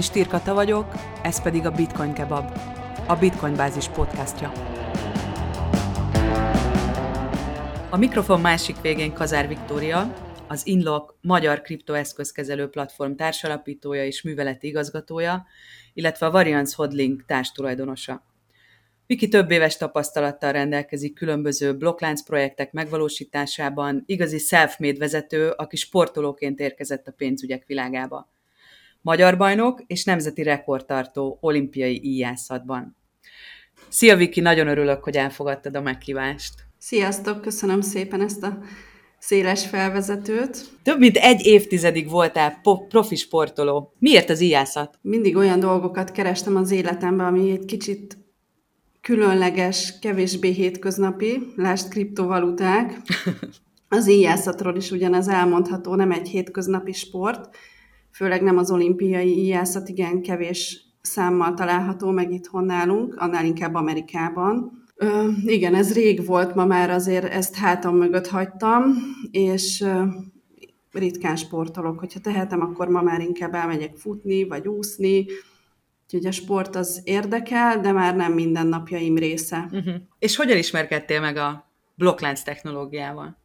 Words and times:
Én 0.00 0.06
Stirkata 0.06 0.54
vagyok, 0.54 0.92
ez 1.22 1.42
pedig 1.42 1.66
a 1.66 1.70
Bitcoin 1.70 2.12
Kebab, 2.12 2.58
a 3.06 3.16
Bitcoin 3.16 3.54
Bázis 3.54 3.88
podcastja. 3.88 4.52
A 7.90 7.96
mikrofon 7.96 8.40
másik 8.40 8.80
végén 8.80 9.12
Kazár 9.12 9.48
Viktória, 9.48 10.14
az 10.48 10.66
Inlock 10.66 11.14
magyar 11.20 11.60
kriptoeszközkezelő 11.60 12.68
platform 12.68 13.14
társalapítója 13.14 14.04
és 14.04 14.22
műveleti 14.22 14.66
igazgatója, 14.66 15.46
illetve 15.92 16.26
a 16.26 16.30
Variance 16.30 16.74
Hodling 16.76 17.24
társtulajdonosa. 17.26 18.22
Viki 19.06 19.28
több 19.28 19.50
éves 19.50 19.76
tapasztalattal 19.76 20.52
rendelkezik 20.52 21.14
különböző 21.14 21.76
blokklánc 21.76 22.22
projektek 22.22 22.72
megvalósításában, 22.72 24.02
igazi 24.06 24.38
self-made 24.38 24.98
vezető, 24.98 25.48
aki 25.48 25.76
sportolóként 25.76 26.60
érkezett 26.60 27.06
a 27.06 27.12
pénzügyek 27.12 27.66
világába. 27.66 28.38
Magyar 29.02 29.36
bajnok 29.36 29.82
és 29.86 30.04
nemzeti 30.04 30.42
rekordtartó 30.42 31.38
olimpiai 31.40 32.00
íjászatban. 32.04 32.96
Szia 33.88 34.16
Viki, 34.16 34.40
nagyon 34.40 34.68
örülök, 34.68 35.04
hogy 35.04 35.16
elfogadtad 35.16 35.76
a 35.76 35.80
meghívást. 35.80 36.54
Sziasztok, 36.78 37.40
köszönöm 37.40 37.80
szépen 37.80 38.20
ezt 38.20 38.42
a 38.42 38.58
széles 39.18 39.66
felvezetőt. 39.66 40.58
Több 40.82 40.98
mint 40.98 41.16
egy 41.16 41.46
évtizedig 41.46 42.08
voltál 42.10 42.60
profi 42.88 43.16
sportoló. 43.16 43.94
Miért 43.98 44.30
az 44.30 44.40
íjászat? 44.40 44.98
Mindig 45.02 45.36
olyan 45.36 45.60
dolgokat 45.60 46.10
kerestem 46.12 46.56
az 46.56 46.70
életemben, 46.70 47.26
ami 47.26 47.50
egy 47.50 47.64
kicsit 47.64 48.18
különleges, 49.00 49.98
kevésbé 49.98 50.50
hétköznapi, 50.50 51.52
lásd 51.56 51.88
kriptovaluták. 51.88 52.96
Az 53.92 54.08
íjászatról 54.08 54.76
is 54.76 54.90
ugyanez 54.90 55.28
elmondható, 55.28 55.94
nem 55.94 56.12
egy 56.12 56.28
hétköznapi 56.28 56.92
sport, 56.92 57.56
főleg 58.20 58.42
nem 58.42 58.58
az 58.58 58.70
olimpiai 58.70 59.38
íjászat, 59.38 59.88
igen 59.88 60.22
kevés 60.22 60.84
számmal 61.00 61.54
található 61.54 62.10
meg 62.10 62.32
itthon 62.32 62.64
nálunk, 62.64 63.14
annál 63.16 63.44
inkább 63.44 63.74
Amerikában. 63.74 64.84
Ö, 64.96 65.28
igen, 65.44 65.74
ez 65.74 65.94
rég 65.94 66.26
volt, 66.26 66.54
ma 66.54 66.64
már 66.64 66.90
azért 66.90 67.24
ezt 67.24 67.54
hátam 67.54 67.96
mögött 67.96 68.26
hagytam, 68.26 68.82
és 69.30 69.80
ö, 69.80 70.02
ritkán 70.92 71.36
sportolok. 71.36 71.98
Hogyha 71.98 72.20
tehetem, 72.20 72.60
akkor 72.60 72.88
ma 72.88 73.02
már 73.02 73.20
inkább 73.20 73.54
elmegyek 73.54 73.96
futni, 73.96 74.44
vagy 74.44 74.68
úszni, 74.68 75.26
Úgyhogy 76.04 76.26
a 76.26 76.32
sport 76.32 76.76
az 76.76 77.00
érdekel, 77.04 77.80
de 77.80 77.92
már 77.92 78.16
nem 78.16 78.32
minden 78.32 78.66
napjaim 78.66 79.18
része. 79.18 79.68
Uh-huh. 79.72 79.94
És 80.18 80.36
hogyan 80.36 80.56
ismerkedtél 80.56 81.20
meg 81.20 81.36
a 81.36 81.72
blokklánc 81.94 82.42
technológiával? 82.42 83.39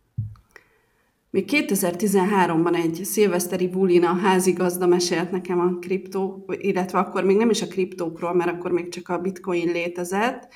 Még 1.36 1.50
2013-ban 1.52 2.76
egy 2.76 3.02
szilveszteri 3.04 3.68
bulin 3.68 4.04
a 4.04 4.14
házigazda 4.14 4.88
mesélt 4.88 5.32
nekem 5.32 5.60
a 5.60 5.80
kriptó, 5.80 6.46
illetve 6.48 7.00
akkor 7.00 7.24
még 7.24 7.38
nem 7.38 7.50
is 7.50 7.62
a 7.62 7.68
kriptókról, 7.68 8.34
mert 8.34 8.52
akkor 8.52 8.72
még 8.72 8.90
csak 8.90 9.10
a 9.10 9.18
bitcoin 9.18 9.72
létezett, 9.72 10.48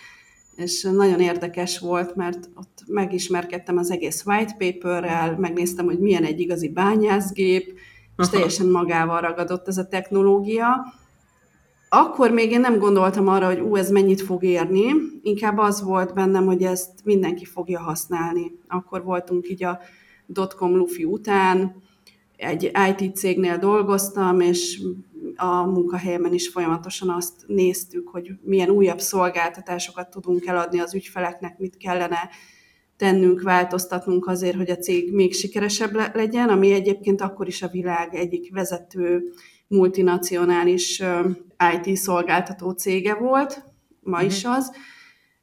és 0.56 0.84
nagyon 0.84 1.20
érdekes 1.20 1.80
volt, 1.80 2.16
mert 2.16 2.50
ott 2.56 2.84
megismerkedtem 2.88 3.78
az 3.78 3.92
egész 3.92 4.24
white 4.26 4.56
paperrel, 4.58 5.38
megnéztem, 5.38 5.86
hogy 5.86 6.00
milyen 6.00 6.24
egy 6.24 6.40
igazi 6.40 6.70
bányászgép, 6.70 7.80
és 8.18 8.30
teljesen 8.30 8.68
magával 8.68 9.22
ragadott 9.22 9.68
ez 9.68 9.78
a 9.78 9.88
technológia, 9.88 10.94
akkor 11.90 12.32
még 12.32 12.52
én 12.52 12.60
nem 12.60 12.78
gondoltam 12.78 13.28
arra, 13.28 13.46
hogy 13.46 13.60
ú, 13.60 13.76
ez 13.76 13.90
mennyit 13.92 14.22
fog 14.22 14.44
érni, 14.44 14.92
inkább 15.22 15.58
az 15.58 15.84
volt 15.84 16.14
bennem, 16.14 16.46
hogy 16.46 16.64
ezt 16.64 16.90
mindenki 17.04 17.46
fogja 17.46 17.80
használni. 17.80 18.52
Akkor 18.68 19.04
voltunk 19.04 19.50
így 19.50 19.64
a 19.64 19.80
dotcom 20.32 20.76
lufi 20.76 21.04
után, 21.04 21.76
egy 22.38 22.72
IT 22.90 23.16
cégnél 23.16 23.58
dolgoztam, 23.58 24.40
és 24.40 24.82
a 25.36 25.64
munkahelyemen 25.66 26.34
is 26.34 26.50
folyamatosan 26.50 27.10
azt 27.10 27.44
néztük, 27.48 28.08
hogy 28.08 28.32
milyen 28.42 28.70
újabb 28.70 29.00
szolgáltatásokat 29.00 30.10
tudunk 30.10 30.46
eladni 30.46 30.80
az 30.80 30.94
ügyfeleknek, 30.94 31.58
mit 31.58 31.78
kellene 31.78 32.30
tennünk, 32.98 33.42
változtatnunk 33.42 34.28
azért, 34.28 34.56
hogy 34.56 34.70
a 34.70 34.78
cég 34.78 35.14
még 35.14 35.34
sikeresebb 35.34 36.16
legyen, 36.16 36.50
ami 36.50 36.72
egyébként 36.72 37.22
akkor 37.22 37.48
is 37.48 37.62
a 37.62 37.68
világ 37.68 38.16
egyik 38.16 38.54
vezető 38.54 39.34
multinacionális 39.68 41.04
IT 41.76 41.98
szolgáltató 41.98 42.72
cége 42.72 43.14
volt, 43.14 43.64
ma 44.00 44.22
is 44.22 44.44
mhm. 44.44 44.54
az. 44.54 44.72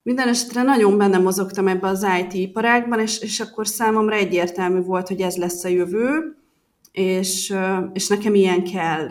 Minden 0.06 0.28
esetre 0.28 0.62
nagyon 0.62 0.98
benne 0.98 1.18
mozogtam 1.18 1.68
ebbe 1.68 1.86
az 1.86 2.06
IT 2.20 2.32
iparágban, 2.32 3.00
és, 3.00 3.20
és 3.20 3.40
akkor 3.40 3.66
számomra 3.66 4.14
egyértelmű 4.14 4.80
volt, 4.80 5.08
hogy 5.08 5.20
ez 5.20 5.36
lesz 5.36 5.64
a 5.64 5.68
jövő, 5.68 6.36
és, 6.92 7.54
és 7.92 8.08
nekem 8.08 8.34
ilyen 8.34 8.64
kell. 8.64 9.08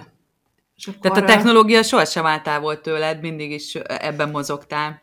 És 0.75 0.87
akkor, 0.87 0.99
Tehát 0.99 1.17
a 1.17 1.25
technológia 1.25 1.83
sohasem 1.83 2.25
állt 2.25 2.59
volt 2.59 2.81
tőled, 2.81 3.21
mindig 3.21 3.51
is 3.51 3.75
ebben 3.75 4.29
mozogtál. 4.29 5.01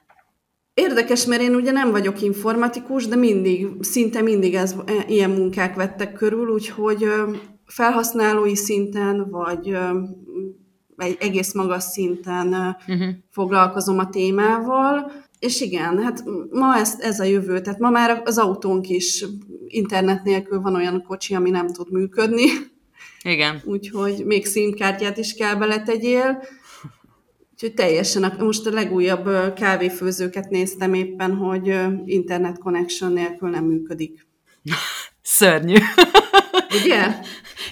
Érdekes, 0.74 1.24
mert 1.24 1.42
én 1.42 1.54
ugye 1.54 1.70
nem 1.70 1.90
vagyok 1.90 2.22
informatikus, 2.22 3.06
de 3.06 3.16
mindig, 3.16 3.66
szinte 3.80 4.20
mindig 4.20 4.54
ez, 4.54 4.74
ilyen 5.06 5.30
munkák 5.30 5.74
vettek 5.74 6.12
körül, 6.12 6.48
úgyhogy 6.48 7.06
felhasználói 7.66 8.56
szinten, 8.56 9.30
vagy 9.30 9.76
egy 10.96 11.16
egész 11.20 11.54
magas 11.54 11.82
szinten 11.82 12.76
uh-huh. 12.88 13.08
foglalkozom 13.30 13.98
a 13.98 14.08
témával, 14.08 15.12
és 15.42 15.60
igen, 15.60 16.02
hát 16.02 16.24
ma 16.50 16.76
ez, 16.76 16.94
ez 17.00 17.20
a 17.20 17.24
jövő, 17.24 17.60
tehát 17.60 17.78
ma 17.78 17.90
már 17.90 18.22
az 18.24 18.38
autónk 18.38 18.88
is 18.88 19.24
internet 19.66 20.22
nélkül 20.22 20.60
van 20.60 20.74
olyan 20.74 21.04
kocsi, 21.06 21.34
ami 21.34 21.50
nem 21.50 21.66
tud 21.66 21.92
működni. 21.92 22.44
Igen. 23.22 23.62
Úgyhogy 23.74 24.22
még 24.24 24.46
színkártyát 24.46 25.16
is 25.16 25.34
kell 25.34 25.54
beletegyél. 25.54 26.42
Úgyhogy 27.52 27.74
teljesen, 27.74 28.36
most 28.38 28.66
a 28.66 28.70
legújabb 28.70 29.54
kávéfőzőket 29.54 30.50
néztem 30.50 30.94
éppen, 30.94 31.34
hogy 31.34 31.76
internet 32.04 32.58
connection 32.58 33.12
nélkül 33.12 33.48
nem 33.50 33.64
működik. 33.64 34.26
Szörnyű. 35.22 35.76
Ugye? 36.82 37.06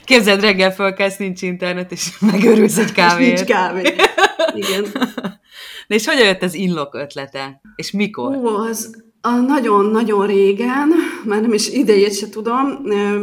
Képzeld, 0.05 0.41
reggel 0.41 0.73
fölkelsz, 0.73 1.17
nincs 1.17 1.43
internet, 1.43 1.93
és 1.93 2.19
megörülsz 2.21 2.79
egy 2.79 2.93
kávét. 2.93 3.33
És 3.33 3.39
nincs 3.39 3.51
kávé. 3.51 3.95
Igen. 4.55 4.85
De 5.91 5.97
és 5.97 6.07
hogyan 6.07 6.27
jött 6.27 6.43
az 6.43 6.55
inlok 6.55 6.95
ötlete? 6.95 7.61
És 7.75 7.91
mikor? 7.91 8.37
Ó, 8.37 8.47
az 8.47 9.03
nagyon-nagyon 9.47 10.27
régen, 10.27 10.89
már 11.25 11.41
nem 11.41 11.53
is 11.53 11.69
idejét 11.69 12.17
se 12.17 12.29
tudom, 12.29 12.69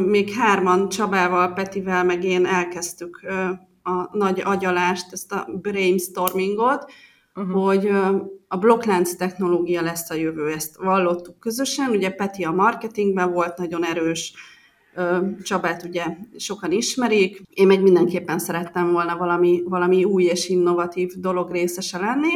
még 0.08 0.32
hárman 0.32 0.90
Csabával, 0.90 1.54
Petivel, 1.54 2.04
meg 2.04 2.24
én 2.24 2.46
elkezdtük 2.46 3.22
a 3.84 4.18
nagy 4.18 4.42
agyalást, 4.46 5.12
ezt 5.12 5.32
a 5.32 5.48
brainstormingot, 5.62 6.92
uh-huh. 7.36 7.64
hogy 7.64 7.90
a 8.48 8.58
blokklánc 8.58 9.16
technológia 9.16 9.82
lesz 9.82 10.10
a 10.10 10.16
jövő, 10.16 10.52
ezt 10.52 10.78
vallottuk 10.78 11.40
közösen. 11.40 11.90
Ugye 11.90 12.10
Peti 12.10 12.44
a 12.44 12.52
marketingben 12.52 13.32
volt 13.32 13.58
nagyon 13.58 13.86
erős, 13.86 14.34
Csabát 15.44 15.84
ugye 15.84 16.06
sokan 16.38 16.72
ismerik, 16.72 17.42
én 17.50 17.68
meg 17.68 17.82
mindenképpen 17.82 18.40
szerettem 18.40 18.92
volna 18.92 19.18
valami, 19.18 19.64
valami 19.66 20.04
új 20.04 20.24
és 20.24 20.50
innovatív 20.50 21.12
dolog 21.18 21.52
részese 21.52 21.98
lenni. 21.98 22.32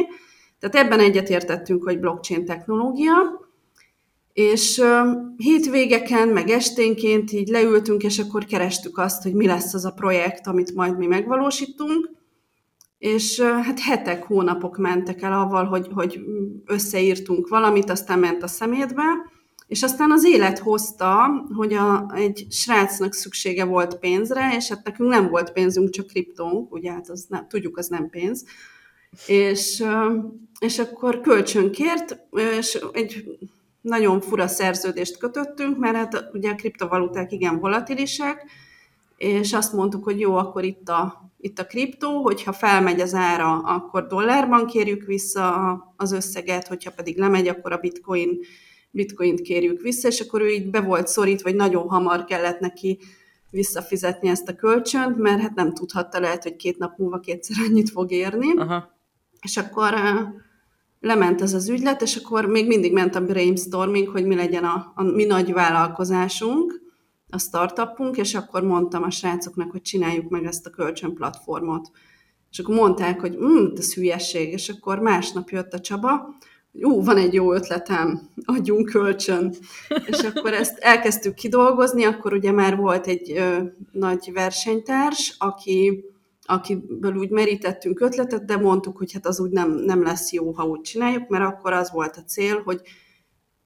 Tehát 0.58 0.86
ebben 0.86 1.00
egyetértettünk, 1.00 1.82
hogy 1.82 1.98
blockchain 1.98 2.44
technológia, 2.44 3.14
és 4.32 4.82
hétvégeken, 5.36 6.28
meg 6.28 6.48
esténként 6.48 7.32
így 7.32 7.48
leültünk, 7.48 8.02
és 8.02 8.18
akkor 8.18 8.44
kerestük 8.44 8.98
azt, 8.98 9.22
hogy 9.22 9.34
mi 9.34 9.46
lesz 9.46 9.74
az 9.74 9.84
a 9.84 9.90
projekt, 9.90 10.46
amit 10.46 10.74
majd 10.74 10.98
mi 10.98 11.06
megvalósítunk, 11.06 12.10
és 12.98 13.40
hát 13.40 13.80
hetek, 13.80 14.24
hónapok 14.24 14.78
mentek 14.78 15.22
el 15.22 15.32
avval, 15.32 15.64
hogy, 15.64 15.88
hogy 15.94 16.20
összeírtunk 16.66 17.48
valamit, 17.48 17.90
aztán 17.90 18.18
ment 18.18 18.42
a 18.42 18.46
szemétbe, 18.46 19.02
és 19.72 19.82
aztán 19.82 20.10
az 20.10 20.24
élet 20.24 20.58
hozta, 20.58 21.44
hogy 21.54 21.72
a, 21.72 22.10
egy 22.14 22.46
srácnak 22.50 23.12
szüksége 23.12 23.64
volt 23.64 23.98
pénzre, 23.98 24.54
és 24.56 24.68
hát 24.68 24.84
nekünk 24.84 25.10
nem 25.10 25.28
volt 25.28 25.52
pénzünk, 25.52 25.90
csak 25.90 26.06
kriptónk, 26.06 26.74
ugye 26.74 26.92
hát 26.92 27.08
az 27.08 27.26
nem, 27.28 27.46
tudjuk, 27.48 27.76
az 27.78 27.86
nem 27.86 28.10
pénz. 28.10 28.44
És, 29.26 29.84
és 30.58 30.78
akkor 30.78 31.20
kölcsönkért, 31.20 32.18
és 32.58 32.78
egy 32.92 33.38
nagyon 33.80 34.20
fura 34.20 34.48
szerződést 34.48 35.18
kötöttünk, 35.18 35.78
mert 35.78 35.96
hát 35.96 36.28
ugye 36.32 36.50
a 36.50 36.54
kriptovaluták 36.54 37.32
igen 37.32 37.58
volatilisek, 37.58 38.44
és 39.16 39.52
azt 39.52 39.72
mondtuk, 39.72 40.04
hogy 40.04 40.20
jó, 40.20 40.34
akkor 40.34 40.64
itt 40.64 40.88
a, 40.88 41.30
itt 41.40 41.58
a 41.58 41.66
kriptó, 41.66 42.22
hogyha 42.22 42.52
felmegy 42.52 43.00
az 43.00 43.14
ára, 43.14 43.58
akkor 43.58 44.06
dollárban 44.06 44.66
kérjük 44.66 45.04
vissza 45.04 45.94
az 45.96 46.12
összeget, 46.12 46.68
hogyha 46.68 46.90
pedig 46.90 47.18
lemegy, 47.18 47.48
akkor 47.48 47.72
a 47.72 47.78
bitcoin 47.78 48.38
bitcoint 48.92 49.40
kérjük 49.40 49.80
vissza, 49.80 50.08
és 50.08 50.20
akkor 50.20 50.40
ő 50.40 50.48
így 50.48 50.70
be 50.70 50.80
volt 50.80 51.08
szorít, 51.08 51.42
vagy 51.42 51.54
nagyon 51.54 51.88
hamar 51.88 52.24
kellett 52.24 52.60
neki 52.60 52.98
visszafizetni 53.50 54.28
ezt 54.28 54.48
a 54.48 54.54
kölcsönt, 54.54 55.16
mert 55.16 55.40
hát 55.40 55.54
nem 55.54 55.74
tudhatta, 55.74 56.20
lehet, 56.20 56.42
hogy 56.42 56.56
két 56.56 56.78
nap 56.78 56.98
múlva 56.98 57.18
kétszer 57.18 57.56
annyit 57.68 57.90
fog 57.90 58.10
érni. 58.10 58.52
Aha. 58.56 58.90
És 59.40 59.56
akkor 59.56 59.94
lement 61.00 61.42
ez 61.42 61.54
az 61.54 61.68
ügylet, 61.68 62.02
és 62.02 62.16
akkor 62.16 62.46
még 62.46 62.66
mindig 62.66 62.92
ment 62.92 63.14
a 63.14 63.24
brainstorming, 63.24 64.08
hogy 64.08 64.26
mi 64.26 64.34
legyen 64.34 64.64
a, 64.64 64.92
a 64.94 65.02
mi 65.02 65.24
nagy 65.24 65.52
vállalkozásunk, 65.52 66.80
a 67.30 67.38
startupunk, 67.38 68.16
és 68.16 68.34
akkor 68.34 68.62
mondtam 68.62 69.02
a 69.02 69.10
srácoknak, 69.10 69.70
hogy 69.70 69.82
csináljuk 69.82 70.28
meg 70.28 70.44
ezt 70.44 70.66
a 70.66 70.70
kölcsön 70.70 71.14
platformot. 71.14 71.90
És 72.50 72.58
akkor 72.58 72.74
mondták, 72.74 73.20
hogy 73.20 73.34
hm, 73.34 73.66
ez 73.76 73.94
hülyeség, 73.94 74.52
és 74.52 74.68
akkor 74.68 74.98
másnap 74.98 75.50
jött 75.50 75.72
a 75.72 75.80
Csaba, 75.80 76.36
ú, 76.72 77.04
van 77.04 77.16
egy 77.16 77.34
jó 77.34 77.52
ötletem, 77.52 78.28
adjunk 78.44 78.88
kölcsön. 78.88 79.54
És 80.06 80.18
akkor 80.18 80.52
ezt 80.52 80.78
elkezdtük 80.78 81.34
kidolgozni, 81.34 82.04
akkor 82.04 82.32
ugye 82.32 82.52
már 82.52 82.76
volt 82.76 83.06
egy 83.06 83.32
ö, 83.36 83.56
nagy 83.92 84.30
versenytárs, 84.32 85.36
aki, 85.38 86.04
akiből 86.42 87.14
úgy 87.14 87.30
merítettünk 87.30 88.00
ötletet, 88.00 88.44
de 88.44 88.56
mondtuk, 88.56 88.96
hogy 88.96 89.12
hát 89.12 89.26
az 89.26 89.40
úgy 89.40 89.50
nem, 89.50 89.70
nem 89.70 90.02
lesz 90.02 90.32
jó, 90.32 90.52
ha 90.52 90.66
úgy 90.66 90.80
csináljuk, 90.80 91.28
mert 91.28 91.44
akkor 91.44 91.72
az 91.72 91.90
volt 91.92 92.16
a 92.16 92.24
cél, 92.24 92.62
hogy 92.64 92.80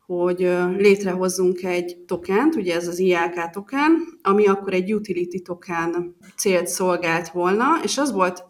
hogy 0.06 0.38
létrehozzunk 0.76 1.62
egy 1.62 1.96
tokent, 2.06 2.54
ugye 2.54 2.74
ez 2.74 2.88
az 2.88 2.98
IAK 2.98 3.50
token, 3.50 4.18
ami 4.22 4.46
akkor 4.46 4.72
egy 4.72 4.94
utility 4.94 5.42
token 5.42 6.16
célt 6.36 6.66
szolgált 6.66 7.28
volna, 7.28 7.66
és 7.82 7.98
az 7.98 8.12
volt 8.12 8.44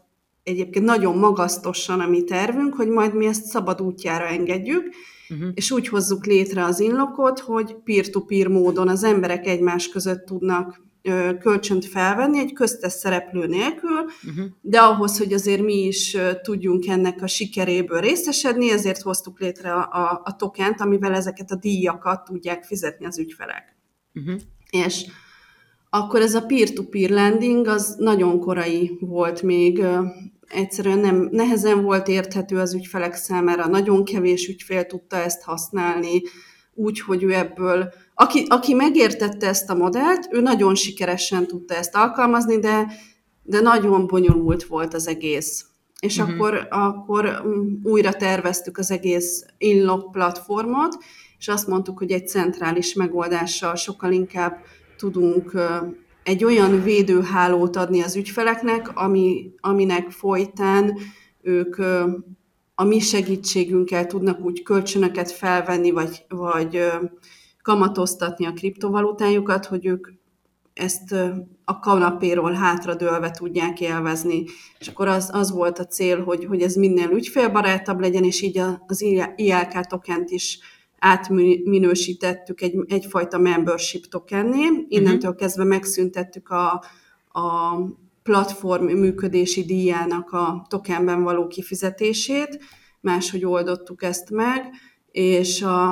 egyébként 0.47 0.85
nagyon 0.85 1.17
magasztosan 1.17 2.01
a 2.01 2.07
mi 2.07 2.25
tervünk, 2.25 2.75
hogy 2.75 2.89
majd 2.89 3.15
mi 3.15 3.27
ezt 3.27 3.45
szabad 3.45 3.81
útjára 3.81 4.25
engedjük, 4.25 4.95
uh-huh. 5.29 5.49
és 5.55 5.71
úgy 5.71 5.89
hozzuk 5.89 6.27
létre 6.27 6.65
az 6.65 6.81
inlokot, 6.81 7.39
hogy 7.39 7.77
peer-to-peer 7.85 8.49
módon 8.49 8.89
az 8.89 9.05
emberek 9.05 9.47
egymás 9.47 9.89
között 9.89 10.25
tudnak 10.25 10.81
ö, 11.03 11.31
kölcsönt 11.41 11.85
felvenni 11.85 12.39
egy 12.39 12.53
köztes 12.53 12.93
szereplő 12.93 13.47
nélkül, 13.47 14.01
uh-huh. 14.01 14.45
de 14.61 14.79
ahhoz, 14.79 15.19
hogy 15.19 15.33
azért 15.33 15.63
mi 15.63 15.85
is 15.87 16.15
ö, 16.15 16.31
tudjunk 16.43 16.87
ennek 16.87 17.23
a 17.23 17.27
sikeréből 17.27 18.01
részesedni, 18.01 18.71
ezért 18.71 19.03
hoztuk 19.03 19.41
létre 19.41 19.73
a, 19.73 19.89
a, 19.93 20.21
a 20.25 20.37
tokent, 20.37 20.81
amivel 20.81 21.15
ezeket 21.15 21.51
a 21.51 21.57
díjakat 21.57 22.25
tudják 22.25 22.65
fizetni 22.65 23.07
az 23.07 23.19
ügyfelek. 23.19 23.77
Uh-huh. 24.15 24.41
És 24.71 25.07
akkor 25.91 26.21
ez 26.21 26.35
a 26.35 26.47
peer-to-peer 26.47 27.11
lending 27.11 27.67
az 27.67 27.95
nagyon 27.99 28.41
korai 28.41 28.99
volt 29.01 29.43
még, 29.43 29.85
egyszerűen 30.49 30.99
nem, 30.99 31.29
nehezen 31.31 31.83
volt 31.83 32.09
érthető 32.09 32.59
az 32.59 32.75
ügyfelek 32.75 33.15
számára, 33.15 33.67
nagyon 33.67 34.05
kevés 34.05 34.49
ügyfél 34.49 34.87
tudta 34.87 35.17
ezt 35.17 35.43
használni, 35.43 36.23
úgy, 36.75 37.01
hogy 37.01 37.23
ő 37.23 37.35
ebből, 37.35 37.93
aki, 38.15 38.45
aki 38.49 38.75
megértette 38.75 39.49
ezt 39.49 39.71
a 39.71 39.75
modellt, 39.75 40.29
ő 40.31 40.41
nagyon 40.41 40.75
sikeresen 40.75 41.47
tudta 41.47 41.75
ezt 41.75 41.95
alkalmazni, 41.95 42.59
de, 42.59 42.87
de 43.43 43.61
nagyon 43.61 44.07
bonyolult 44.07 44.65
volt 44.65 44.95
az 44.95 45.09
egész. 45.09 45.67
És 46.01 46.19
uh-huh. 46.19 46.35
akkor, 46.35 46.67
akkor 46.71 47.43
mm, 47.47 47.75
újra 47.83 48.13
terveztük 48.13 48.79
az 48.79 48.91
egész 48.91 49.45
Inlock 49.59 50.11
platformot, 50.11 50.97
és 51.39 51.49
azt 51.49 51.67
mondtuk, 51.67 51.99
hogy 51.99 52.11
egy 52.11 52.29
centrális 52.29 52.95
megoldással 52.95 53.75
sokkal 53.75 54.13
inkább 54.13 54.59
tudunk 54.97 55.53
egy 56.27 56.45
olyan 56.45 56.83
védőhálót 56.83 57.77
adni 57.77 58.03
az 58.03 58.17
ügyfeleknek, 58.17 58.97
ami, 58.97 59.53
aminek 59.61 60.11
folytán 60.11 60.99
ők 61.43 61.77
a 62.75 62.85
mi 62.85 62.99
segítségünkkel 62.99 64.07
tudnak 64.07 64.41
úgy 64.41 64.63
kölcsönöket 64.63 65.31
felvenni, 65.31 65.91
vagy, 65.91 66.25
vagy 66.29 66.85
kamatoztatni 67.63 68.47
a 68.47 68.53
kriptovalutájukat, 68.53 69.67
hogy 69.67 69.87
ők 69.87 70.09
ezt 70.75 71.15
a 71.65 71.79
kanapéról 71.79 72.53
hátradőlve 72.53 73.31
tudják 73.31 73.81
élvezni. 73.81 74.45
És 74.79 74.89
akkor 74.89 75.09
az, 75.09 75.31
az 75.33 75.51
volt 75.51 75.79
a 75.79 75.87
cél, 75.87 76.23
hogy, 76.25 76.45
hogy 76.45 76.63
ez 76.63 76.75
minél 76.75 77.11
ügyfélbarátabb 77.11 78.01
legyen, 78.01 78.25
és 78.25 78.43
így 78.43 78.63
az 78.87 79.03
ILK 79.37 79.87
tokent 79.87 80.31
is 80.31 80.59
átminősítettük 80.99 82.61
egy, 82.61 82.75
egyfajta 82.89 83.39
membership 83.39 84.07
tokenné, 84.07 84.85
innentől 84.89 85.31
uh-huh. 85.31 85.37
kezdve 85.37 85.65
megszüntettük 85.65 86.49
a, 86.49 86.85
a 87.41 87.77
platform 88.23 88.85
működési 88.85 89.65
díjának 89.65 90.33
a 90.33 90.67
tokenben 90.69 91.23
való 91.23 91.47
kifizetését, 91.47 92.59
máshogy 93.01 93.45
oldottuk 93.45 94.03
ezt 94.03 94.31
meg, 94.31 94.65
és 95.11 95.63
a, 95.63 95.91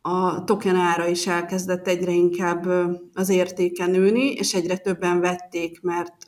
a 0.00 0.44
token 0.44 0.76
ára 0.76 1.06
is 1.06 1.26
elkezdett 1.26 1.88
egyre 1.88 2.12
inkább 2.12 2.66
az 3.14 3.28
értéke 3.28 3.86
nőni, 3.86 4.32
és 4.32 4.54
egyre 4.54 4.76
többen 4.76 5.20
vették, 5.20 5.80
mert 5.82 6.24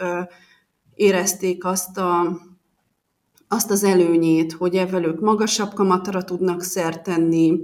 érezték 0.94 1.64
azt 1.64 1.98
a 1.98 2.40
azt 3.48 3.70
az 3.70 3.84
előnyét, 3.84 4.52
hogy 4.52 4.76
ebből 4.76 5.04
ők 5.04 5.20
magasabb 5.20 5.74
kamatra 5.74 6.24
tudnak 6.24 6.62
szert 6.62 7.02
tenni, 7.02 7.60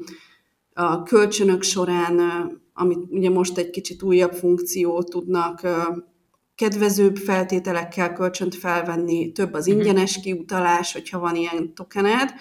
a 0.74 1.02
kölcsönök 1.02 1.62
során, 1.62 2.20
amit 2.72 2.98
ugye 3.10 3.30
most 3.30 3.58
egy 3.58 3.70
kicsit 3.70 4.02
újabb 4.02 4.32
funkció 4.32 5.02
tudnak 5.02 5.60
kedvezőbb 6.54 7.16
feltételekkel 7.16 8.12
kölcsönt 8.12 8.54
felvenni, 8.54 9.32
több 9.32 9.52
az 9.52 9.66
mhm. 9.66 9.78
ingyenes 9.78 10.20
kiutalás, 10.20 10.92
hogyha 10.92 11.18
van 11.18 11.36
ilyen 11.36 11.74
tokened, 11.74 12.34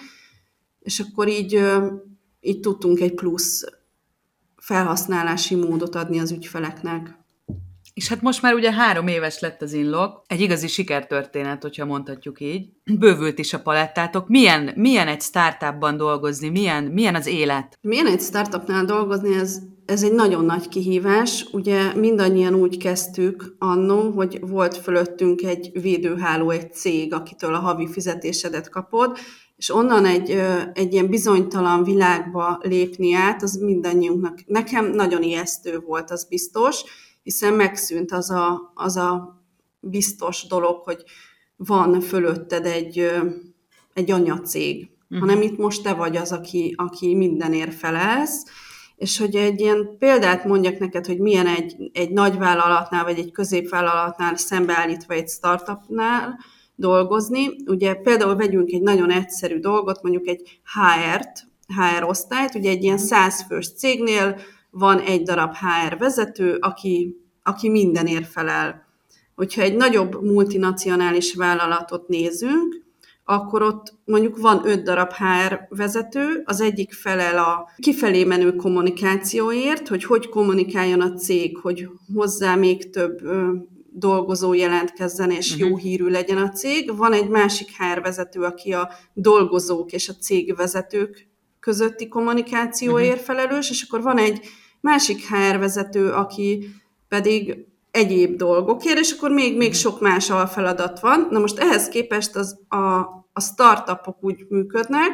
és 0.78 1.00
akkor 1.00 1.28
így, 1.28 1.60
így 2.40 2.60
tudtunk 2.60 3.00
egy 3.00 3.14
plusz 3.14 3.64
felhasználási 4.56 5.54
módot 5.54 5.94
adni 5.94 6.18
az 6.18 6.30
ügyfeleknek. 6.30 7.23
És 7.94 8.08
hát 8.08 8.22
most 8.22 8.42
már 8.42 8.54
ugye 8.54 8.72
három 8.72 9.06
éves 9.06 9.40
lett 9.40 9.62
az 9.62 9.72
Inlock, 9.72 10.22
egy 10.26 10.40
igazi 10.40 10.66
sikertörténet, 10.66 11.62
hogyha 11.62 11.84
mondhatjuk 11.84 12.40
így. 12.40 12.68
Bővült 12.98 13.38
is 13.38 13.52
a 13.52 13.60
palettátok. 13.60 14.28
Milyen, 14.28 14.72
milyen 14.76 15.08
egy 15.08 15.20
startupban 15.20 15.96
dolgozni? 15.96 16.48
Milyen, 16.48 16.84
milyen 16.84 17.14
az 17.14 17.26
élet? 17.26 17.78
Milyen 17.80 18.06
egy 18.06 18.20
startupnál 18.20 18.84
dolgozni? 18.84 19.34
Ez, 19.34 19.58
ez 19.86 20.02
egy 20.02 20.12
nagyon 20.12 20.44
nagy 20.44 20.68
kihívás. 20.68 21.46
Ugye 21.52 21.94
mindannyian 21.94 22.54
úgy 22.54 22.76
kezdtük 22.76 23.54
annó, 23.58 24.10
hogy 24.10 24.38
volt 24.40 24.76
fölöttünk 24.76 25.42
egy 25.42 25.70
védőháló, 25.80 26.50
egy 26.50 26.72
cég, 26.72 27.12
akitől 27.12 27.54
a 27.54 27.58
havi 27.58 27.88
fizetésedet 27.88 28.68
kapod, 28.68 29.18
és 29.56 29.74
onnan 29.74 30.04
egy, 30.04 30.30
egy 30.72 30.92
ilyen 30.92 31.08
bizonytalan 31.08 31.84
világba 31.84 32.60
lépni 32.62 33.14
át, 33.14 33.42
az 33.42 33.56
mindannyiunknak, 33.56 34.38
nekem 34.46 34.90
nagyon 34.90 35.22
ijesztő 35.22 35.78
volt, 35.78 36.10
az 36.10 36.26
biztos, 36.28 36.84
hiszen 37.24 37.52
megszűnt 37.54 38.12
az 38.12 38.30
a, 38.30 38.72
az 38.74 38.96
a 38.96 39.42
biztos 39.80 40.46
dolog, 40.46 40.82
hogy 40.82 41.04
van 41.56 42.00
fölötted 42.00 42.66
egy, 42.66 43.10
egy 43.94 44.10
anyacég, 44.10 44.90
uh-huh. 45.02 45.28
hanem 45.28 45.42
itt 45.42 45.58
most 45.58 45.82
te 45.82 45.92
vagy 45.92 46.16
az, 46.16 46.32
aki, 46.32 46.74
aki 46.76 47.14
mindenért 47.14 47.74
felelsz, 47.74 48.44
és 48.96 49.18
hogy 49.18 49.34
egy 49.34 49.60
ilyen 49.60 49.96
példát 49.98 50.44
mondjak 50.44 50.78
neked, 50.78 51.06
hogy 51.06 51.18
milyen 51.18 51.46
egy, 51.46 51.90
egy 51.92 52.10
nagy 52.10 52.38
vállalatnál, 52.38 53.04
vagy 53.04 53.18
egy 53.18 53.30
középvállalatnál 53.30 54.36
szembeállítva 54.36 55.14
egy 55.14 55.28
startupnál 55.28 56.38
dolgozni. 56.74 57.48
Ugye 57.66 57.94
például 57.94 58.36
vegyünk 58.36 58.70
egy 58.70 58.82
nagyon 58.82 59.10
egyszerű 59.10 59.58
dolgot, 59.58 60.02
mondjuk 60.02 60.28
egy 60.28 60.60
HR-t, 60.74 61.46
HR 61.66 62.04
osztályt, 62.04 62.54
ugye 62.54 62.70
egy 62.70 62.82
ilyen 62.82 62.98
százfős 62.98 63.74
cégnél 63.74 64.38
van 64.74 65.00
egy 65.00 65.22
darab 65.22 65.54
HR 65.54 65.98
vezető, 65.98 66.56
aki, 66.60 67.16
aki 67.42 67.68
mindenért 67.68 68.26
felel. 68.26 68.86
Hogyha 69.34 69.62
egy 69.62 69.76
nagyobb 69.76 70.22
multinacionális 70.22 71.34
vállalatot 71.34 72.08
nézünk, 72.08 72.82
akkor 73.24 73.62
ott 73.62 73.94
mondjuk 74.04 74.38
van 74.38 74.62
öt 74.64 74.82
darab 74.82 75.12
HR 75.12 75.66
vezető, 75.68 76.42
az 76.44 76.60
egyik 76.60 76.92
felel 76.92 77.38
a 77.38 77.70
kifelé 77.76 78.24
menő 78.24 78.56
kommunikációért, 78.56 79.88
hogy 79.88 80.04
hogy 80.04 80.28
kommunikáljon 80.28 81.00
a 81.00 81.12
cég, 81.12 81.58
hogy 81.58 81.88
hozzá 82.14 82.54
még 82.54 82.90
több 82.90 83.20
dolgozó 83.90 84.54
jelentkezzen, 84.54 85.30
és 85.30 85.52
uh-huh. 85.52 85.68
jó 85.68 85.76
hírű 85.76 86.06
legyen 86.06 86.36
a 86.36 86.50
cég. 86.50 86.96
Van 86.96 87.12
egy 87.12 87.28
másik 87.28 87.68
HR 87.78 88.00
vezető, 88.00 88.40
aki 88.40 88.72
a 88.72 88.90
dolgozók 89.12 89.92
és 89.92 90.08
a 90.08 90.14
cégvezetők 90.14 91.28
közötti 91.60 92.08
kommunikációért 92.08 93.20
uh-huh. 93.20 93.24
felelős, 93.24 93.70
és 93.70 93.82
akkor 93.82 94.02
van 94.02 94.18
egy 94.18 94.46
másik 94.84 95.28
HR 95.28 95.58
vezető, 95.58 96.10
aki 96.10 96.68
pedig 97.08 97.66
egyéb 97.90 98.36
dolgokért, 98.36 98.98
és 98.98 99.12
akkor 99.12 99.30
még, 99.30 99.56
még 99.56 99.74
sok 99.74 100.00
más 100.00 100.30
alfeladat 100.30 101.00
van. 101.00 101.26
Na 101.30 101.38
most 101.38 101.58
ehhez 101.58 101.88
képest 101.88 102.36
az, 102.36 102.58
a, 102.68 102.76
a 103.32 103.40
startupok 103.40 104.16
úgy 104.20 104.46
működnek, 104.48 105.12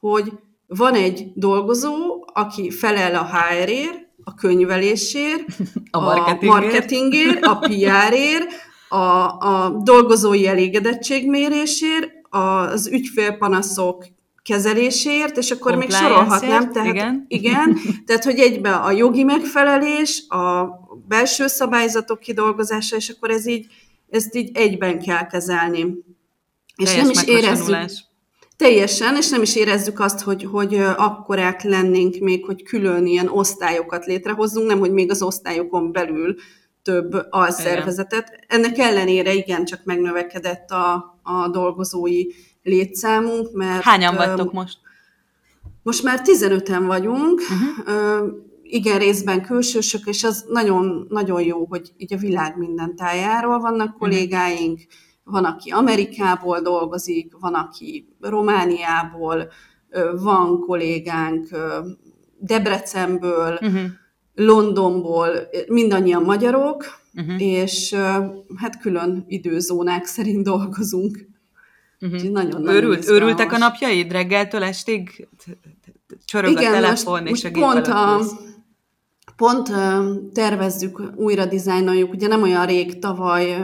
hogy 0.00 0.32
van 0.66 0.94
egy 0.94 1.32
dolgozó, 1.34 2.24
aki 2.32 2.70
felel 2.70 3.14
a 3.14 3.28
HR-ért, 3.36 3.98
a 4.24 4.34
könyvelésért, 4.34 5.44
a 5.90 6.00
marketingért, 6.00 6.42
a, 6.42 6.60
marketingért, 6.60 7.44
a 7.44 7.58
PR-ért, 7.58 8.52
a, 8.88 8.96
a 9.38 9.80
dolgozói 9.82 10.46
elégedettségmérésért, 10.46 12.10
az 12.30 12.86
ügyfélpanaszok 12.86 14.04
kezelésért, 14.42 15.36
és 15.36 15.50
akkor 15.50 15.74
még 15.74 15.90
sorolhatnám. 15.90 16.72
Tehát, 16.72 16.88
igen. 16.88 17.24
igen. 17.28 17.78
Tehát, 18.06 18.24
hogy 18.24 18.38
egybe 18.38 18.74
a 18.74 18.90
jogi 18.90 19.24
megfelelés, 19.24 20.24
a 20.28 20.68
belső 21.08 21.46
szabályzatok 21.46 22.18
kidolgozása, 22.18 22.96
és 22.96 23.08
akkor 23.08 23.30
ez 23.30 23.46
így, 23.46 23.66
ezt 24.10 24.34
így 24.34 24.50
egyben 24.54 25.00
kell 25.00 25.26
kezelni. 25.26 25.86
És 26.76 26.88
Teljes 26.88 27.02
nem 27.02 27.10
is 27.10 27.22
érezzük. 27.24 28.10
Teljesen, 28.56 29.16
és 29.16 29.28
nem 29.28 29.42
is 29.42 29.56
érezzük 29.56 30.00
azt, 30.00 30.20
hogy, 30.20 30.44
hogy 30.44 30.74
akkorák 30.96 31.62
lennénk 31.62 32.16
még, 32.18 32.44
hogy 32.44 32.62
külön 32.62 33.06
ilyen 33.06 33.28
osztályokat 33.28 34.06
létrehozzunk, 34.06 34.66
nem, 34.66 34.78
hogy 34.78 34.92
még 34.92 35.10
az 35.10 35.22
osztályokon 35.22 35.92
belül 35.92 36.34
több 36.82 37.26
alszervezetet. 37.30 38.28
Igen. 38.28 38.44
Ennek 38.46 38.78
ellenére 38.78 39.32
igen, 39.32 39.64
csak 39.64 39.84
megnövekedett 39.84 40.70
a, 40.70 41.18
a 41.22 41.48
dolgozói 41.48 42.24
létszámunk, 42.62 43.52
mert... 43.52 43.82
Hányan 43.82 44.16
vagytok 44.16 44.52
most? 44.52 44.78
Most 45.82 46.02
már 46.02 46.20
15-en 46.24 46.82
vagyunk, 46.86 47.40
uh-huh. 47.40 48.28
igen, 48.62 48.98
részben 48.98 49.42
külsősök, 49.42 50.06
és 50.06 50.24
az 50.24 50.44
nagyon, 50.48 51.06
nagyon 51.08 51.42
jó, 51.42 51.66
hogy 51.66 51.92
így 51.96 52.14
a 52.14 52.16
világ 52.16 52.56
minden 52.56 52.96
tájáról 52.96 53.58
vannak 53.58 53.88
mhm. 53.88 53.98
kollégáink, 53.98 54.80
van, 55.24 55.44
aki 55.44 55.70
Amerikából 55.70 56.60
dolgozik, 56.60 57.32
van, 57.40 57.54
aki 57.54 58.08
Romániából, 58.20 59.48
van 60.20 60.60
kollégánk 60.60 61.48
Debrecenből, 62.38 63.52
uh-huh. 63.52 63.80
Londonból, 64.34 65.28
mindannyian 65.66 66.22
magyarok, 66.22 66.84
uh-huh. 67.14 67.42
és 67.42 67.94
hát 68.56 68.80
külön 68.80 69.24
időzónák 69.28 70.04
szerint 70.04 70.44
dolgozunk. 70.44 71.30
Uh-huh. 72.02 72.22
Nagyon, 72.22 72.62
nagyon 72.62 72.76
Örült, 72.76 73.08
örültek 73.08 73.52
a 73.52 73.58
napjaid 73.58 74.12
reggeltől 74.12 74.62
estig? 74.62 75.28
Csörög 76.24 76.50
Igen, 76.50 76.72
a 76.72 76.74
telefon 76.74 77.22
most, 77.22 77.44
és 77.44 77.50
a 77.50 77.60
pont, 77.60 77.86
a, 77.86 78.20
pont 79.36 79.70
tervezzük, 80.32 81.02
újra 81.16 81.46
dizájnoljuk, 81.46 82.12
ugye 82.12 82.26
nem 82.26 82.42
olyan 82.42 82.66
rég 82.66 82.98
tavaly 82.98 83.56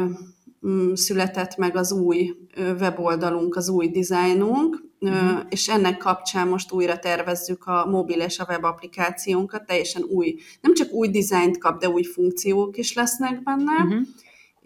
született 0.95 1.57
meg 1.57 1.77
az 1.77 1.93
új 1.93 2.35
weboldalunk, 2.81 3.57
az 3.57 3.69
új 3.69 3.89
dizájnunk, 3.89 4.85
uh-huh. 5.01 5.41
és 5.49 5.69
ennek 5.69 5.97
kapcsán 5.97 6.49
most 6.49 6.73
újra 6.73 6.99
tervezzük 6.99 7.65
a 7.65 7.87
mobil 7.87 8.21
és 8.21 8.39
a 8.39 8.47
web 8.49 8.65
applikációnkat, 8.65 9.67
teljesen 9.67 10.03
új, 10.03 10.35
nem 10.61 10.75
csak 10.75 10.93
új 10.93 11.09
dizájnt 11.09 11.59
kap, 11.59 11.81
de 11.81 11.89
új 11.89 12.03
funkciók 12.03 12.77
is 12.77 12.95
lesznek 12.95 13.43
benne, 13.43 13.73
uh-huh. 13.73 14.07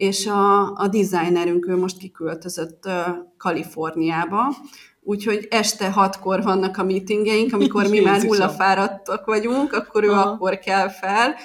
És 0.03 0.27
a, 0.27 0.75
a 0.75 0.87
designerünk 0.87 1.67
ő 1.67 1.77
most 1.77 1.97
kiköltözött 1.97 2.89
Kaliforniába, 3.37 4.55
úgyhogy 5.01 5.47
este 5.49 5.91
hatkor 5.91 6.43
vannak 6.43 6.77
a 6.77 6.83
meetingeink, 6.83 7.53
amikor 7.53 7.87
mi 7.87 7.99
már 7.99 8.21
hullafáradtak 8.21 9.25
vagyunk, 9.25 9.73
akkor 9.73 10.03
ő 10.03 10.11
Aha. 10.11 10.29
akkor 10.29 10.59
kell 10.59 10.89
fel, 10.89 11.35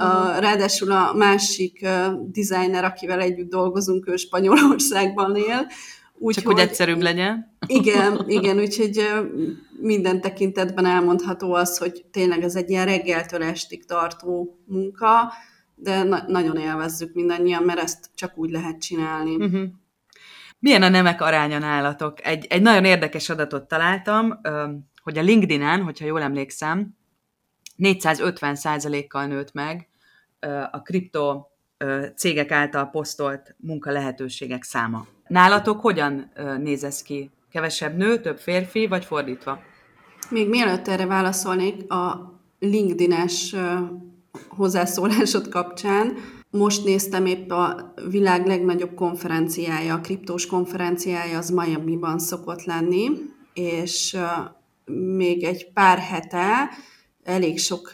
Uh, 0.00 0.38
ráadásul 0.40 0.92
a 0.92 1.12
másik 1.14 1.80
uh, 1.82 1.90
designer, 2.32 2.84
akivel 2.84 3.20
együtt 3.20 3.50
dolgozunk, 3.50 4.08
ő 4.08 4.16
Spanyolországban 4.16 5.36
él, 5.36 5.66
úgy, 6.18 6.34
Csak 6.34 6.46
hogy, 6.46 6.54
hogy 6.54 6.62
egyszerűbb 6.62 7.02
legyen. 7.02 7.56
Igen, 7.66 8.24
igen, 8.38 8.58
úgyhogy 8.58 9.02
minden 9.80 10.20
tekintetben 10.20 10.86
elmondható 10.86 11.52
az, 11.52 11.78
hogy 11.78 12.04
tényleg 12.12 12.42
ez 12.42 12.54
egy 12.56 12.70
ilyen 12.70 12.84
reggeltől 12.84 13.42
estig 13.42 13.84
tartó 13.84 14.58
munka, 14.64 15.32
de 15.80 16.02
na- 16.02 16.24
nagyon 16.26 16.56
élvezzük 16.56 17.14
mindannyian, 17.14 17.62
mert 17.62 17.80
ezt 17.80 18.10
csak 18.14 18.38
úgy 18.38 18.50
lehet 18.50 18.80
csinálni. 18.80 19.34
Uh-huh. 19.34 19.68
Milyen 20.58 20.82
a 20.82 20.88
nemek 20.88 21.20
aránya 21.20 21.58
nálatok? 21.58 22.26
Egy, 22.26 22.46
egy 22.48 22.62
nagyon 22.62 22.84
érdekes 22.84 23.28
adatot 23.28 23.68
találtam, 23.68 24.40
hogy 25.02 25.18
a 25.18 25.22
LinkedIn-en, 25.22 25.82
hogyha 25.82 26.06
jól 26.06 26.22
emlékszem, 26.22 26.96
450 27.76 28.56
kal 29.08 29.26
nőtt 29.26 29.52
meg 29.52 29.88
a 30.70 30.82
kripto 30.82 31.46
cégek 32.16 32.50
által 32.50 32.90
posztolt 32.90 33.54
munka 33.58 33.90
lehetőségek 33.90 34.62
száma. 34.62 35.06
Nálatok 35.26 35.80
hogyan 35.80 36.32
néz 36.58 36.84
ez 36.84 37.02
ki? 37.02 37.30
Kevesebb 37.50 37.96
nő, 37.96 38.20
több 38.20 38.38
férfi, 38.38 38.86
vagy 38.86 39.04
fordítva? 39.04 39.60
Még 40.30 40.48
mielőtt 40.48 40.88
erre 40.88 41.06
válaszolnék, 41.06 41.92
a 41.92 42.32
LinkedIn-es 42.58 43.54
hozzászólásod 44.48 45.48
kapcsán, 45.48 46.16
most 46.50 46.84
néztem 46.84 47.26
épp 47.26 47.50
a 47.50 47.92
világ 48.10 48.46
legnagyobb 48.46 48.94
konferenciája, 48.94 49.94
a 49.94 50.00
kriptós 50.00 50.46
konferenciája, 50.46 51.38
az 51.38 51.50
Miami-ban 51.50 52.18
szokott 52.18 52.64
lenni, 52.64 53.10
és 53.54 54.16
még 55.16 55.44
egy 55.44 55.72
pár 55.72 55.98
hete 55.98 56.70
elég 57.22 57.58
sok 57.58 57.90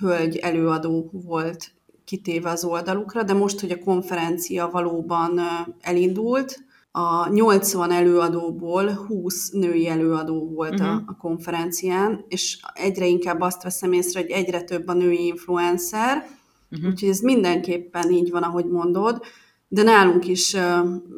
hölgy 0.00 0.36
előadó 0.36 1.10
volt 1.12 1.74
kitéve 2.04 2.50
az 2.50 2.64
oldalukra, 2.64 3.22
de 3.22 3.32
most, 3.32 3.60
hogy 3.60 3.70
a 3.70 3.78
konferencia 3.78 4.68
valóban 4.68 5.40
elindult, 5.80 6.64
a 6.98 7.28
80 7.28 7.90
előadóból 7.90 8.90
20 8.90 9.50
női 9.50 9.88
előadó 9.88 10.50
volt 10.54 10.72
uh-huh. 10.72 10.88
a, 10.88 10.94
mhm. 10.94 11.02
a 11.06 11.16
konferencián, 11.16 12.24
és 12.28 12.58
egyre 12.74 13.06
inkább 13.06 13.40
azt 13.40 13.62
veszem 13.62 13.92
észre, 13.92 14.20
hogy 14.20 14.30
egyre 14.30 14.62
több 14.62 14.88
a 14.88 14.92
női 14.92 15.26
influencer, 15.26 16.26
uh-huh. 16.70 16.90
úgyhogy 16.90 17.08
ez 17.08 17.20
mindenképpen 17.20 18.10
így 18.10 18.30
van, 18.30 18.42
ahogy 18.42 18.66
mondod, 18.66 19.20
de 19.68 19.82
nálunk 19.82 20.26
is 20.26 20.52
uh, 20.52 20.62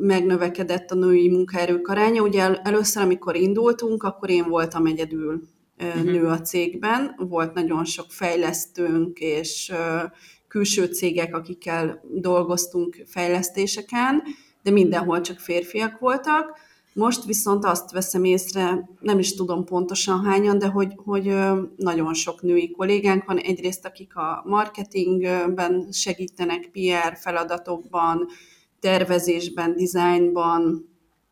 megnövekedett 0.01 0.91
a 0.91 0.95
női 0.95 1.29
munkaerők 1.29 1.89
aránya. 1.89 2.23
Ugye 2.23 2.57
először, 2.63 3.03
amikor 3.03 3.37
indultunk, 3.37 4.03
akkor 4.03 4.31
én 4.31 4.49
voltam 4.49 4.87
egyedül 4.87 5.43
uh, 5.81 6.03
nő 6.03 6.27
a 6.27 6.41
cégben, 6.41 7.15
volt 7.29 7.55
nagyon 7.55 7.85
sok 7.85 8.07
fejlesztőnk 8.09 9.19
és 9.19 9.73
uh, 9.73 10.11
külső 10.49 10.85
cégek, 10.85 11.37
akikkel 11.37 12.01
dolgoztunk 12.11 13.03
fejlesztéseken, 13.07 14.23
de 14.69 14.75
mindenhol 14.75 15.21
csak 15.21 15.39
férfiak 15.39 15.99
voltak. 15.99 16.59
Most 16.93 17.25
viszont 17.25 17.65
azt 17.65 17.91
veszem 17.91 18.25
észre, 18.25 18.89
nem 19.01 19.19
is 19.19 19.35
tudom 19.35 19.65
pontosan 19.65 20.25
hányan, 20.25 20.59
de 20.59 20.67
hogy, 20.67 20.93
hogy 20.97 21.35
nagyon 21.77 22.15
sok 22.15 22.43
női 22.43 22.71
kollégánk 22.71 23.25
van. 23.25 23.37
Egyrészt, 23.39 23.85
akik 23.85 24.17
a 24.17 24.43
marketingben 24.47 25.89
segítenek, 25.93 26.71
PR 26.73 27.17
feladatokban, 27.17 28.27
tervezésben, 28.81 29.77
dizájnban, 29.77 30.89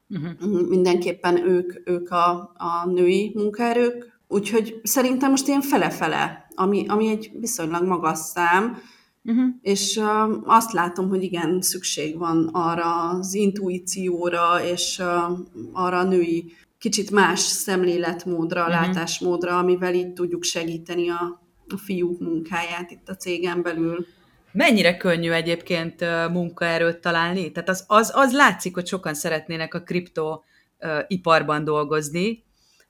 uh-huh. 0.08 0.68
mindenképpen 0.68 1.48
ők, 1.48 1.88
ők 1.88 2.10
a, 2.10 2.52
a 2.56 2.86
női 2.86 3.32
munkaerők. 3.34 4.20
Úgyhogy 4.28 4.80
szerintem 4.82 5.30
most 5.30 5.48
ilyen 5.48 5.62
fele-fele, 5.62 6.46
ami, 6.54 6.84
ami 6.88 7.08
egy 7.08 7.30
viszonylag 7.40 7.86
magas 7.86 8.18
szám, 8.18 8.78
Uh-huh. 9.26 9.44
És 9.62 9.96
uh, 9.96 10.42
azt 10.44 10.72
látom, 10.72 11.08
hogy 11.08 11.22
igen, 11.22 11.60
szükség 11.60 12.18
van 12.18 12.48
arra 12.52 13.08
az 13.08 13.34
intuícióra, 13.34 14.64
és 14.64 14.98
uh, 14.98 15.38
arra 15.72 15.98
a 15.98 16.04
női 16.04 16.52
kicsit 16.78 17.10
más 17.10 17.40
szemléletmódra, 17.40 18.60
uh-huh. 18.60 18.74
látásmódra, 18.74 19.58
amivel 19.58 19.94
így 19.94 20.12
tudjuk 20.12 20.42
segíteni 20.42 21.08
a, 21.10 21.42
a 21.68 21.76
fiúk 21.76 22.20
munkáját 22.20 22.90
itt 22.90 23.08
a 23.08 23.16
cégen 23.16 23.62
belül. 23.62 24.06
Mennyire 24.52 24.96
könnyű 24.96 25.30
egyébként 25.30 26.00
munkaerőt 26.30 27.00
találni? 27.00 27.52
Tehát 27.52 27.68
az, 27.68 27.84
az, 27.86 28.12
az 28.14 28.32
látszik, 28.32 28.74
hogy 28.74 28.86
sokan 28.86 29.14
szeretnének 29.14 29.74
a 29.74 29.82
kripto 29.82 30.40
uh, 30.80 30.98
iparban 31.06 31.64
dolgozni, 31.64 32.44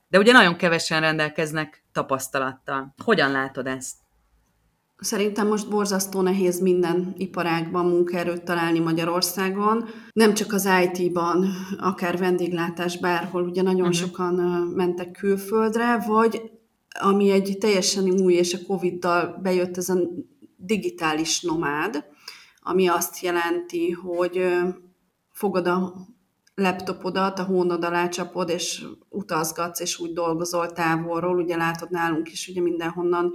de 0.08 0.18
ugye 0.18 0.32
nagyon 0.32 0.56
kevesen 0.56 1.00
rendelkeznek 1.00 1.84
tapasztalattal. 1.92 2.94
Hogyan 3.04 3.30
látod 3.30 3.66
ezt? 3.66 3.96
Szerintem 4.98 5.46
most 5.46 5.68
borzasztó 5.68 6.20
nehéz 6.20 6.60
minden 6.60 7.14
iparágban 7.16 7.86
munkaerőt 7.86 8.44
találni 8.44 8.78
Magyarországon. 8.78 9.84
Nem 10.12 10.34
csak 10.34 10.52
az 10.52 10.68
IT-ban, 10.82 11.46
akár 11.78 12.18
vendéglátás, 12.18 12.98
bárhol, 12.98 13.42
ugye 13.42 13.62
nagyon 13.62 13.80
uh-huh. 13.80 13.96
sokan 13.96 14.34
mentek 14.74 15.10
külföldre, 15.10 15.98
vagy 16.06 16.50
ami 17.00 17.30
egy 17.30 17.56
teljesen 17.60 18.10
új, 18.10 18.34
és 18.34 18.54
a 18.54 18.66
Covid-dal 18.66 19.38
bejött 19.42 19.76
ez 19.76 19.88
a 19.88 19.98
digitális 20.56 21.40
nomád, 21.40 22.04
ami 22.60 22.86
azt 22.86 23.20
jelenti, 23.20 23.90
hogy 23.90 24.46
fogod 25.32 25.66
a 25.66 25.94
laptopodat, 26.54 27.38
a 27.38 27.44
hónod 27.44 27.84
alá 27.84 28.08
csapod, 28.08 28.48
és 28.48 28.84
utazgatsz, 29.08 29.80
és 29.80 29.98
úgy 29.98 30.12
dolgozol 30.12 30.72
távolról. 30.72 31.42
Ugye 31.42 31.56
látod 31.56 31.90
nálunk 31.90 32.32
is, 32.32 32.48
ugye 32.48 32.60
mindenhonnan 32.60 33.32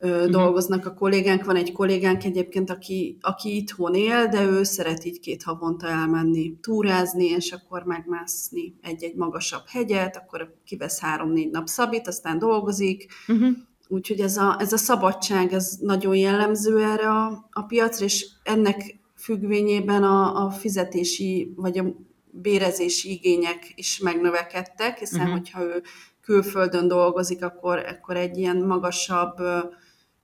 uh-huh. 0.00 0.30
dolgoznak 0.30 0.86
a 0.86 0.94
kollégánk. 0.94 1.44
Van 1.44 1.56
egy 1.56 1.72
kollégánk 1.72 2.24
egyébként, 2.24 2.70
aki, 2.70 3.18
aki 3.20 3.56
itthon 3.56 3.94
él, 3.94 4.26
de 4.26 4.42
ő 4.42 4.62
szeret 4.62 5.04
így 5.04 5.20
két 5.20 5.42
havonta 5.42 5.86
elmenni 5.86 6.58
túrázni, 6.60 7.24
és 7.24 7.52
akkor 7.52 7.82
megmászni 7.84 8.74
egy-egy 8.82 9.14
magasabb 9.14 9.64
hegyet, 9.66 10.16
akkor 10.16 10.54
kivesz 10.64 11.00
három-négy 11.00 11.50
nap 11.50 11.66
szabít, 11.66 12.06
aztán 12.06 12.38
dolgozik. 12.38 13.06
Uh-huh. 13.28 13.48
Úgyhogy 13.88 14.20
ez 14.20 14.36
a, 14.36 14.56
ez 14.58 14.72
a 14.72 14.76
szabadság, 14.76 15.52
ez 15.52 15.76
nagyon 15.80 16.16
jellemző 16.16 16.82
erre 16.82 17.08
a, 17.08 17.48
a 17.50 17.62
piacra, 17.62 18.04
és 18.04 18.26
ennek 18.42 18.98
függvényében 19.16 20.02
a, 20.02 20.44
a 20.44 20.50
fizetési 20.50 21.52
vagy 21.56 21.78
a 21.78 21.84
bérezési 22.30 23.10
igények 23.10 23.72
is 23.74 23.98
megnövekedtek, 23.98 24.98
hiszen 24.98 25.20
uh-huh. 25.20 25.36
hogyha 25.36 25.62
ő 25.62 25.82
külföldön 26.20 26.88
dolgozik, 26.88 27.44
akkor, 27.44 27.78
akkor 27.78 28.16
egy 28.16 28.38
ilyen 28.38 28.56
magasabb 28.56 29.36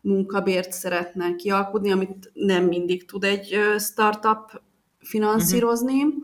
munkabért 0.04 0.72
szeretne 0.72 1.34
kialkudni, 1.34 1.90
amit 1.90 2.30
nem 2.32 2.64
mindig 2.64 3.04
tud 3.04 3.24
egy 3.24 3.56
startup 3.78 4.62
finanszírozni. 4.98 6.04
Uh-huh. 6.04 6.22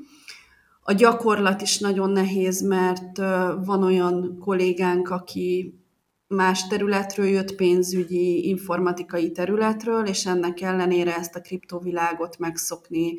A 0.82 0.92
gyakorlat 0.92 1.62
is 1.62 1.78
nagyon 1.78 2.10
nehéz, 2.10 2.62
mert 2.62 3.18
van 3.64 3.82
olyan 3.82 4.38
kollégánk, 4.38 5.10
aki 5.10 5.78
más 6.26 6.66
területről 6.66 7.26
jött, 7.26 7.54
pénzügyi, 7.54 8.48
informatikai 8.48 9.32
területről, 9.32 10.06
és 10.06 10.26
ennek 10.26 10.60
ellenére 10.60 11.16
ezt 11.16 11.36
a 11.36 11.40
kriptovilágot 11.40 12.38
megszokni 12.38 13.14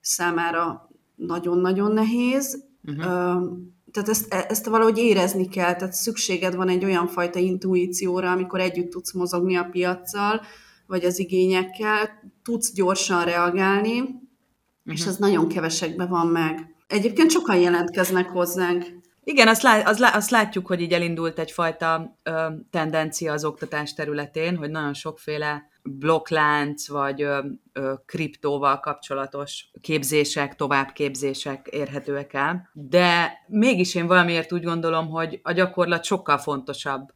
számára 0.00 0.88
nagyon-nagyon 1.14 1.92
nehéz, 1.92 2.64
Uh-huh. 2.86 3.42
Tehát 3.96 4.10
ezt, 4.10 4.34
e, 4.34 4.46
ezt 4.48 4.66
valahogy 4.66 4.98
érezni 4.98 5.48
kell, 5.48 5.74
tehát 5.74 5.92
szükséged 5.92 6.54
van 6.54 6.68
egy 6.68 6.84
olyan 6.84 7.06
fajta 7.06 7.38
intuícióra, 7.38 8.30
amikor 8.30 8.60
együtt 8.60 8.90
tudsz 8.90 9.12
mozogni 9.12 9.56
a 9.56 9.68
piaccal, 9.70 10.40
vagy 10.86 11.04
az 11.04 11.18
igényekkel, 11.18 12.10
tudsz 12.42 12.72
gyorsan 12.72 13.24
reagálni, 13.24 14.00
uh-huh. 14.00 14.14
és 14.84 15.06
ez 15.06 15.16
nagyon 15.16 15.48
kevesekben 15.48 16.08
van 16.08 16.26
meg. 16.26 16.74
Egyébként 16.86 17.30
sokan 17.30 17.56
jelentkeznek 17.56 18.28
hozzánk. 18.28 18.84
Igen, 19.24 19.48
azt, 19.48 19.62
lát, 19.62 19.88
azt, 19.88 20.00
azt 20.00 20.30
látjuk, 20.30 20.66
hogy 20.66 20.80
így 20.80 20.92
elindult 20.92 21.38
egyfajta 21.38 22.18
ö, 22.22 22.46
tendencia 22.70 23.32
az 23.32 23.44
oktatás 23.44 23.94
területén, 23.94 24.56
hogy 24.56 24.70
nagyon 24.70 24.94
sokféle 24.94 25.68
blokklánc 25.88 26.88
vagy 26.88 27.22
ö, 27.22 27.38
ö, 27.72 27.92
kriptóval 28.06 28.80
kapcsolatos 28.80 29.70
képzések, 29.80 30.56
továbbképzések 30.56 31.68
érhetőek 31.70 32.32
el. 32.32 32.70
De 32.72 33.32
mégis 33.46 33.94
én 33.94 34.06
valamiért 34.06 34.52
úgy 34.52 34.62
gondolom, 34.62 35.08
hogy 35.08 35.40
a 35.42 35.52
gyakorlat 35.52 36.04
sokkal 36.04 36.38
fontosabb, 36.38 37.08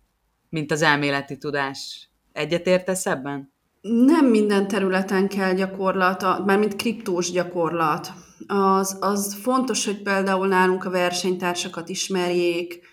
mint 0.49 0.73
az 0.73 0.83
elméleti 0.83 1.39
tudás. 1.39 2.09
Egyetértesz 2.33 3.07
ebben? 3.07 3.53
Nem 3.81 4.27
minden 4.27 4.69
területen 4.69 5.29
kell 5.29 5.55
gyakorlat, 5.55 6.45
mármint 6.45 6.77
kriptós 6.77 7.31
gyakorlat. 7.31 8.13
Az, 8.47 8.97
az 9.01 9.35
fontos, 9.35 9.85
hogy 9.85 10.03
például 10.03 10.47
nálunk 10.47 10.85
a 10.85 10.91
versenytársakat 10.91 11.89
ismerjék, 11.89 12.90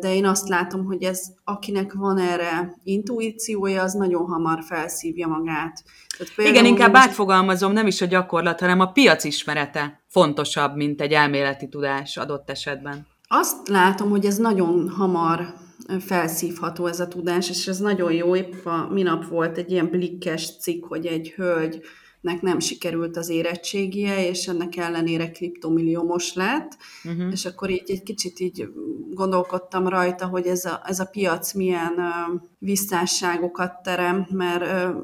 de 0.00 0.14
én 0.14 0.24
azt 0.24 0.48
látom, 0.48 0.84
hogy 0.84 1.02
ez, 1.02 1.22
akinek 1.44 1.92
van 1.92 2.18
erre 2.18 2.74
intuíciója, 2.82 3.82
az 3.82 3.92
nagyon 3.92 4.26
hamar 4.26 4.62
felszívja 4.62 5.26
magát. 5.26 5.82
Tehát 6.18 6.50
Igen, 6.50 6.64
inkább 6.64 6.92
most... 6.92 7.06
átfogalmazom, 7.06 7.72
nem 7.72 7.86
is 7.86 8.00
a 8.00 8.06
gyakorlat, 8.06 8.60
hanem 8.60 8.80
a 8.80 8.92
piac 8.92 9.24
ismerete 9.24 10.02
fontosabb, 10.06 10.76
mint 10.76 11.00
egy 11.00 11.12
elméleti 11.12 11.68
tudás 11.68 12.16
adott 12.16 12.50
esetben. 12.50 13.06
Azt 13.28 13.68
látom, 13.68 14.10
hogy 14.10 14.26
ez 14.26 14.36
nagyon 14.36 14.88
hamar 14.88 15.54
felszívható 16.00 16.86
ez 16.86 17.00
a 17.00 17.08
tudás, 17.08 17.48
és 17.48 17.66
ez 17.66 17.78
nagyon 17.78 18.12
jó. 18.12 18.36
Épp 18.36 18.66
a 18.66 18.88
minap 18.90 19.24
volt 19.24 19.58
egy 19.58 19.70
ilyen 19.70 19.88
blikkes 19.90 20.58
cikk, 20.58 20.86
hogy 20.86 21.06
egy 21.06 21.32
hölgy 21.36 21.80
nek 22.20 22.40
nem 22.42 22.58
sikerült 22.58 23.16
az 23.16 23.28
érettségie, 23.28 24.28
és 24.28 24.48
ennek 24.48 24.76
ellenére 24.76 25.30
kriptomilliómos 25.30 26.34
lett, 26.34 26.76
uh-huh. 27.04 27.32
és 27.32 27.44
akkor 27.44 27.70
így 27.70 27.82
egy 27.86 28.02
kicsit 28.02 28.40
így 28.40 28.68
gondolkodtam 29.10 29.88
rajta, 29.88 30.26
hogy 30.26 30.46
ez 30.46 30.64
a, 30.64 30.82
ez 30.84 31.00
a 31.00 31.04
piac 31.04 31.52
milyen 31.52 31.94
uh, 31.96 32.40
visszásságokat 32.58 33.82
terem, 33.82 34.26
mert 34.30 34.94
uh, 34.94 35.02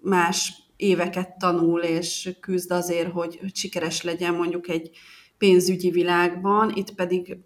más 0.00 0.52
éveket 0.76 1.38
tanul, 1.38 1.80
és 1.80 2.36
küzd 2.40 2.70
azért, 2.70 3.12
hogy 3.12 3.40
sikeres 3.52 4.02
legyen 4.02 4.34
mondjuk 4.34 4.68
egy 4.68 4.90
pénzügyi 5.38 5.90
világban, 5.90 6.72
itt 6.74 6.94
pedig 6.94 7.38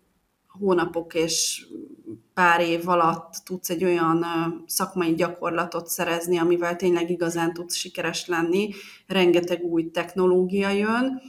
hónapok 0.46 1.14
és 1.14 1.66
pár 2.40 2.60
év 2.60 2.88
alatt 2.88 3.34
tudsz 3.44 3.70
egy 3.70 3.84
olyan 3.84 4.24
szakmai 4.66 5.14
gyakorlatot 5.14 5.86
szerezni, 5.86 6.38
amivel 6.38 6.76
tényleg 6.76 7.10
igazán 7.10 7.52
tudsz 7.52 7.74
sikeres 7.74 8.26
lenni. 8.26 8.70
Rengeteg 9.06 9.62
új 9.62 9.90
technológia 9.90 10.68
jön, 10.70 11.20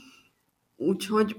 úgyhogy 0.76 1.36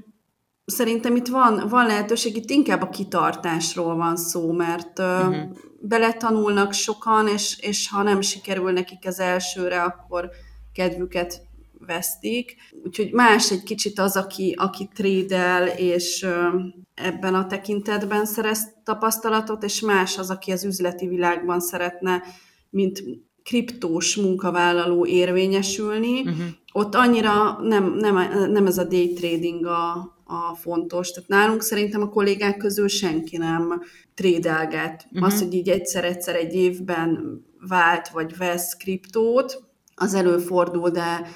szerintem 0.65 1.15
itt 1.15 1.27
van, 1.27 1.67
van 1.67 1.85
lehetőség, 1.85 2.35
itt 2.35 2.49
inkább 2.49 2.81
a 2.81 2.89
kitartásról 2.89 3.95
van 3.95 4.15
szó, 4.15 4.51
mert 4.51 4.99
uh-huh. 4.99 5.35
beletanulnak 5.79 6.73
sokan, 6.73 7.27
és, 7.27 7.59
és 7.59 7.89
ha 7.89 8.03
nem 8.03 8.21
sikerül 8.21 8.71
nekik 8.71 9.07
az 9.07 9.19
elsőre, 9.19 9.81
akkor 9.81 10.29
kedvüket 10.73 11.41
vesztik. 11.85 12.55
Úgyhogy 12.83 13.11
más 13.11 13.51
egy 13.51 13.63
kicsit 13.63 13.99
az, 13.99 14.15
aki, 14.15 14.55
aki 14.57 14.89
trédel, 14.95 15.67
és 15.67 16.27
ebben 16.93 17.35
a 17.35 17.47
tekintetben 17.47 18.25
szerez 18.25 18.67
tapasztalatot, 18.83 19.63
és 19.63 19.81
más 19.81 20.17
az, 20.17 20.29
aki 20.29 20.51
az 20.51 20.63
üzleti 20.63 21.07
világban 21.07 21.59
szeretne, 21.59 22.23
mint 22.69 23.03
kriptós 23.43 24.15
munkavállaló 24.15 25.05
érvényesülni. 25.05 26.19
Uh-huh. 26.19 26.45
Ott 26.73 26.95
annyira 26.95 27.57
nem, 27.61 27.93
nem, 27.93 28.15
nem 28.51 28.65
ez 28.65 28.77
a 28.77 28.83
day 28.83 29.13
trading 29.13 29.65
a, 29.65 29.91
a 30.23 30.55
fontos. 30.55 31.11
Tehát 31.11 31.29
nálunk 31.29 31.61
szerintem 31.61 32.01
a 32.01 32.09
kollégák 32.09 32.57
közül 32.57 32.87
senki 32.87 33.37
nem 33.37 33.81
trédelget. 34.13 35.05
Uh-huh. 35.11 35.27
Az, 35.27 35.41
hogy 35.41 35.53
így 35.53 35.69
egyszer-egyszer 35.69 36.35
egy 36.35 36.53
évben 36.53 37.41
vált 37.67 38.09
vagy 38.09 38.37
vesz 38.37 38.73
kriptót, 38.73 39.63
az 39.95 40.13
előfordul, 40.13 40.89
de 40.89 41.27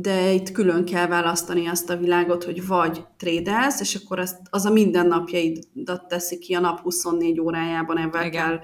de 0.00 0.32
itt 0.32 0.52
külön 0.52 0.84
kell 0.84 1.06
választani 1.06 1.66
azt 1.66 1.90
a 1.90 1.96
világot, 1.96 2.44
hogy 2.44 2.66
vagy 2.66 3.04
trédelsz, 3.16 3.80
és 3.80 3.94
akkor 3.94 4.18
azt, 4.18 4.36
az 4.50 4.64
a 4.64 4.70
mindennapjaidat 4.70 6.08
teszi 6.08 6.38
ki 6.38 6.54
a 6.54 6.60
nap 6.60 6.80
24 6.80 7.40
órájában, 7.40 7.98
ebben 7.98 8.26
Igen. 8.26 8.30
kell 8.30 8.60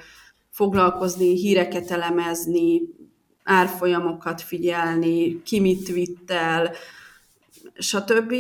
foglalkozni, 0.51 1.37
híreket 1.37 1.91
elemezni, 1.91 2.83
árfolyamokat 3.45 4.41
figyelni, 4.41 5.43
ki 5.43 5.61
mit 5.61 5.89
vitt 5.89 6.31
el, 6.31 6.71
stb. 7.75 8.35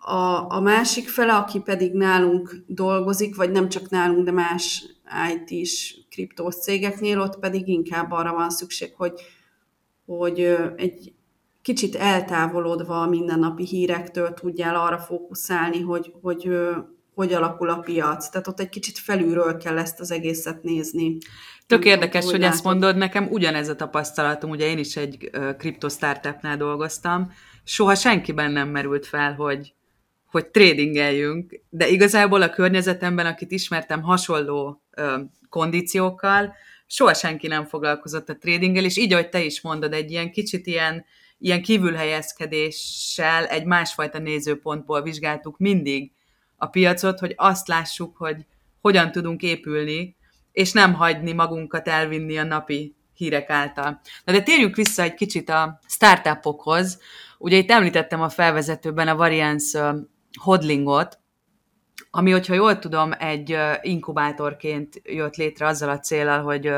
A, 0.00 0.54
a 0.54 0.60
másik 0.60 1.08
fele, 1.08 1.34
aki 1.34 1.60
pedig 1.60 1.92
nálunk 1.92 2.64
dolgozik, 2.66 3.36
vagy 3.36 3.50
nem 3.50 3.68
csak 3.68 3.90
nálunk, 3.90 4.24
de 4.24 4.32
más 4.32 4.84
IT-s 5.32 5.96
kriptós 6.10 6.54
cégeknél, 6.54 7.20
ott 7.20 7.38
pedig 7.38 7.68
inkább 7.68 8.10
arra 8.10 8.32
van 8.32 8.50
szükség, 8.50 8.92
hogy, 8.96 9.12
hogy 10.06 10.56
egy, 10.76 11.12
kicsit 11.62 11.94
eltávolodva 11.94 13.02
a 13.02 13.08
mindennapi 13.08 13.64
hírektől 13.64 14.34
tudjál 14.34 14.76
arra 14.76 14.98
fókuszálni, 14.98 15.80
hogy, 15.80 16.12
hogy 16.22 16.50
hogy 17.18 17.32
alakul 17.32 17.68
a 17.68 17.78
piac. 17.78 18.28
Tehát 18.28 18.46
ott 18.46 18.60
egy 18.60 18.68
kicsit 18.68 18.98
felülről 18.98 19.56
kell 19.56 19.78
ezt 19.78 20.00
az 20.00 20.10
egészet 20.10 20.62
nézni. 20.62 21.16
Tök 21.66 21.84
érdekes, 21.84 22.24
hogy 22.24 22.40
látod. 22.40 22.54
ezt 22.54 22.64
mondod, 22.64 22.96
nekem 22.96 23.26
ugyanez 23.30 23.68
a 23.68 23.76
tapasztalatom, 23.76 24.50
ugye 24.50 24.66
én 24.66 24.78
is 24.78 24.96
egy 24.96 25.30
kripto 25.58 25.88
startupnál 25.88 26.56
dolgoztam, 26.56 27.32
soha 27.64 27.94
senkiben 27.94 28.52
nem 28.52 28.68
merült 28.68 29.06
fel, 29.06 29.34
hogy, 29.34 29.74
hogy 30.26 30.46
tradingeljünk, 30.46 31.60
de 31.70 31.88
igazából 31.88 32.42
a 32.42 32.50
környezetemben, 32.50 33.26
akit 33.26 33.50
ismertem 33.50 34.02
hasonló 34.02 34.82
ö, 34.90 35.18
kondíciókkal, 35.48 36.54
soha 36.86 37.14
senki 37.14 37.46
nem 37.46 37.64
foglalkozott 37.64 38.28
a 38.28 38.36
tradinggel, 38.36 38.84
és 38.84 38.96
így, 38.96 39.12
ahogy 39.12 39.28
te 39.28 39.44
is 39.44 39.60
mondod, 39.60 39.92
egy 39.92 40.10
ilyen 40.10 40.30
kicsit 40.30 40.66
ilyen 40.66 41.04
ilyen 41.38 41.62
kívülhelyezkedéssel 41.62 43.46
egy 43.46 43.64
másfajta 43.64 44.18
nézőpontból 44.18 45.02
vizsgáltuk 45.02 45.58
mindig 45.58 46.12
a 46.56 46.66
piacot, 46.66 47.18
hogy 47.18 47.32
azt 47.36 47.68
lássuk, 47.68 48.16
hogy 48.16 48.46
hogyan 48.80 49.12
tudunk 49.12 49.42
épülni, 49.42 50.16
és 50.52 50.72
nem 50.72 50.94
hagyni 50.94 51.32
magunkat 51.32 51.88
elvinni 51.88 52.38
a 52.38 52.44
napi 52.44 52.96
hírek 53.14 53.50
által. 53.50 54.00
Na 54.24 54.32
de 54.32 54.42
térjünk 54.42 54.76
vissza 54.76 55.02
egy 55.02 55.14
kicsit 55.14 55.48
a 55.48 55.80
startupokhoz. 55.86 57.00
Ugye 57.38 57.56
itt 57.56 57.70
említettem 57.70 58.22
a 58.22 58.28
felvezetőben 58.28 59.08
a 59.08 59.16
Variance 59.16 59.94
hodlingot, 60.40 61.18
ami, 62.10 62.30
hogyha 62.30 62.54
jól 62.54 62.78
tudom, 62.78 63.12
egy 63.18 63.58
inkubátorként 63.80 65.00
jött 65.04 65.36
létre 65.36 65.66
azzal 65.66 65.88
a 65.88 65.98
célral, 65.98 66.42
hogy 66.42 66.70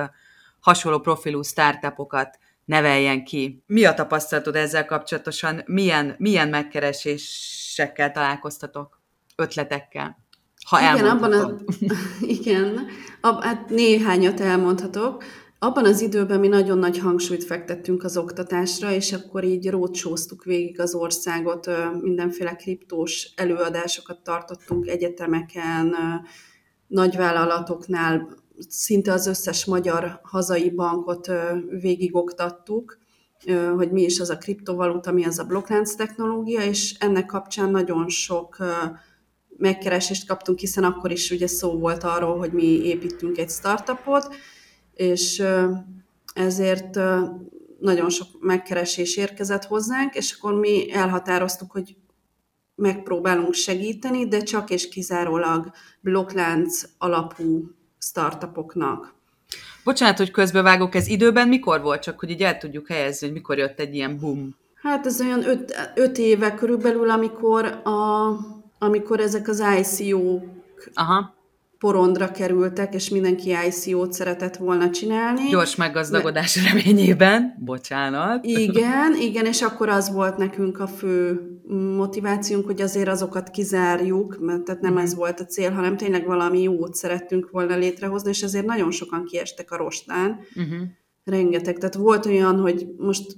hasonló 0.61 0.99
profilú 0.99 1.43
startupokat 1.43 2.39
neveljen 2.71 3.25
ki. 3.25 3.63
Mi 3.67 3.85
a 3.85 3.95
tapasztalatod 3.95 4.57
ezzel 4.57 4.87
kapcsolatosan? 4.87 5.63
Milyen, 5.67 6.15
milyen 6.19 6.49
megkeresésekkel 6.49 8.13
találkoztatok? 8.13 9.01
Ötletekkel? 9.37 10.19
Ha 10.67 10.81
igen, 10.81 11.07
abban 11.07 11.33
a, 11.33 11.57
igen, 12.39 12.87
ab, 13.21 13.43
hát 13.43 13.69
néhányat 13.69 14.41
elmondhatok. 14.41 15.25
Abban 15.59 15.85
az 15.85 16.01
időben 16.01 16.41
mi 16.41 16.49
nagyon 16.49 16.79
nagy 16.79 16.99
hangsúlyt 16.99 17.45
fektettünk 17.45 18.05
az 18.05 18.17
oktatásra, 18.17 18.93
és 18.93 19.13
akkor 19.13 19.45
így 19.45 19.71
rócsóztuk 19.71 20.45
végig 20.45 20.81
az 20.81 20.95
országot, 20.95 21.71
mindenféle 22.01 22.57
kriptós 22.57 23.33
előadásokat 23.37 24.19
tartottunk 24.23 24.87
egyetemeken, 24.87 25.95
nagyvállalatoknál, 26.87 28.29
szinte 28.69 29.13
az 29.13 29.27
összes 29.27 29.65
magyar 29.65 30.21
hazai 30.23 30.71
bankot 30.71 31.31
végigoktattuk, 31.81 32.99
hogy 33.77 33.91
mi 33.93 34.03
is 34.03 34.21
az 34.21 34.31
a 34.31 34.39
kriptovaluta, 34.39 35.13
mi 35.13 35.25
az 35.25 35.39
a 35.39 35.45
blokklánc 35.45 35.95
technológia, 35.95 36.63
és 36.63 36.97
ennek 36.99 37.27
kapcsán 37.27 37.71
nagyon 37.71 38.09
sok 38.09 38.57
megkeresést 39.57 40.27
kaptunk, 40.27 40.59
hiszen 40.59 40.85
akkor 40.85 41.11
is 41.11 41.31
ugye 41.31 41.47
szó 41.47 41.79
volt 41.79 42.05
arról, 42.05 42.39
hogy 42.39 42.53
mi 42.53 42.87
építünk 42.87 43.39
egy 43.39 43.51
startupot, 43.51 44.35
és 44.95 45.43
ezért 46.35 46.99
nagyon 47.81 48.11
sok 48.11 48.27
megkeresés 48.41 49.17
érkezett 49.17 49.65
hozzánk, 49.65 50.15
és 50.15 50.37
akkor 50.39 50.55
mi 50.55 50.93
elhatároztuk, 50.93 51.71
hogy 51.71 51.97
megpróbálunk 52.75 53.55
segíteni, 53.55 54.29
de 54.29 54.43
csak 54.43 54.71
és 54.71 54.89
kizárólag 54.89 55.71
blokklánc 56.01 56.83
alapú 56.99 57.71
startupoknak. 58.01 59.15
Bocsánat, 59.85 60.17
hogy 60.17 60.31
közbevágok, 60.31 60.95
ez 60.95 61.07
időben 61.07 61.49
mikor 61.49 61.81
volt? 61.81 62.03
Csak 62.03 62.19
hogy 62.19 62.31
így 62.31 62.43
el 62.43 62.59
tudjuk 62.59 62.89
helyezni, 62.89 63.27
hogy 63.27 63.37
mikor 63.37 63.59
jött 63.59 63.81
egy 63.81 63.95
ilyen 63.95 64.19
boom. 64.19 64.57
Hát 64.75 65.07
ez 65.07 65.21
olyan 65.21 65.49
öt, 65.49 65.93
öt 65.95 66.19
éve 66.19 66.55
körülbelül, 66.55 67.11
amikor 67.11 67.65
a 67.67 68.31
amikor 68.83 69.21
ezek 69.21 69.49
az 69.49 69.63
ICO-k 69.79 70.91
Aha 70.95 71.35
porondra 71.81 72.31
kerültek, 72.31 72.95
és 72.95 73.09
mindenki 73.09 73.55
ICO-t 73.69 74.13
szeretett 74.13 74.57
volna 74.57 74.91
csinálni. 74.91 75.49
Gyors 75.49 75.77
meggazdagodás 75.77 76.55
de... 76.55 76.69
reményében, 76.69 77.57
bocsánat. 77.59 78.45
Igen, 78.45 79.17
igen, 79.21 79.47
és 79.47 79.63
akkor 79.63 79.89
az 79.89 80.13
volt 80.13 80.37
nekünk 80.37 80.79
a 80.81 80.87
fő 80.87 81.41
motivációnk, 81.97 82.67
hogy 82.67 82.81
azért 82.81 83.09
azokat 83.09 83.51
kizárjuk, 83.51 84.37
mert 84.41 84.63
tehát 84.63 84.81
nem 84.81 84.93
mm. 84.93 84.97
ez 84.97 85.15
volt 85.15 85.41
a 85.41 85.45
cél, 85.45 85.71
hanem 85.71 85.97
tényleg 85.97 86.27
valami 86.27 86.63
jót 86.63 86.95
szerettünk 86.95 87.51
volna 87.51 87.77
létrehozni, 87.77 88.31
és 88.31 88.43
ezért 88.43 88.67
nagyon 88.67 88.91
sokan 88.91 89.25
kiestek 89.25 89.71
a 89.71 89.77
rostán. 89.77 90.39
Uh-huh. 90.55 90.81
Rengeteg. 91.25 91.79
Tehát 91.79 91.95
volt 91.95 92.27
olyan, 92.27 92.61
hogy 92.61 92.87
most 92.97 93.37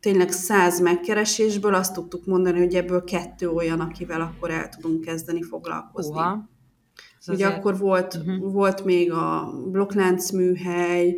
tényleg 0.00 0.30
száz 0.30 0.80
megkeresésből 0.80 1.74
azt 1.74 1.94
tudtuk 1.94 2.26
mondani, 2.26 2.58
hogy 2.58 2.74
ebből 2.74 3.04
kettő 3.04 3.48
olyan, 3.48 3.80
akivel 3.80 4.20
akkor 4.20 4.50
el 4.50 4.68
tudunk 4.68 5.00
kezdeni 5.00 5.42
foglalkozni. 5.42 6.12
Uha. 6.12 6.52
Ez 7.26 7.34
Ugye 7.34 7.46
azért... 7.46 7.58
akkor 7.58 7.78
volt, 7.78 8.14
uh-huh. 8.14 8.52
volt 8.52 8.84
még 8.84 9.12
a 9.12 9.52
blokklánc 9.70 10.30
műhely, 10.30 11.14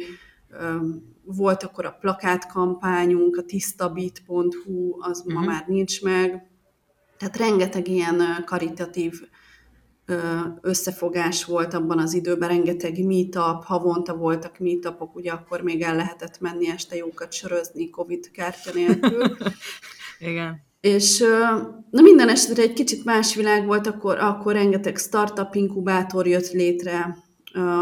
volt 1.25 1.63
akkor 1.63 1.85
a 1.85 1.97
plakátkampányunk, 2.01 3.37
a 3.37 3.43
tisztabit.hu, 3.43 4.97
az 5.01 5.19
uh-huh. 5.19 5.35
ma 5.35 5.41
mhm. 5.41 5.49
már 5.49 5.65
nincs 5.67 6.03
meg. 6.03 6.51
Tehát 7.19 7.37
rengeteg 7.37 7.89
ilyen 7.89 8.23
karitatív 8.45 9.21
összefogás 10.61 11.45
volt 11.45 11.75
abban 11.75 11.99
az 11.99 12.15
időben, 12.15 12.49
rengeteg 12.49 13.05
meetup, 13.05 13.65
havonta 13.65 14.17
voltak 14.17 14.59
meetupok, 14.59 15.15
ugye 15.15 15.33
akkor 15.33 15.61
még 15.61 15.83
el 15.83 15.97
lehetett 15.97 16.41
menni 16.41 16.69
este 16.69 16.97
jókat 16.97 17.33
sörözni 17.33 17.91
Covid 17.91 18.31
kártya 18.31 18.71
nélkül. 18.75 19.37
Igen. 20.19 20.66
És 20.87 21.19
na 21.91 22.03
minden 22.03 22.29
esetre 22.29 22.63
egy 22.63 22.73
kicsit 22.73 23.05
más 23.05 23.35
világ 23.35 23.67
volt, 23.67 23.87
akkor, 23.87 24.19
akkor 24.19 24.53
rengeteg 24.53 24.97
startup 24.97 25.55
inkubátor 25.55 26.27
jött 26.27 26.51
létre, 26.51 27.17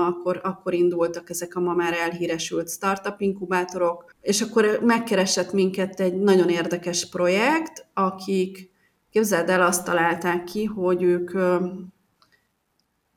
akkor, 0.07 0.41
akkor 0.43 0.75
indultak 0.75 1.31
ezek 1.31 1.57
a 1.57 1.61
ma 1.61 1.75
már 1.75 1.93
elhíresült 1.93 2.71
startup 2.71 3.21
inkubátorok, 3.21 4.15
és 4.21 4.41
akkor 4.41 4.81
megkeresett 4.83 5.53
minket 5.53 6.01
egy 6.01 6.15
nagyon 6.15 6.49
érdekes 6.49 7.09
projekt, 7.09 7.87
akik, 7.95 8.71
képzeld 9.11 9.49
el, 9.49 9.63
azt 9.63 9.85
találták 9.85 10.45
ki, 10.45 10.65
hogy 10.65 11.03
ők 11.03 11.31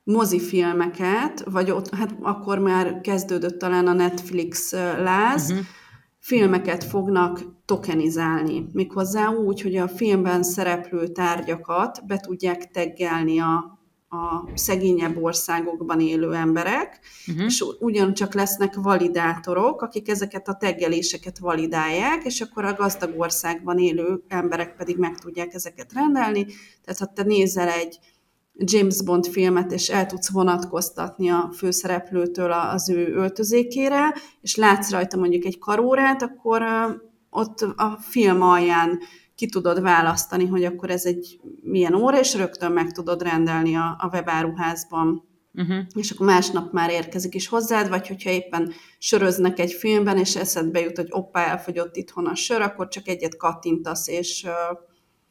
mozifilmeket, 0.04 1.44
vagy 1.44 1.70
ott, 1.70 1.94
hát 1.94 2.14
akkor 2.22 2.58
már 2.58 3.00
kezdődött 3.00 3.58
talán 3.58 3.86
a 3.86 3.92
Netflix 3.92 4.72
láz, 4.98 5.50
uh-huh 5.50 5.66
filmeket 6.28 6.84
fognak 6.84 7.44
tokenizálni. 7.64 8.66
Méghozzá 8.72 9.28
úgy, 9.28 9.60
hogy 9.60 9.76
a 9.76 9.88
filmben 9.88 10.42
szereplő 10.42 11.06
tárgyakat 11.06 12.06
be 12.06 12.18
tudják 12.18 12.70
teggelni 12.70 13.38
a, 13.38 13.78
a 14.08 14.48
szegényebb 14.54 15.22
országokban 15.22 16.00
élő 16.00 16.34
emberek, 16.34 17.00
uh-huh. 17.26 17.44
és 17.44 17.64
ugyancsak 17.78 18.34
lesznek 18.34 18.74
validátorok, 18.74 19.82
akik 19.82 20.08
ezeket 20.08 20.48
a 20.48 20.54
teggeléseket 20.54 21.38
validálják, 21.38 22.24
és 22.24 22.40
akkor 22.40 22.64
a 22.64 22.74
gazdag 22.74 23.14
országban 23.16 23.78
élő 23.78 24.22
emberek 24.28 24.76
pedig 24.76 24.96
meg 24.96 25.18
tudják 25.18 25.54
ezeket 25.54 25.92
rendelni. 25.92 26.46
Tehát 26.84 26.98
ha 26.98 27.12
te 27.14 27.22
nézel 27.22 27.68
egy 27.68 27.98
James 28.60 29.02
Bond 29.02 29.26
filmet, 29.26 29.72
és 29.72 29.88
el 29.88 30.06
tudsz 30.06 30.30
vonatkoztatni 30.30 31.28
a 31.28 31.50
főszereplőtől 31.56 32.52
az 32.52 32.90
ő 32.90 33.12
öltözékére, 33.12 34.14
és 34.40 34.56
látsz 34.56 34.90
rajta 34.90 35.16
mondjuk 35.16 35.44
egy 35.44 35.58
karórát, 35.58 36.22
akkor 36.22 36.62
ott 37.30 37.60
a 37.60 37.98
film 38.00 38.42
alján 38.42 38.98
ki 39.34 39.46
tudod 39.46 39.80
választani, 39.80 40.46
hogy 40.46 40.64
akkor 40.64 40.90
ez 40.90 41.04
egy 41.04 41.40
milyen 41.62 41.94
óra, 41.94 42.18
és 42.18 42.34
rögtön 42.34 42.72
meg 42.72 42.92
tudod 42.92 43.22
rendelni 43.22 43.74
a, 43.74 43.96
a 43.98 44.08
webáruházban. 44.12 45.26
Uh-huh. 45.54 45.78
És 45.94 46.10
akkor 46.10 46.26
másnap 46.26 46.72
már 46.72 46.90
érkezik 46.90 47.34
is 47.34 47.48
hozzád, 47.48 47.88
vagy 47.88 48.08
hogyha 48.08 48.30
éppen 48.30 48.72
söröznek 48.98 49.58
egy 49.58 49.72
filmben, 49.72 50.18
és 50.18 50.36
eszedbe 50.36 50.80
jut, 50.80 50.96
hogy 50.96 51.08
oppá, 51.10 51.46
elfogyott 51.46 51.96
itthon 51.96 52.26
a 52.26 52.34
sör, 52.34 52.60
akkor 52.60 52.88
csak 52.88 53.08
egyet 53.08 53.36
kattintasz, 53.36 54.08
és 54.08 54.46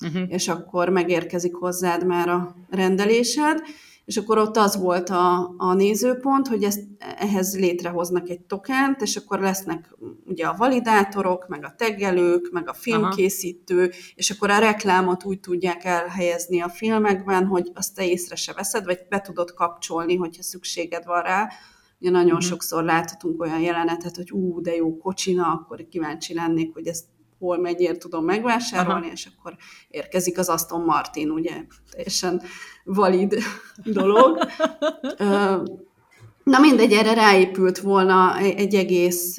uh-huh. 0.05 0.21
és 0.27 0.47
akkor 0.47 0.89
megérkezik 0.89 1.55
hozzád 1.55 2.05
már 2.05 2.29
a 2.29 2.55
rendelésed, 2.69 3.61
és 4.07 4.17
akkor 4.17 4.37
ott 4.37 4.57
az 4.57 4.77
volt 4.77 5.09
a, 5.09 5.53
a 5.57 5.73
nézőpont, 5.73 6.47
hogy 6.47 6.63
ezt, 6.63 6.79
ehhez 7.17 7.57
létrehoznak 7.59 8.29
egy 8.29 8.41
tokent, 8.41 9.01
és 9.01 9.15
akkor 9.15 9.39
lesznek 9.39 9.95
ugye 10.25 10.45
a 10.45 10.55
validátorok, 10.57 11.47
meg 11.47 11.65
a 11.65 11.73
teggelők, 11.77 12.49
meg 12.51 12.69
a 12.69 12.73
filmkészítő, 12.73 13.77
Aha. 13.77 13.91
és 14.15 14.29
akkor 14.29 14.49
a 14.49 14.59
reklámot 14.59 15.23
úgy 15.23 15.39
tudják 15.39 15.83
elhelyezni 15.83 16.61
a 16.61 16.69
filmekben, 16.69 17.45
hogy 17.45 17.71
azt 17.73 17.95
te 17.95 18.05
észre 18.05 18.35
se 18.35 18.53
veszed, 18.53 18.85
vagy 18.85 18.99
be 19.09 19.21
tudod 19.21 19.53
kapcsolni, 19.53 20.15
hogyha 20.15 20.43
szükséged 20.43 21.05
van 21.05 21.21
rá. 21.21 21.49
Ugye 21.99 22.09
nagyon 22.09 22.31
uh-huh. 22.31 22.49
sokszor 22.49 22.83
láthatunk 22.83 23.41
olyan 23.41 23.59
jelenetet, 23.59 24.15
hogy 24.15 24.31
ú, 24.31 24.61
de 24.61 24.75
jó 24.75 24.97
kocsina, 24.97 25.51
akkor 25.51 25.87
kíváncsi 25.87 26.33
lennék, 26.33 26.73
hogy 26.73 26.87
ezt 26.87 27.05
hol 27.39 27.57
mennyiért 27.57 27.99
tudom 27.99 28.25
megvásárolni, 28.25 29.05
Aha. 29.05 29.11
és 29.11 29.29
akkor 29.37 29.55
érkezik 29.89 30.37
az 30.37 30.49
Aston 30.49 30.81
Martin, 30.81 31.29
ugye, 31.29 31.53
teljesen 31.91 32.41
valid 32.83 33.37
dolog. 33.99 34.39
Na 36.43 36.59
mindegy, 36.59 36.91
erre 36.91 37.13
ráépült 37.13 37.79
volna 37.79 38.37
egy 38.37 38.75
egész 38.75 39.37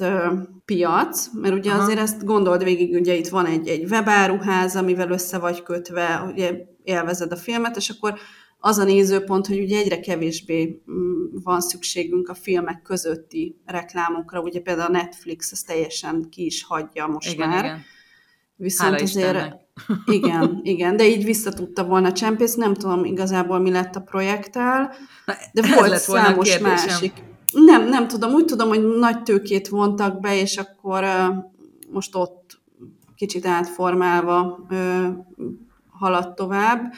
piac, 0.65 1.29
mert 1.33 1.53
ugye 1.53 1.71
Aha. 1.71 1.81
azért 1.81 1.99
ezt 1.99 2.25
gondold 2.25 2.63
végig, 2.63 2.93
ugye 2.99 3.13
itt 3.13 3.27
van 3.27 3.45
egy, 3.45 3.67
egy 3.67 3.91
webáruház, 3.91 4.75
amivel 4.75 5.11
össze 5.11 5.37
vagy 5.37 5.63
kötve, 5.63 6.29
ugye 6.31 6.53
élvezed 6.83 7.31
a 7.31 7.35
filmet, 7.35 7.75
és 7.75 7.89
akkor 7.89 8.19
az 8.59 8.77
a 8.77 8.83
nézőpont, 8.83 9.47
hogy 9.47 9.59
ugye 9.59 9.77
egyre 9.77 9.99
kevésbé 9.99 10.81
mm, 10.91 11.25
van 11.43 11.61
szükségünk 11.61 12.29
a 12.29 12.33
filmek 12.33 12.81
közötti 12.81 13.55
reklámokra, 13.65 14.41
ugye 14.41 14.59
például 14.59 14.95
a 14.95 14.97
Netflix 14.97 15.51
ezt 15.51 15.67
teljesen 15.67 16.29
ki 16.29 16.45
is 16.45 16.63
hagyja 16.63 17.07
most 17.07 17.33
igen, 17.33 17.49
már. 17.49 17.63
Igen. 17.63 17.81
Viszont 18.55 18.91
Hála 18.91 19.03
azért, 19.03 19.35
Istennek. 19.35 19.61
igen, 20.17 20.59
igen, 20.63 20.97
de 20.97 21.07
így 21.07 21.23
vissza 21.23 21.53
tudta 21.53 21.85
volna 21.85 22.11
csempész, 22.11 22.55
nem 22.55 22.73
tudom 22.73 23.05
igazából 23.05 23.59
mi 23.59 23.71
lett 23.71 23.95
a 23.95 24.01
projekttel, 24.01 24.91
de 25.53 25.61
Ez 25.61 25.75
volt 25.75 25.97
számos 25.97 26.57
másik. 26.57 27.13
Nem, 27.53 27.87
nem 27.87 28.07
tudom, 28.07 28.33
úgy 28.33 28.45
tudom, 28.45 28.67
hogy 28.67 28.85
nagy 28.85 29.23
tőkét 29.23 29.67
vontak 29.67 30.19
be, 30.19 30.39
és 30.39 30.57
akkor 30.57 31.03
uh, 31.03 31.35
most 31.91 32.15
ott 32.15 32.61
kicsit 33.15 33.45
átformálva 33.45 34.65
uh, 34.69 35.07
haladt 35.89 36.35
tovább. 36.35 36.93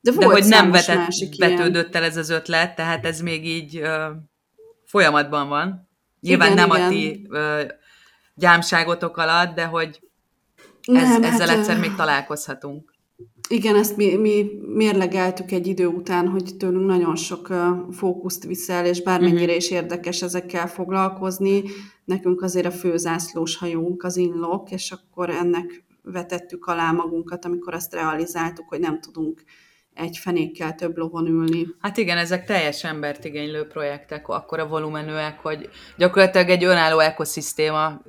De, 0.00 0.12
volt 0.12 0.26
De 0.26 0.32
hogy 0.32 0.44
nem 0.44 0.70
vetett, 0.70 1.08
vetődött 1.36 1.94
el 1.94 2.02
ez 2.02 2.16
az 2.16 2.30
ötlet, 2.30 2.74
tehát 2.74 3.06
ez 3.06 3.20
még 3.20 3.46
így 3.46 3.78
uh, 3.80 3.88
folyamatban 4.84 5.48
van. 5.48 5.88
Nyilván 6.20 6.52
igen, 6.52 6.68
nem 6.68 6.76
igen. 6.76 6.86
a 6.86 6.90
ti 6.90 7.26
uh, 7.30 7.70
gyámságotok 8.34 9.16
alatt, 9.16 9.54
de 9.54 9.64
hogy 9.64 10.00
ez, 10.82 11.08
nem, 11.08 11.22
ezzel 11.22 11.48
hát, 11.48 11.56
egyszer 11.56 11.78
még 11.78 11.94
találkozhatunk. 11.94 12.96
Igen, 13.48 13.76
ezt 13.76 13.96
mi, 13.96 14.16
mi 14.16 14.50
mérlegeltük 14.74 15.50
egy 15.50 15.66
idő 15.66 15.86
után, 15.86 16.28
hogy 16.28 16.56
tőlünk 16.58 16.86
nagyon 16.86 17.16
sok 17.16 17.48
fókuszt 17.90 18.44
viszel, 18.44 18.86
és 18.86 19.02
bármennyire 19.02 19.42
uh-huh. 19.42 19.56
is 19.56 19.70
érdekes 19.70 20.22
ezekkel 20.22 20.68
foglalkozni, 20.68 21.62
nekünk 22.04 22.42
azért 22.42 22.66
a 22.66 22.70
főzászlós 22.70 23.56
hajónk 23.56 24.02
az 24.02 24.16
inlok, 24.16 24.70
és 24.70 24.90
akkor 24.90 25.30
ennek 25.30 25.84
vetettük 26.02 26.66
alá 26.66 26.90
magunkat, 26.90 27.44
amikor 27.44 27.74
ezt 27.74 27.94
realizáltuk, 27.94 28.68
hogy 28.68 28.80
nem 28.80 29.00
tudunk 29.00 29.42
egy 29.98 30.16
fenékkel 30.16 30.74
több 30.74 30.96
lovon 30.96 31.26
ülni. 31.26 31.66
Hát 31.80 31.96
igen, 31.96 32.18
ezek 32.18 32.46
teljes 32.46 32.84
embert 32.84 33.24
igénylő 33.24 33.66
projektek, 33.66 34.28
akkor 34.28 34.58
a 34.58 34.68
volumenűek, 34.68 35.38
hogy 35.38 35.68
gyakorlatilag 35.96 36.48
egy 36.48 36.64
önálló 36.64 36.98
ekoszisztéma 36.98 38.02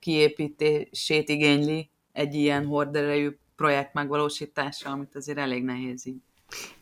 kiépítését 0.00 1.28
igényli 1.28 1.90
egy 2.12 2.34
ilyen 2.34 2.64
horderejű 2.64 3.36
projekt 3.56 3.94
megvalósítása, 3.94 4.90
amit 4.90 5.16
azért 5.16 5.38
elég 5.38 5.64
nehéz 5.64 6.06
így. 6.06 6.20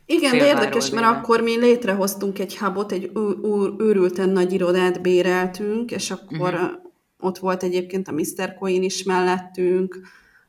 Igen, 0.07 0.38
de 0.38 0.46
érdekes, 0.46 0.90
mert 0.90 1.07
akkor 1.07 1.40
mi 1.40 1.59
létrehoztunk 1.59 2.38
egy 2.38 2.57
hubot, 2.57 2.92
egy 2.92 3.11
őrülten 3.79 4.29
nagy 4.29 4.53
irodát 4.53 5.03
béreltünk, 5.03 5.90
és 5.90 6.11
akkor 6.11 6.55
uh-huh. 6.55 6.70
ott 7.20 7.38
volt 7.38 7.62
egyébként 7.62 8.09
a 8.09 8.12
Mr. 8.12 8.55
Coin 8.59 8.83
is 8.83 9.03
mellettünk, 9.03 10.00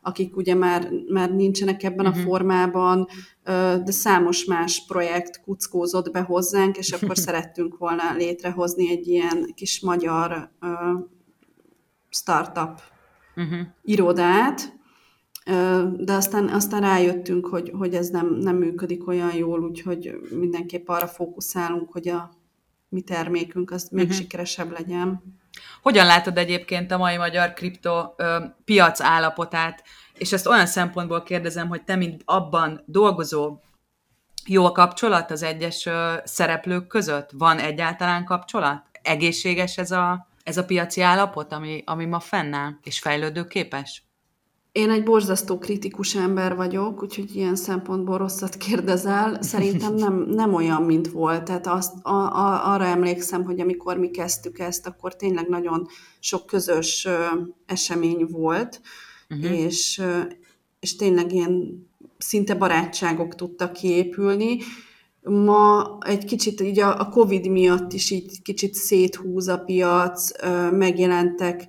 akik 0.06 0.38
ugye 0.38 0.56
már, 0.56 0.90
már 1.08 1.34
nincsenek 1.34 1.84
ebben 1.84 2.06
uh-huh. 2.06 2.16
a 2.16 2.20
mhm. 2.20 2.28
formában, 2.28 3.08
de 3.84 3.92
számos 3.92 4.46
más 4.46 4.86
projekt 4.88 5.42
kuckózott 5.42 6.12
be 6.12 6.20
hozzánk, 6.20 6.78
és 6.78 6.92
akkor 6.92 7.18
szerettünk 7.28 7.78
volna 7.78 8.14
létrehozni 8.14 8.90
egy 8.90 9.08
ilyen 9.08 9.52
kis 9.56 9.82
magyar 9.82 10.52
startup 12.10 12.82
uh-huh. 13.36 13.60
irodát, 13.82 14.74
de 15.98 16.14
aztán, 16.14 16.48
aztán 16.48 16.82
rájöttünk, 16.82 17.46
hogy, 17.46 17.72
hogy 17.78 17.94
ez 17.94 18.10
nem, 18.10 18.34
nem 18.34 18.56
működik 18.58 19.08
olyan 19.08 19.36
jól, 19.36 19.64
úgyhogy 19.64 20.16
mindenképp 20.40 20.88
arra 20.88 21.08
fókuszálunk, 21.08 21.92
hogy 21.92 22.08
a 22.08 22.30
mi 22.90 23.02
termékünk 23.02 23.72
az 23.72 23.90
még 23.92 24.04
uh-huh. 24.04 24.20
sikeresebb 24.20 24.72
legyen. 24.72 25.22
Hogyan 25.82 26.06
látod 26.06 26.38
egyébként 26.38 26.92
a 26.92 26.98
mai 26.98 27.18
magyar 27.18 27.54
kripto 27.54 28.14
ö, 28.18 28.46
piac 28.66 29.02
állapotát, 29.02 29.84
és 30.18 30.34
ezt 30.34 30.48
olyan 30.48 30.66
szempontból 30.66 31.24
kérdezem, 31.24 31.68
hogy 31.68 31.84
te, 31.84 31.96
mint 31.96 32.22
abban 32.26 32.84
dolgozó 32.86 33.60
Jó 34.46 34.66
a 34.66 34.72
kapcsolat 34.72 35.32
az 35.32 35.44
egyes 35.44 35.90
szereplők 36.24 36.88
között? 36.88 37.30
Van 37.34 37.60
egyáltalán 37.60 38.26
kapcsolat? 38.26 38.84
Egészséges 39.02 39.78
ez 39.78 39.92
a, 39.92 40.28
ez 40.44 40.58
a 40.58 40.66
piaci 40.66 41.02
állapot, 41.02 41.52
ami, 41.52 41.84
ami 41.86 42.06
ma 42.06 42.20
fennáll, 42.20 42.72
és 42.84 43.00
fejlődőképes? 43.00 44.05
Én 44.76 44.90
egy 44.90 45.04
borzasztó 45.04 45.58
kritikus 45.58 46.16
ember 46.16 46.56
vagyok, 46.56 47.04
úgyhogy 47.04 47.36
ilyen 47.36 47.56
szempontból 47.56 48.18
rosszat 48.18 48.56
kérdezel. 48.56 49.42
Szerintem 49.42 49.94
nem, 50.06 50.26
nem 50.30 50.54
olyan, 50.54 50.84
mint 50.84 51.12
volt. 51.12 51.44
Tehát 51.44 51.68
azt, 51.68 51.94
a, 52.02 52.10
a, 52.10 52.74
arra 52.74 52.86
emlékszem, 52.86 53.44
hogy 53.44 53.60
amikor 53.60 53.98
mi 53.98 54.10
kezdtük 54.10 54.60
ezt, 54.60 54.88
akkor 54.88 55.16
tényleg 55.16 55.48
nagyon 55.48 55.88
sok 56.20 56.46
közös 56.46 57.06
ö, 57.06 57.26
esemény 57.66 58.26
volt, 58.30 58.82
uh-huh. 59.30 59.60
és, 59.60 59.98
ö, 59.98 60.20
és 60.80 60.96
tényleg 60.96 61.34
ilyen 61.34 61.88
szinte 62.18 62.56
barátságok 62.56 63.36
tudtak 63.36 63.74
kiépülni. 63.74 64.58
Ma 65.22 65.98
egy 66.06 66.26
kicsit 66.26 66.62
így 66.62 66.80
a, 66.80 67.00
a 67.00 67.10
Covid 67.10 67.50
miatt 67.50 67.94
is 67.94 68.12
így 68.12 68.42
kicsit 68.42 68.74
széthúz 68.74 69.48
a 69.48 69.58
piac, 69.58 70.44
ö, 70.44 70.72
megjelentek 70.72 71.68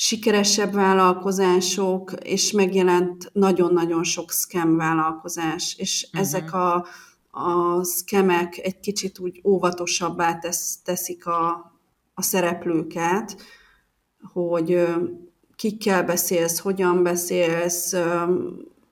sikeresebb 0.00 0.72
vállalkozások, 0.72 2.12
és 2.22 2.52
megjelent 2.52 3.30
nagyon-nagyon 3.32 4.04
sok 4.04 4.30
scam 4.30 4.76
vállalkozás, 4.76 5.76
és 5.78 6.04
uh-huh. 6.06 6.20
ezek 6.20 6.54
a, 6.54 6.86
a 7.30 7.84
skemek 7.84 8.58
egy 8.58 8.80
kicsit 8.80 9.18
úgy 9.18 9.40
óvatosabbá 9.44 10.38
tesz, 10.38 10.82
teszik 10.82 11.26
a, 11.26 11.72
a 12.14 12.22
szereplőket, 12.22 13.36
hogy 14.32 14.86
kikkel 15.56 16.04
beszélsz, 16.04 16.58
hogyan 16.58 17.02
beszélsz, 17.02 17.94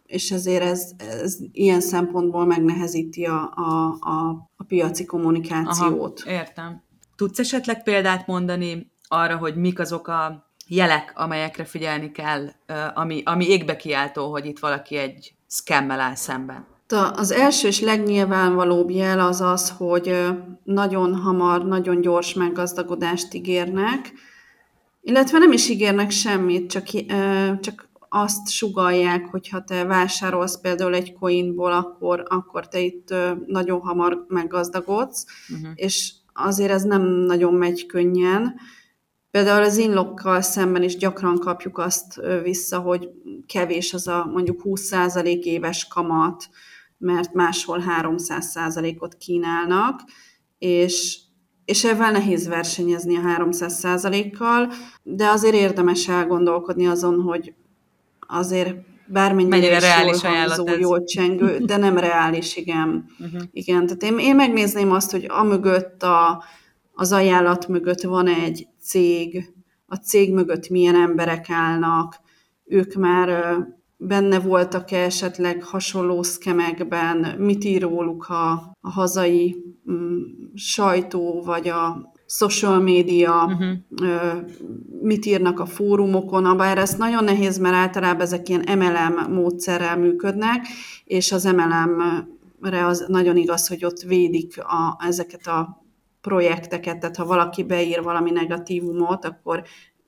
és 0.06 0.30
ezért 0.30 0.62
ez, 0.62 0.90
ez 0.98 1.36
ilyen 1.52 1.80
szempontból 1.80 2.46
megnehezíti 2.46 3.24
a, 3.24 3.52
a, 3.54 3.96
a, 4.00 4.48
a 4.56 4.64
piaci 4.64 5.04
kommunikációt. 5.04 6.22
Aha, 6.24 6.30
értem. 6.30 6.82
Tudsz 7.16 7.38
esetleg 7.38 7.82
példát 7.82 8.26
mondani 8.26 8.90
arra, 9.08 9.36
hogy 9.36 9.56
mik 9.56 9.78
azok 9.78 10.08
a 10.08 10.45
jelek, 10.66 11.12
amelyekre 11.14 11.64
figyelni 11.64 12.12
kell, 12.12 12.48
ami, 12.94 13.22
ami 13.24 13.48
égbe 13.48 13.76
kiáltó, 13.76 14.30
hogy 14.30 14.46
itt 14.46 14.58
valaki 14.58 14.96
egy 14.96 15.34
szkemmel 15.46 16.00
áll 16.00 16.14
szemben? 16.14 16.66
Az 17.14 17.30
első 17.30 17.68
és 17.68 17.80
legnyilvánvalóbb 17.80 18.90
jel 18.90 19.20
az 19.20 19.40
az, 19.40 19.70
hogy 19.76 20.16
nagyon 20.64 21.14
hamar, 21.14 21.66
nagyon 21.66 22.00
gyors 22.00 22.34
meggazdagodást 22.34 23.34
ígérnek, 23.34 24.12
illetve 25.02 25.38
nem 25.38 25.52
is 25.52 25.68
ígérnek 25.68 26.10
semmit, 26.10 26.70
csak, 26.70 26.84
csak 27.60 27.88
azt 28.08 28.50
sugalják, 28.50 29.26
hogy 29.26 29.48
ha 29.48 29.64
te 29.64 29.84
vásárolsz 29.84 30.60
például 30.60 30.94
egy 30.94 31.12
coinból, 31.12 31.72
akkor, 31.72 32.22
akkor 32.28 32.68
te 32.68 32.80
itt 32.80 33.14
nagyon 33.46 33.80
hamar 33.80 34.24
meggazdagodsz, 34.28 35.26
uh-huh. 35.48 35.70
és 35.74 36.12
azért 36.32 36.70
ez 36.70 36.82
nem 36.82 37.02
nagyon 37.02 37.54
megy 37.54 37.86
könnyen. 37.86 38.54
Például 39.36 39.62
az 39.62 39.76
inlokkal 39.76 40.40
szemben 40.40 40.82
is 40.82 40.96
gyakran 40.96 41.38
kapjuk 41.38 41.78
azt 41.78 42.20
vissza, 42.42 42.78
hogy 42.78 43.08
kevés 43.46 43.94
az 43.94 44.08
a 44.08 44.30
mondjuk 44.32 44.60
20% 44.64 45.42
éves 45.42 45.86
kamat, 45.86 46.48
mert 46.98 47.32
máshol 47.32 47.82
300%-ot 48.00 49.16
kínálnak, 49.16 50.00
és, 50.58 51.18
és 51.64 51.84
ebben 51.84 52.12
nehéz 52.12 52.48
versenyezni 52.48 53.16
a 53.16 53.20
300%-kal, 53.20 54.72
de 55.02 55.26
azért 55.26 55.54
érdemes 55.54 56.08
elgondolkodni 56.08 56.86
azon, 56.86 57.20
hogy 57.20 57.54
azért 58.20 58.74
bármennyire 59.06 59.56
Mennyire 59.56 59.78
reális 59.78 60.22
ajánlat 60.22 60.68
ez. 60.68 60.78
jól 60.78 61.04
csengő, 61.04 61.58
de 61.58 61.76
nem 61.76 61.98
reális, 62.08 62.56
igen. 62.56 63.04
Uh-huh. 63.18 63.42
igen 63.52 63.86
tehát 63.86 64.02
én, 64.02 64.18
én 64.18 64.36
megnézném 64.36 64.92
azt, 64.92 65.10
hogy 65.10 65.24
amögött 65.28 66.02
a, 66.02 66.44
az 66.92 67.12
ajánlat 67.12 67.68
mögött 67.68 68.00
van 68.00 68.28
egy 68.28 68.66
cég, 68.86 69.52
a 69.86 69.94
cég 69.94 70.32
mögött 70.32 70.68
milyen 70.68 70.94
emberek 70.94 71.50
állnak, 71.50 72.20
ők 72.64 72.94
már 72.94 73.56
benne 73.96 74.40
voltak-e 74.40 74.98
esetleg 74.98 75.62
hasonló 75.62 76.22
szkemekben, 76.22 77.34
mit 77.38 77.64
ír 77.64 77.82
róluk 77.82 78.28
a, 78.28 78.50
a 78.80 78.90
hazai 78.90 79.56
mm, 79.90 80.18
sajtó, 80.54 81.42
vagy 81.42 81.68
a 81.68 82.12
social 82.26 82.80
media, 82.80 83.44
uh-huh. 83.44 84.48
mit 85.02 85.26
írnak 85.26 85.60
a 85.60 85.66
fórumokon, 85.66 86.56
bár 86.56 86.78
ez 86.78 86.94
nagyon 86.94 87.24
nehéz, 87.24 87.58
mert 87.58 87.74
általában 87.74 88.20
ezek 88.20 88.48
ilyen 88.48 88.78
MLM 88.78 89.32
módszerrel 89.32 89.98
működnek, 89.98 90.66
és 91.04 91.32
az 91.32 91.44
MLM-re 91.44 92.86
az 92.86 93.04
nagyon 93.08 93.36
igaz, 93.36 93.68
hogy 93.68 93.84
ott 93.84 94.00
védik 94.00 94.58
a, 94.58 95.04
ezeket 95.06 95.46
a 95.46 95.85
projekteket, 96.26 96.98
tehát 96.98 97.16
ha 97.16 97.24
valaki 97.24 97.62
beír 97.64 98.02
valami 98.02 98.30
negatívumot, 98.30 99.24
akkor 99.24 99.62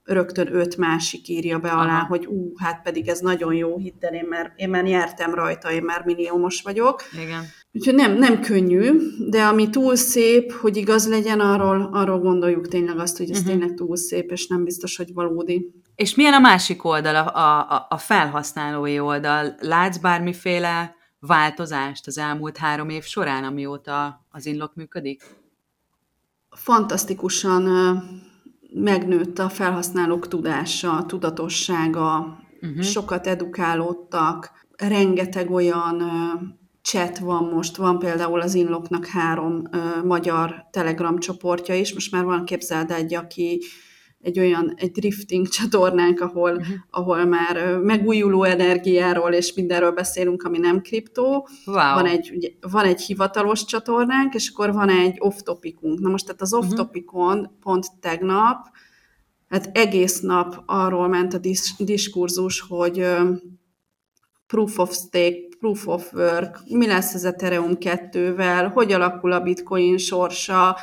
rögtön 0.04 0.54
öt 0.54 0.76
másik 0.76 1.28
írja 1.28 1.58
be 1.58 1.70
alá, 1.70 1.98
Aha. 1.98 2.06
hogy 2.06 2.26
ú, 2.26 2.52
hát 2.56 2.82
pedig 2.82 3.08
ez 3.08 3.20
nagyon 3.20 3.54
jó, 3.54 3.78
hidd 3.78 4.04
el, 4.04 4.14
én 4.14 4.26
már, 4.28 4.52
én 4.56 4.68
már 4.68 4.82
nyertem 4.82 5.34
rajta, 5.34 5.72
én 5.72 5.82
már 5.82 6.02
milliómos 6.04 6.62
vagyok. 6.62 7.02
Igen. 7.22 7.44
Úgyhogy 7.72 7.94
nem, 7.94 8.18
nem 8.18 8.40
könnyű, 8.40 8.92
de 9.28 9.42
ami 9.42 9.70
túl 9.70 9.96
szép, 9.96 10.52
hogy 10.52 10.76
igaz 10.76 11.08
legyen, 11.08 11.40
arról, 11.40 11.88
arról 11.92 12.18
gondoljuk 12.18 12.68
tényleg 12.68 12.98
azt, 12.98 13.16
hogy 13.16 13.30
ez 13.30 13.38
uh-huh. 13.38 13.52
tényleg 13.52 13.74
túl 13.74 13.96
szép, 13.96 14.30
és 14.30 14.46
nem 14.46 14.64
biztos, 14.64 14.96
hogy 14.96 15.12
valódi. 15.14 15.72
És 15.94 16.14
milyen 16.14 16.34
a 16.34 16.38
másik 16.38 16.84
oldal, 16.84 17.16
a, 17.16 17.36
a, 17.36 17.86
a 17.88 17.98
felhasználói 17.98 18.98
oldal? 19.00 19.54
Látsz 19.60 19.96
bármiféle 19.96 20.96
változást 21.20 22.06
az 22.06 22.18
elmúlt 22.18 22.56
három 22.56 22.88
év 22.88 23.02
során, 23.02 23.44
amióta 23.44 24.26
az 24.30 24.46
Inlock 24.46 24.74
működik? 24.74 25.22
Fantasztikusan 26.58 27.62
megnőtt 28.74 29.38
a 29.38 29.48
felhasználók 29.48 30.28
tudása, 30.28 31.04
tudatossága, 31.06 32.38
uh-huh. 32.60 32.82
sokat 32.82 33.26
edukálódtak, 33.26 34.50
rengeteg 34.76 35.50
olyan 35.50 36.02
chat 36.82 37.18
van 37.18 37.44
most, 37.44 37.76
van 37.76 37.98
például 37.98 38.40
az 38.40 38.54
Inloknak 38.54 39.06
három 39.06 39.62
magyar 40.04 40.66
Telegram 40.70 41.18
csoportja 41.18 41.74
is, 41.74 41.94
most 41.94 42.12
már 42.12 42.24
van 42.24 42.44
képzeld 42.44 42.90
egy, 42.90 43.14
aki 43.14 43.62
egy 44.20 44.38
olyan, 44.38 44.72
egy 44.76 44.90
drifting 44.90 45.48
csatornánk, 45.48 46.20
ahol, 46.20 46.50
uh-huh. 46.52 46.66
ahol 46.90 47.24
már 47.24 47.78
megújuló 47.78 48.42
energiáról 48.42 49.32
és 49.32 49.54
mindenről 49.54 49.92
beszélünk, 49.92 50.42
ami 50.42 50.58
nem 50.58 50.80
kriptó. 50.80 51.48
Wow. 51.64 51.74
Van, 51.74 52.06
egy, 52.06 52.30
ugye, 52.34 52.48
van 52.70 52.84
egy 52.84 53.00
hivatalos 53.00 53.64
csatornánk, 53.64 54.34
és 54.34 54.48
akkor 54.48 54.72
van 54.72 54.88
egy 54.88 55.16
off-topicunk. 55.18 56.00
Na 56.00 56.08
most 56.08 56.24
tehát 56.24 56.40
az 56.40 56.52
mhm. 56.52 56.60
off-topicon 56.60 57.38
uh-huh. 57.38 57.52
pont 57.60 57.86
tegnap, 58.00 58.66
hát 59.48 59.70
egész 59.72 60.20
nap 60.20 60.62
arról 60.66 61.08
ment 61.08 61.34
a 61.34 61.38
dis- 61.38 61.84
diskurzus, 61.84 62.60
hogy 62.60 63.06
proof 64.46 64.78
of 64.78 64.92
stake, 64.92 65.48
proof 65.58 65.86
of 65.86 66.12
work, 66.12 66.60
mi 66.68 66.86
lesz 66.86 67.14
az 67.14 67.24
Ethereum 67.24 67.76
2-vel, 67.80 68.70
hogy 68.72 68.92
alakul 68.92 69.32
a 69.32 69.40
bitcoin 69.40 69.98
sorsa, 69.98 70.76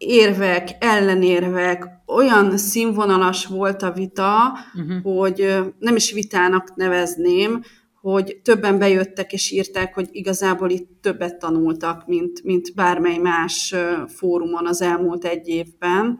érvek, 0.00 0.68
ellenérvek, 0.78 1.88
olyan 2.06 2.56
színvonalas 2.56 3.46
volt 3.46 3.82
a 3.82 3.92
vita, 3.92 4.58
uh-huh. 4.74 5.02
hogy 5.02 5.58
nem 5.78 5.96
is 5.96 6.12
vitának 6.12 6.74
nevezném, 6.74 7.62
hogy 8.00 8.40
többen 8.42 8.78
bejöttek 8.78 9.32
és 9.32 9.50
írták, 9.50 9.94
hogy 9.94 10.08
igazából 10.12 10.70
itt 10.70 10.88
többet 11.00 11.38
tanultak, 11.38 12.06
mint, 12.06 12.42
mint 12.42 12.74
bármely 12.74 13.18
más 13.18 13.74
fórumon 14.06 14.66
az 14.66 14.82
elmúlt 14.82 15.24
egy 15.24 15.48
évben. 15.48 16.18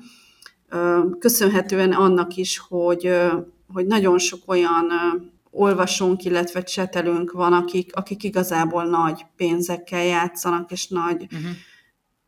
Köszönhetően 1.19 1.93
annak 1.93 2.37
is, 2.37 2.59
hogy, 2.59 3.13
hogy 3.73 3.87
nagyon 3.87 4.19
sok 4.19 4.41
olyan 4.47 4.87
olvasónk, 5.51 6.25
illetve 6.25 6.63
csetelünk 6.63 7.33
van, 7.33 7.53
akik, 7.53 7.97
akik 7.97 8.23
igazából 8.23 8.85
nagy 8.85 9.27
pénzekkel 9.37 10.05
játszanak, 10.05 10.71
és 10.71 10.89
nagy 10.89 11.23
uh-huh 11.23 11.51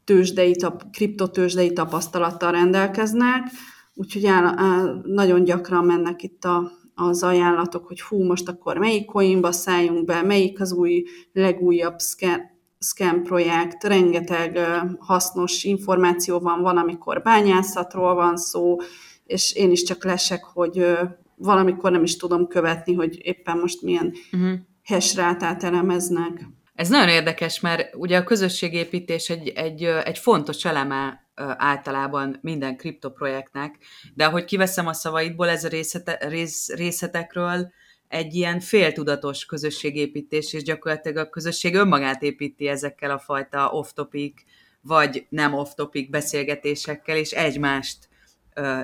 tőzsdei, 0.04 0.56
kriptotőzsdei 0.92 1.72
tapasztalattal 1.72 2.52
rendelkeznek, 2.52 3.50
úgyhogy 3.94 4.26
áll, 4.26 4.58
áll, 4.58 5.02
nagyon 5.04 5.44
gyakran 5.44 5.84
mennek 5.84 6.22
itt 6.22 6.44
a, 6.44 6.70
az 6.94 7.22
ajánlatok, 7.22 7.86
hogy 7.86 8.00
hú, 8.00 8.24
most 8.24 8.48
akkor 8.48 8.78
melyik 8.78 9.06
coinba 9.06 9.52
szálljunk 9.52 10.04
be, 10.04 10.22
melyik 10.22 10.60
az 10.60 10.72
új, 10.72 11.04
legújabb 11.32 11.98
scam, 11.98 12.40
scam 12.78 13.22
projekt, 13.22 13.84
rengeteg 13.84 14.58
hasznos 14.98 15.64
információ 15.64 16.38
van, 16.38 16.62
van, 16.62 16.76
amikor 16.76 17.22
bányászatról 17.22 18.14
van 18.14 18.36
szó, 18.36 18.76
és 19.24 19.54
én 19.54 19.70
is 19.70 19.82
csak 19.82 20.04
lesek, 20.04 20.44
hogy 20.44 20.98
valamikor 21.36 21.90
nem 21.90 22.02
is 22.02 22.16
tudom 22.16 22.46
követni, 22.46 22.94
hogy 22.94 23.18
éppen 23.22 23.58
most 23.58 23.82
milyen 23.82 24.12
uh-huh. 24.32 24.52
hash 24.84 25.18
elemeznek. 25.64 26.46
Ez 26.82 26.88
nagyon 26.88 27.08
érdekes, 27.08 27.60
mert 27.60 27.94
ugye 27.94 28.18
a 28.18 28.24
közösségépítés 28.24 29.30
egy, 29.30 29.48
egy, 29.48 29.84
egy 29.84 30.18
fontos 30.18 30.64
eleme 30.64 31.26
általában 31.56 32.38
minden 32.40 32.76
kriptoprojektnek, 32.76 33.78
de 34.14 34.24
ahogy 34.24 34.44
kiveszem 34.44 34.86
a 34.86 34.92
szavaidból, 34.92 35.48
ez 35.48 35.64
a 35.64 35.68
részete, 35.68 36.18
rész, 36.28 36.68
részletekről, 36.68 37.72
egy 38.08 38.34
ilyen 38.34 38.60
féltudatos 38.60 39.44
közösségépítés, 39.44 40.52
és 40.52 40.62
gyakorlatilag 40.62 41.16
a 41.16 41.28
közösség 41.30 41.74
önmagát 41.74 42.22
építi 42.22 42.68
ezekkel 42.68 43.10
a 43.10 43.18
fajta 43.18 43.70
off-topic, 43.70 44.42
vagy 44.80 45.26
nem 45.28 45.54
off-topic 45.54 46.10
beszélgetésekkel, 46.10 47.16
és 47.16 47.30
egymást 47.30 48.08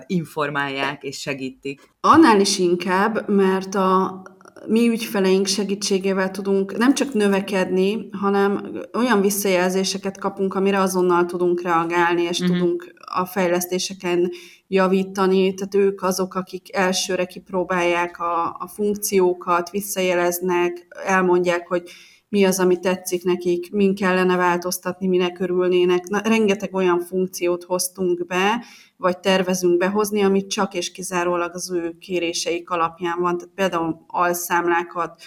informálják 0.06 1.02
és 1.02 1.20
segítik. 1.20 1.80
Annál 2.00 2.40
is 2.40 2.58
inkább, 2.58 3.28
mert 3.28 3.74
a 3.74 4.22
mi 4.66 4.88
ügyfeleink 4.88 5.46
segítségével 5.46 6.30
tudunk 6.30 6.76
nem 6.76 6.94
csak 6.94 7.12
növekedni, 7.12 8.08
hanem 8.12 8.80
olyan 8.94 9.20
visszajelzéseket 9.20 10.18
kapunk, 10.18 10.54
amire 10.54 10.80
azonnal 10.80 11.24
tudunk 11.24 11.62
reagálni, 11.62 12.22
és 12.22 12.40
uh-huh. 12.40 12.56
tudunk 12.56 12.94
a 13.04 13.24
fejlesztéseken 13.24 14.30
javítani. 14.66 15.54
Tehát 15.54 15.74
ők 15.74 16.02
azok, 16.02 16.34
akik 16.34 16.76
elsőre 16.76 17.24
kipróbálják 17.24 18.20
a, 18.20 18.56
a 18.58 18.68
funkciókat, 18.74 19.70
visszajeleznek, 19.70 20.86
elmondják, 21.04 21.68
hogy 21.68 21.90
mi 22.28 22.44
az, 22.44 22.60
ami 22.60 22.78
tetszik 22.78 23.24
nekik, 23.24 23.72
min 23.72 23.94
kellene 23.94 24.36
változtatni, 24.36 25.06
minek 25.06 25.40
örülnének. 25.40 26.08
Na, 26.08 26.20
rengeteg 26.24 26.74
olyan 26.74 27.00
funkciót 27.00 27.64
hoztunk 27.64 28.26
be, 28.26 28.64
vagy 28.96 29.18
tervezünk 29.18 29.78
behozni, 29.78 30.22
amit 30.22 30.50
csak 30.50 30.74
és 30.74 30.90
kizárólag 30.90 31.54
az 31.54 31.70
ő 31.70 31.96
kéréseik 32.00 32.70
alapján 32.70 33.20
van. 33.20 33.38
Tehát 33.38 33.54
például 33.54 34.04
alszámlákat 34.06 35.22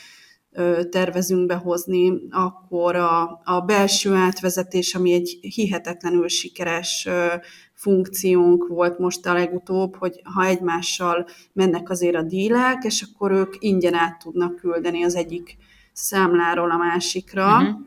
tervezünk 0.90 1.46
behozni, 1.46 2.22
akkor 2.30 2.96
a, 2.96 3.42
a 3.44 3.62
belső 3.66 4.14
átvezetés, 4.14 4.96
ami 4.96 5.14
egy 5.14 5.38
hihetetlenül 5.42 6.28
sikeres 6.28 7.08
funkciónk 7.74 8.68
volt 8.68 9.00
most 9.00 9.26
a 9.26 9.34
legutóbb, 9.34 9.96
hogy 9.96 10.22
ha 10.24 10.46
egymással 10.46 11.26
mennek 11.54 11.90
azért 11.90 12.16
a 12.16 12.24
dílek, 12.24 12.84
és 12.84 13.02
akkor 13.02 13.32
ők 13.32 13.56
ingyen 13.60 13.94
át 13.94 14.20
tudnak 14.20 14.56
küldeni 14.56 15.04
az 15.04 15.16
egyik 15.16 15.58
számláról 15.94 16.72
a 16.72 16.78
másikra, 16.78 17.58
uh-huh. 17.58 17.80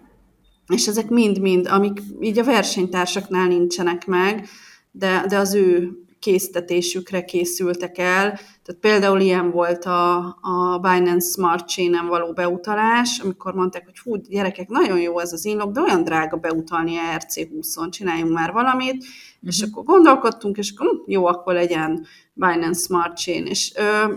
és 0.66 0.86
ezek 0.86 1.08
mind-mind, 1.08 1.66
amik 1.66 2.00
így 2.20 2.38
a 2.38 2.44
versenytársaknál 2.44 3.46
nincsenek 3.46 4.06
meg, 4.06 4.48
de, 4.90 5.24
de 5.28 5.36
az 5.36 5.54
ő 5.54 5.98
késztetésükre 6.24 7.24
készültek 7.24 7.98
el. 7.98 8.30
Tehát 8.62 8.80
például 8.80 9.20
ilyen 9.20 9.50
volt 9.50 9.84
a, 9.84 10.16
a 10.40 10.78
Binance 10.80 11.30
Smart 11.30 11.68
Chain-en 11.68 12.06
való 12.06 12.32
beutalás, 12.32 13.18
amikor 13.18 13.54
mondták, 13.54 13.84
hogy 13.84 13.98
hú, 13.98 14.16
gyerekek, 14.16 14.68
nagyon 14.68 15.00
jó 15.00 15.18
ez 15.18 15.32
az 15.32 15.44
inlog, 15.44 15.72
de 15.72 15.80
olyan 15.80 16.04
drága 16.04 16.36
beutalni 16.36 16.96
a 16.96 17.16
RC20-on, 17.16 17.90
csináljunk 17.90 18.32
már 18.32 18.52
valamit, 18.52 18.94
uh-huh. 18.94 19.08
és 19.40 19.60
mhm. 19.60 19.70
akkor 19.70 19.84
gondolkodtunk, 19.84 20.56
és 20.56 20.72
akkor 20.76 20.86
hm, 20.86 21.10
jó, 21.10 21.26
akkor 21.26 21.54
legyen 21.54 22.06
Binance 22.32 22.80
Smart 22.80 23.16
Chain. 23.16 23.46
És 23.46 23.72
ö, 23.76 24.12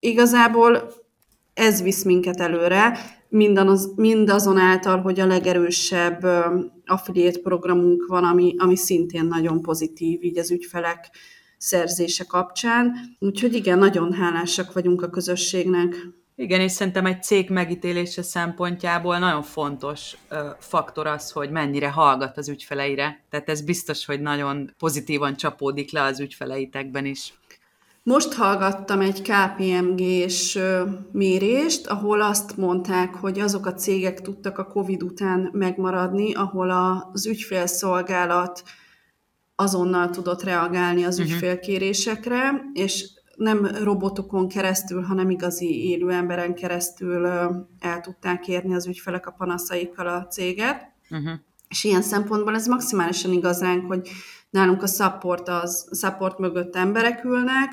igazából 0.00 0.92
ez 1.54 1.82
visz 1.82 2.04
minket 2.04 2.40
előre, 2.40 2.98
mindaz, 3.32 3.92
mindazonáltal, 3.96 5.00
hogy 5.00 5.20
a 5.20 5.26
legerősebb 5.26 6.24
affiliate 6.86 7.40
programunk 7.40 8.06
van, 8.06 8.24
ami, 8.24 8.54
ami 8.58 8.76
szintén 8.76 9.24
nagyon 9.24 9.62
pozitív, 9.62 10.22
így 10.24 10.38
az 10.38 10.50
ügyfelek 10.50 11.10
szerzése 11.58 12.24
kapcsán. 12.24 12.92
Úgyhogy 13.18 13.54
igen, 13.54 13.78
nagyon 13.78 14.12
hálásak 14.12 14.72
vagyunk 14.72 15.02
a 15.02 15.10
közösségnek. 15.10 15.96
Igen, 16.36 16.60
és 16.60 16.72
szerintem 16.72 17.06
egy 17.06 17.22
cég 17.22 17.50
megítélése 17.50 18.22
szempontjából 18.22 19.18
nagyon 19.18 19.42
fontos 19.42 20.16
ö, 20.28 20.48
faktor 20.58 21.06
az, 21.06 21.30
hogy 21.30 21.50
mennyire 21.50 21.90
hallgat 21.90 22.38
az 22.38 22.48
ügyfeleire. 22.48 23.24
Tehát 23.30 23.48
ez 23.48 23.62
biztos, 23.62 24.04
hogy 24.04 24.20
nagyon 24.20 24.74
pozitívan 24.78 25.36
csapódik 25.36 25.92
le 25.92 26.02
az 26.02 26.20
ügyfeleitekben 26.20 27.06
is. 27.06 27.34
Most 28.04 28.32
hallgattam 28.32 29.00
egy 29.00 29.22
KPMG-s 29.22 30.58
mérést, 31.12 31.86
ahol 31.86 32.22
azt 32.22 32.56
mondták, 32.56 33.14
hogy 33.14 33.38
azok 33.38 33.66
a 33.66 33.74
cégek 33.74 34.20
tudtak 34.20 34.58
a 34.58 34.66
COVID 34.66 35.02
után 35.02 35.50
megmaradni, 35.52 36.34
ahol 36.34 36.70
az 36.70 37.26
ügyfélszolgálat 37.26 38.62
azonnal 39.54 40.10
tudott 40.10 40.42
reagálni 40.42 41.04
az 41.04 41.18
uh-huh. 41.18 41.32
ügyfélkérésekre, 41.32 42.70
és 42.72 43.10
nem 43.36 43.66
robotokon 43.66 44.48
keresztül, 44.48 45.02
hanem 45.02 45.30
igazi 45.30 45.88
élő 45.88 46.10
emberen 46.10 46.54
keresztül 46.54 47.26
el 47.78 48.00
tudták 48.00 48.48
érni 48.48 48.74
az 48.74 48.86
ügyfelek 48.86 49.26
a 49.26 49.34
panaszaikkal 49.38 50.06
a 50.06 50.26
céget. 50.26 50.92
Uh-huh. 51.10 51.32
És 51.68 51.84
ilyen 51.84 52.02
szempontból 52.02 52.54
ez 52.54 52.66
maximálisan 52.66 53.32
igaz 53.32 53.60
ránk, 53.60 53.86
hogy 53.86 54.08
nálunk 54.52 54.82
a 54.82 54.86
support, 54.86 55.48
az, 55.48 55.88
support 56.00 56.38
mögött 56.38 56.76
emberek 56.76 57.24
ülnek, 57.24 57.70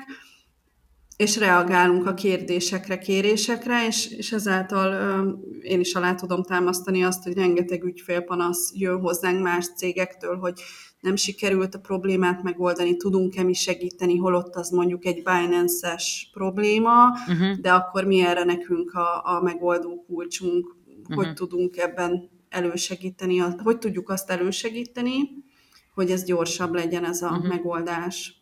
és 1.16 1.36
reagálunk 1.36 2.06
a 2.06 2.14
kérdésekre, 2.14 2.98
kérésekre, 2.98 3.86
és, 3.86 4.10
és 4.10 4.32
ezáltal 4.32 4.92
ö, 4.92 5.30
én 5.62 5.80
is 5.80 5.94
alá 5.94 6.14
tudom 6.14 6.42
támasztani 6.42 7.04
azt, 7.04 7.22
hogy 7.22 7.34
rengeteg 7.34 7.84
ügyfélpanasz 7.84 8.72
jön 8.74 9.00
hozzánk 9.00 9.42
más 9.42 9.66
cégektől, 9.76 10.36
hogy 10.36 10.60
nem 11.00 11.16
sikerült 11.16 11.74
a 11.74 11.80
problémát 11.80 12.42
megoldani, 12.42 12.96
tudunk-e 12.96 13.42
mi 13.42 13.52
segíteni, 13.52 14.16
holott 14.16 14.54
az 14.54 14.70
mondjuk 14.70 15.04
egy 15.04 15.22
Binance-es 15.22 16.30
probléma, 16.32 17.08
uh-huh. 17.08 17.56
de 17.60 17.72
akkor 17.72 18.04
mi 18.04 18.20
erre 18.20 18.44
nekünk 18.44 18.92
a, 18.92 19.36
a 19.36 19.40
megoldó 19.42 20.04
kulcsunk, 20.06 20.76
uh-huh. 20.86 21.16
hogy 21.16 21.34
tudunk 21.34 21.76
ebben 21.76 22.30
elősegíteni, 22.48 23.38
hogy 23.38 23.78
tudjuk 23.78 24.08
azt 24.08 24.30
elősegíteni, 24.30 25.48
hogy 25.94 26.10
ez 26.10 26.24
gyorsabb 26.24 26.74
legyen 26.74 27.04
ez 27.04 27.22
a 27.22 27.28
uh-huh. 27.28 27.48
megoldás. 27.48 28.34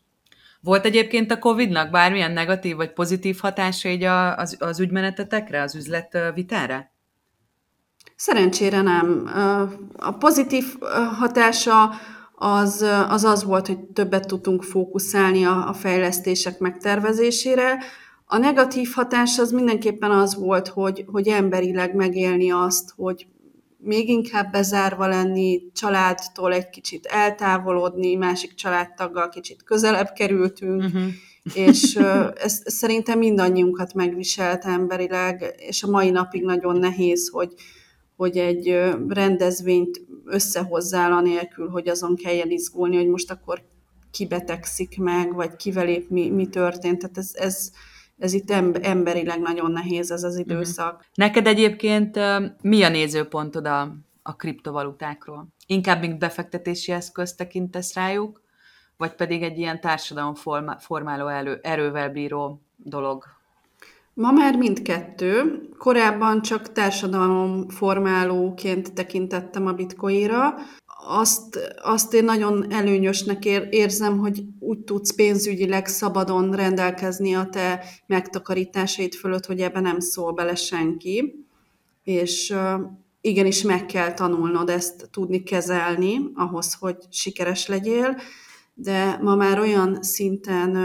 Volt 0.60 0.84
egyébként 0.84 1.30
a 1.30 1.38
COVID-nak 1.38 1.90
bármilyen 1.90 2.32
negatív 2.32 2.76
vagy 2.76 2.92
pozitív 2.92 3.38
hatása 3.40 3.88
így 3.88 4.02
az, 4.02 4.56
az 4.58 4.80
ügymenetetekre, 4.80 5.62
az 5.62 5.74
üzletvitára? 5.74 6.90
Szerencsére 8.16 8.82
nem. 8.82 9.30
A 9.96 10.12
pozitív 10.12 10.64
hatása 11.18 11.90
az, 12.34 12.84
az 13.08 13.24
az 13.24 13.44
volt, 13.44 13.66
hogy 13.66 13.78
többet 13.78 14.26
tudtunk 14.26 14.62
fókuszálni 14.62 15.44
a, 15.44 15.68
a 15.68 15.72
fejlesztések 15.72 16.58
megtervezésére. 16.58 17.78
A 18.24 18.38
negatív 18.38 18.90
hatás 18.94 19.38
az 19.38 19.50
mindenképpen 19.50 20.10
az 20.10 20.36
volt, 20.36 20.68
hogy, 20.68 21.04
hogy 21.06 21.28
emberileg 21.28 21.94
megélni 21.94 22.50
azt, 22.50 22.92
hogy 22.96 23.26
még 23.78 24.08
inkább 24.08 24.52
bezárva 24.52 25.06
lenni, 25.06 25.62
családtól 25.72 26.52
egy 26.52 26.68
kicsit 26.68 27.06
eltávolodni, 27.06 28.14
másik 28.14 28.54
családtaggal 28.54 29.28
kicsit 29.28 29.62
közelebb 29.62 30.12
kerültünk, 30.12 30.82
uh-huh. 30.82 31.02
és 31.54 31.96
ez 32.34 32.62
szerintem 32.64 33.18
mindannyiunkat 33.18 33.94
megviselt 33.94 34.64
emberileg, 34.64 35.54
és 35.56 35.82
a 35.82 35.90
mai 35.90 36.10
napig 36.10 36.42
nagyon 36.42 36.78
nehéz, 36.78 37.28
hogy, 37.28 37.52
hogy 38.16 38.36
egy 38.36 38.78
rendezvényt 39.08 40.00
összehozzál 40.24 41.12
anélkül, 41.12 41.68
hogy 41.68 41.88
azon 41.88 42.16
kelljen 42.16 42.50
izgulni, 42.50 42.96
hogy 42.96 43.08
most 43.08 43.30
akkor 43.30 43.62
kibetegszik 44.10 44.98
meg, 44.98 45.34
vagy 45.34 45.56
kivel 45.56 45.88
épp 45.88 46.08
mi, 46.08 46.30
mi 46.30 46.46
történt. 46.46 46.98
Tehát 46.98 47.18
ez, 47.18 47.30
ez, 47.34 47.70
ez 48.18 48.32
itt 48.32 48.50
emberileg 48.80 49.40
nagyon 49.40 49.70
nehéz 49.70 50.10
ez 50.10 50.22
az 50.22 50.34
mhm. 50.34 50.50
időszak. 50.50 51.04
Neked 51.14 51.46
egyébként 51.46 52.18
mi 52.62 52.82
a 52.82 52.88
nézőpontod 52.88 53.66
a, 53.66 53.94
a 54.22 54.36
kriptovalutákról? 54.36 55.46
Inkább 55.66 56.00
mint 56.00 56.18
befektetési 56.18 56.92
eszköz 56.92 57.34
tekintesz 57.34 57.94
rájuk, 57.94 58.42
vagy 58.96 59.14
pedig 59.14 59.42
egy 59.42 59.58
ilyen 59.58 59.80
társadalom 59.80 60.34
formáló 60.78 61.26
elő, 61.26 61.58
erővel 61.62 62.10
bíró 62.10 62.62
dolog? 62.76 63.24
Ma 64.14 64.30
már 64.30 64.56
mindkettő. 64.56 65.60
Korábban 65.78 66.42
csak 66.42 66.72
társadalom 66.72 67.68
formálóként 67.68 68.92
tekintettem 68.92 69.66
a 69.66 69.72
bitcoinra, 69.72 70.54
azt, 71.06 71.58
azt 71.82 72.14
én 72.14 72.24
nagyon 72.24 72.72
előnyösnek 72.72 73.44
ér, 73.44 73.68
érzem, 73.70 74.18
hogy 74.18 74.44
úgy 74.58 74.78
tudsz 74.78 75.14
pénzügyileg 75.14 75.86
szabadon 75.86 76.54
rendelkezni 76.54 77.34
a 77.34 77.48
te 77.50 77.84
megtakarításaid 78.06 79.14
fölött, 79.14 79.46
hogy 79.46 79.60
ebben 79.60 79.82
nem 79.82 80.00
szól 80.00 80.32
bele 80.32 80.54
senki. 80.54 81.46
És 82.04 82.54
igenis 83.20 83.62
meg 83.62 83.86
kell 83.86 84.14
tanulnod 84.14 84.70
ezt 84.70 85.08
tudni 85.10 85.42
kezelni 85.42 86.20
ahhoz, 86.34 86.74
hogy 86.74 86.96
sikeres 87.10 87.66
legyél, 87.66 88.16
de 88.74 89.18
ma 89.22 89.34
már 89.34 89.58
olyan 89.60 90.02
szinten 90.02 90.76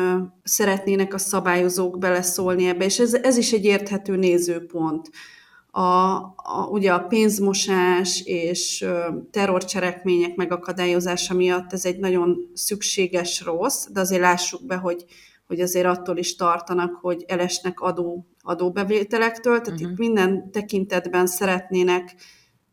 szeretnének 0.44 1.14
a 1.14 1.18
szabályozók 1.18 1.98
beleszólni 2.00 2.68
ebbe, 2.68 2.86
és 2.86 3.00
ez, 3.00 3.14
ez 3.14 3.38
is 3.38 3.52
egy 3.52 3.66
érthető 3.66 4.16
nézőpont 4.16 5.10
a, 5.76 6.16
a, 6.36 6.68
ugye 6.70 6.94
a 6.94 7.00
pénzmosás 7.00 8.22
és 8.26 8.86
terrorcselekmények 9.32 10.36
megakadályozása 10.36 11.34
miatt 11.34 11.74
ez 11.74 11.86
egy 11.86 12.00
nagyon 12.00 12.52
szükséges 12.54 13.42
rossz, 13.42 13.88
de 13.92 14.00
azért 14.00 14.22
lássuk 14.22 14.66
be, 14.66 14.76
hogy, 14.76 15.06
hogy 15.48 15.60
azért 15.60 15.86
attól 15.86 16.18
is 16.18 16.36
tartanak, 16.36 16.94
hogy 17.02 17.24
elesnek 17.28 17.80
adó, 17.80 18.28
adóbevételektől, 18.42 19.62
tehát 19.62 19.80
uh-huh. 19.80 19.92
itt 19.92 19.98
minden 19.98 20.52
tekintetben 20.52 21.28
szeretnének 21.28 22.16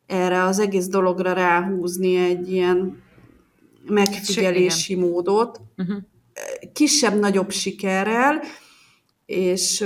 erre 0.07 0.42
az 0.42 0.59
egész 0.59 0.86
dologra 0.86 1.32
ráhúzni 1.32 2.16
egy 2.16 2.53
ilyen 2.53 3.03
megfigyelési 3.86 4.92
Igen. 4.92 5.09
módot, 5.09 5.61
uh-huh. 5.76 5.96
kisebb-nagyobb 6.72 7.51
sikerrel, 7.51 8.40
és 9.26 9.84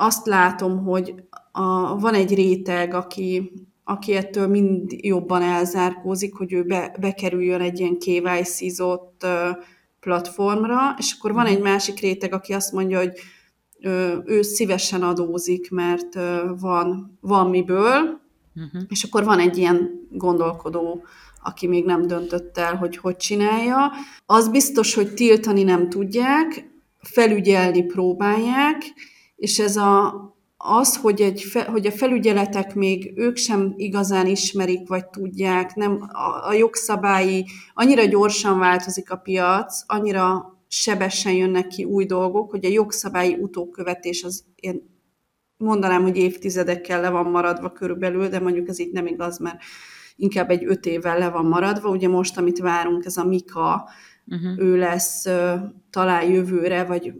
azt 0.00 0.26
látom, 0.26 0.84
hogy 0.84 1.14
a, 1.58 1.96
van 1.98 2.14
egy 2.14 2.34
réteg, 2.34 2.94
aki, 2.94 3.52
aki 3.84 4.14
ettől 4.14 4.46
mind 4.46 4.92
jobban 4.92 5.42
elzárkózik, 5.42 6.34
hogy 6.34 6.52
ő 6.52 6.62
be, 6.62 6.96
bekerüljön 7.00 7.60
egy 7.60 7.80
ilyen 7.80 7.98
KYC-zott 7.98 9.26
platformra, 10.00 10.94
és 10.98 11.14
akkor 11.18 11.32
van 11.32 11.46
egy 11.46 11.60
másik 11.60 12.00
réteg, 12.00 12.32
aki 12.32 12.52
azt 12.52 12.72
mondja, 12.72 12.98
hogy 12.98 13.12
ő 14.24 14.42
szívesen 14.42 15.02
adózik, 15.02 15.70
mert 15.70 16.18
van, 16.60 17.18
van 17.20 17.50
miből, 17.50 18.20
uh-huh. 18.54 18.82
és 18.88 19.04
akkor 19.04 19.24
van 19.24 19.38
egy 19.38 19.56
ilyen 19.56 20.06
gondolkodó, 20.10 21.04
aki 21.42 21.66
még 21.66 21.84
nem 21.84 22.06
döntött 22.06 22.58
el, 22.58 22.76
hogy 22.76 22.96
hogy 22.96 23.16
csinálja. 23.16 23.90
Az 24.26 24.48
biztos, 24.48 24.94
hogy 24.94 25.14
tiltani 25.14 25.62
nem 25.62 25.88
tudják, 25.88 26.70
felügyelni 27.00 27.82
próbálják, 27.82 28.82
és 29.36 29.58
ez 29.58 29.76
a, 29.76 30.26
az, 30.60 30.96
hogy, 30.96 31.20
egy 31.20 31.42
fe, 31.42 31.64
hogy 31.64 31.86
a 31.86 31.90
felügyeletek 31.90 32.74
még 32.74 33.12
ők 33.16 33.36
sem 33.36 33.74
igazán 33.76 34.26
ismerik, 34.26 34.88
vagy 34.88 35.06
tudják, 35.06 35.74
nem 35.74 36.08
a, 36.12 36.48
a 36.48 36.52
jogszabályi, 36.52 37.46
annyira 37.74 38.04
gyorsan 38.04 38.58
változik 38.58 39.10
a 39.10 39.16
piac, 39.16 39.82
annyira 39.86 40.56
sebesen 40.68 41.32
jönnek 41.32 41.66
ki 41.66 41.84
új 41.84 42.04
dolgok, 42.04 42.50
hogy 42.50 42.64
a 42.64 42.68
jogszabályi 42.68 43.34
utókövetés 43.34 44.22
az 44.22 44.44
én 44.54 44.96
mondanám, 45.56 46.02
hogy 46.02 46.16
évtizedekkel 46.16 47.00
le 47.00 47.08
van 47.08 47.26
maradva 47.26 47.72
körülbelül, 47.72 48.28
de 48.28 48.40
mondjuk 48.40 48.68
ez 48.68 48.78
itt 48.78 48.92
nem 48.92 49.06
igaz, 49.06 49.38
mert 49.38 49.58
inkább 50.16 50.50
egy 50.50 50.64
öt 50.64 50.86
évvel 50.86 51.18
le 51.18 51.28
van 51.28 51.46
maradva. 51.46 51.88
Ugye 51.88 52.08
most, 52.08 52.38
amit 52.38 52.58
várunk, 52.58 53.04
ez 53.04 53.16
a 53.16 53.24
Mika, 53.24 53.88
uh-huh. 54.26 54.58
ő 54.58 54.76
lesz 54.76 55.26
talán 55.90 56.30
jövőre, 56.30 56.84
vagy 56.84 57.14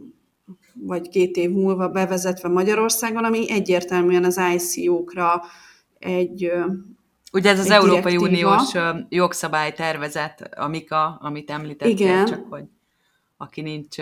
vagy 0.81 1.09
két 1.09 1.35
év 1.35 1.51
múlva 1.51 1.89
bevezetve 1.89 2.49
Magyarországon, 2.49 3.23
ami 3.23 3.51
egyértelműen 3.51 4.23
az 4.23 4.39
ICO-kra 4.55 5.41
egy 5.99 6.51
Ugye 7.31 7.49
ez 7.49 7.59
az 7.59 7.69
Európai 7.69 8.17
Uniós 8.17 8.71
jogszabálytervezet, 9.09 10.49
Amika, 10.55 11.17
amit 11.21 11.51
említettél, 11.51 11.91
Igen. 11.91 12.25
csak 12.25 12.45
hogy 12.49 12.63
aki 13.41 13.61
nincs, 13.61 13.97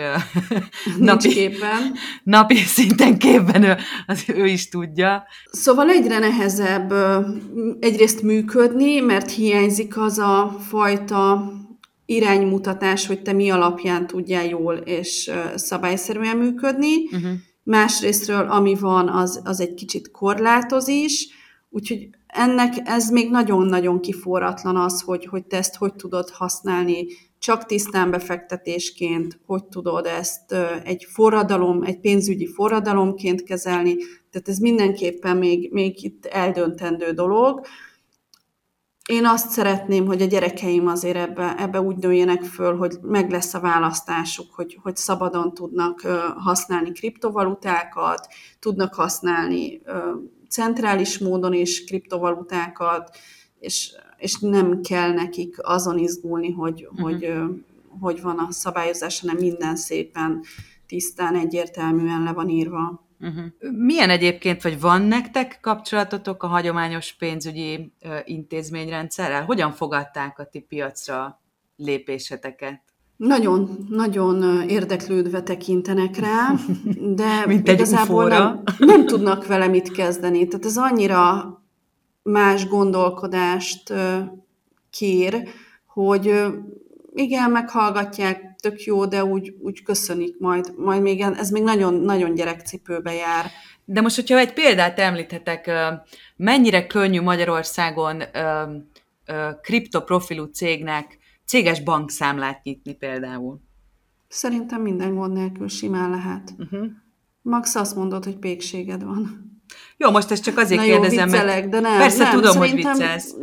nincs 0.84 0.98
napi, 0.98 1.28
képen. 1.28 1.94
napi 2.22 2.56
szinten 2.56 3.18
képben, 3.18 3.62
ő, 3.62 3.76
az 4.06 4.24
ő 4.26 4.46
is 4.46 4.68
tudja. 4.68 5.24
Szóval 5.50 5.88
egyre 5.88 6.18
nehezebb 6.18 6.92
egyrészt 7.80 8.22
működni, 8.22 9.00
mert 9.00 9.30
hiányzik 9.30 9.98
az 9.98 10.18
a 10.18 10.56
fajta 10.68 11.52
iránymutatás, 12.10 13.06
hogy 13.06 13.22
te 13.22 13.32
mi 13.32 13.50
alapján 13.50 14.06
tudjál 14.06 14.46
jól 14.46 14.74
és 14.74 15.30
szabályszerűen 15.54 16.36
működni. 16.36 17.04
Uh-huh. 17.04 17.30
Másrésztről, 17.62 18.46
ami 18.50 18.74
van, 18.74 19.08
az, 19.08 19.40
az 19.44 19.60
egy 19.60 19.74
kicsit 19.74 20.10
korlátoz 20.10 20.88
is, 20.88 21.28
úgyhogy 21.70 22.08
ennek 22.26 22.74
ez 22.84 23.10
még 23.10 23.30
nagyon-nagyon 23.30 24.00
kiforratlan 24.00 24.76
az, 24.76 25.00
hogy, 25.00 25.24
hogy 25.24 25.44
te 25.44 25.56
ezt 25.56 25.76
hogy 25.76 25.94
tudod 25.94 26.30
használni 26.30 27.06
csak 27.38 27.66
tisztán 27.66 28.10
befektetésként, 28.10 29.40
hogy 29.46 29.64
tudod 29.64 30.06
ezt 30.06 30.54
egy 30.84 31.06
forradalom, 31.10 31.82
egy 31.82 32.00
pénzügyi 32.00 32.46
forradalomként 32.46 33.42
kezelni, 33.42 33.96
tehát 34.30 34.48
ez 34.48 34.58
mindenképpen 34.58 35.36
még, 35.36 35.72
még 35.72 36.04
itt 36.04 36.26
eldöntendő 36.26 37.10
dolog. 37.10 37.66
Én 39.08 39.26
azt 39.26 39.50
szeretném, 39.50 40.06
hogy 40.06 40.22
a 40.22 40.26
gyerekeim 40.26 40.86
azért 40.86 41.16
ebbe, 41.16 41.54
ebbe 41.58 41.80
úgy 41.80 41.96
nőjenek 41.96 42.42
föl, 42.42 42.76
hogy 42.76 42.98
meg 43.02 43.30
lesz 43.30 43.54
a 43.54 43.60
választásuk, 43.60 44.54
hogy, 44.54 44.78
hogy 44.82 44.96
szabadon 44.96 45.54
tudnak 45.54 46.00
használni 46.36 46.92
kriptovalutákat, 46.92 48.28
tudnak 48.58 48.94
használni 48.94 49.80
centrális 50.48 51.18
módon 51.18 51.52
is 51.52 51.84
kriptovalutákat, 51.84 53.16
és, 53.58 53.92
és 54.16 54.38
nem 54.38 54.80
kell 54.80 55.12
nekik 55.12 55.56
azon 55.58 55.98
izgulni, 55.98 56.52
hogy, 56.52 56.88
uh-huh. 56.90 57.00
hogy, 57.00 57.32
hogy 58.00 58.22
van 58.22 58.38
a 58.38 58.46
szabályozás, 58.50 59.20
hanem 59.20 59.36
minden 59.36 59.76
szépen 59.76 60.42
tisztán, 60.86 61.34
egyértelműen 61.34 62.22
le 62.22 62.32
van 62.32 62.48
írva. 62.48 63.07
Uh-huh. 63.20 63.44
Milyen 63.76 64.10
egyébként, 64.10 64.62
vagy 64.62 64.80
van 64.80 65.02
nektek 65.02 65.58
kapcsolatotok 65.60 66.42
a 66.42 66.46
hagyományos 66.46 67.12
pénzügyi 67.12 67.92
uh, 68.04 68.18
intézményrendszerrel? 68.24 69.44
Hogyan 69.44 69.72
fogadták 69.72 70.38
a 70.38 70.44
ti 70.44 70.60
piacra 70.60 71.40
lépéseteket? 71.76 72.82
Nagyon, 73.16 73.86
nagyon 73.88 74.62
érdeklődve 74.68 75.42
tekintenek 75.42 76.16
rá, 76.16 76.54
de 77.20 77.46
Mint 77.46 77.68
igazából 77.68 78.28
nem, 78.28 78.62
nem 78.78 79.06
tudnak 79.06 79.46
vele 79.46 79.66
mit 79.66 79.92
kezdeni. 79.92 80.46
Tehát 80.48 80.66
ez 80.66 80.76
annyira 80.76 81.52
más 82.22 82.68
gondolkodást 82.68 83.94
kér, 84.90 85.48
hogy 85.86 86.34
igen, 87.14 87.50
meghallgatják, 87.50 88.47
tök 88.60 88.82
jó, 88.82 89.06
de 89.06 89.24
úgy, 89.24 89.56
úgy 89.60 89.82
köszönik 89.82 90.38
majd, 90.38 90.72
majd 90.76 91.02
még 91.02 91.20
ez 91.20 91.50
még 91.50 91.62
nagyon, 91.62 91.94
nagyon 91.94 92.34
gyerekcipőbe 92.34 93.12
jár. 93.12 93.50
De 93.84 94.00
most, 94.00 94.16
hogyha 94.16 94.38
egy 94.38 94.52
példát 94.52 94.98
említhetek, 94.98 95.70
mennyire 96.36 96.86
könnyű 96.86 97.20
Magyarországon 97.20 98.22
kriptoprofilú 99.62 100.44
cégnek 100.44 101.18
céges 101.44 101.82
bankszámlát 101.82 102.62
nyitni 102.62 102.94
például? 102.94 103.60
Szerintem 104.28 104.82
minden 104.82 105.14
gond 105.14 105.32
nélkül 105.32 105.68
simán 105.68 106.10
lehet. 106.10 106.54
Uh-huh. 106.58 106.86
Max 107.42 107.74
azt 107.74 107.96
mondod, 107.96 108.24
hogy 108.24 108.36
pékséged 108.36 109.02
van. 109.02 109.48
Jó, 109.96 110.10
most 110.10 110.30
ezt 110.30 110.42
csak 110.42 110.58
azért 110.58 110.80
Na 110.80 110.86
kérdezem, 110.86 111.28
viccelek, 111.28 111.54
mert 111.54 111.68
de 111.68 111.80
nem, 111.80 111.98
persze 111.98 112.22
nem, 112.22 112.32
tudom, 112.32 112.56
hogy 112.56 112.74
viccelsz. 112.74 113.34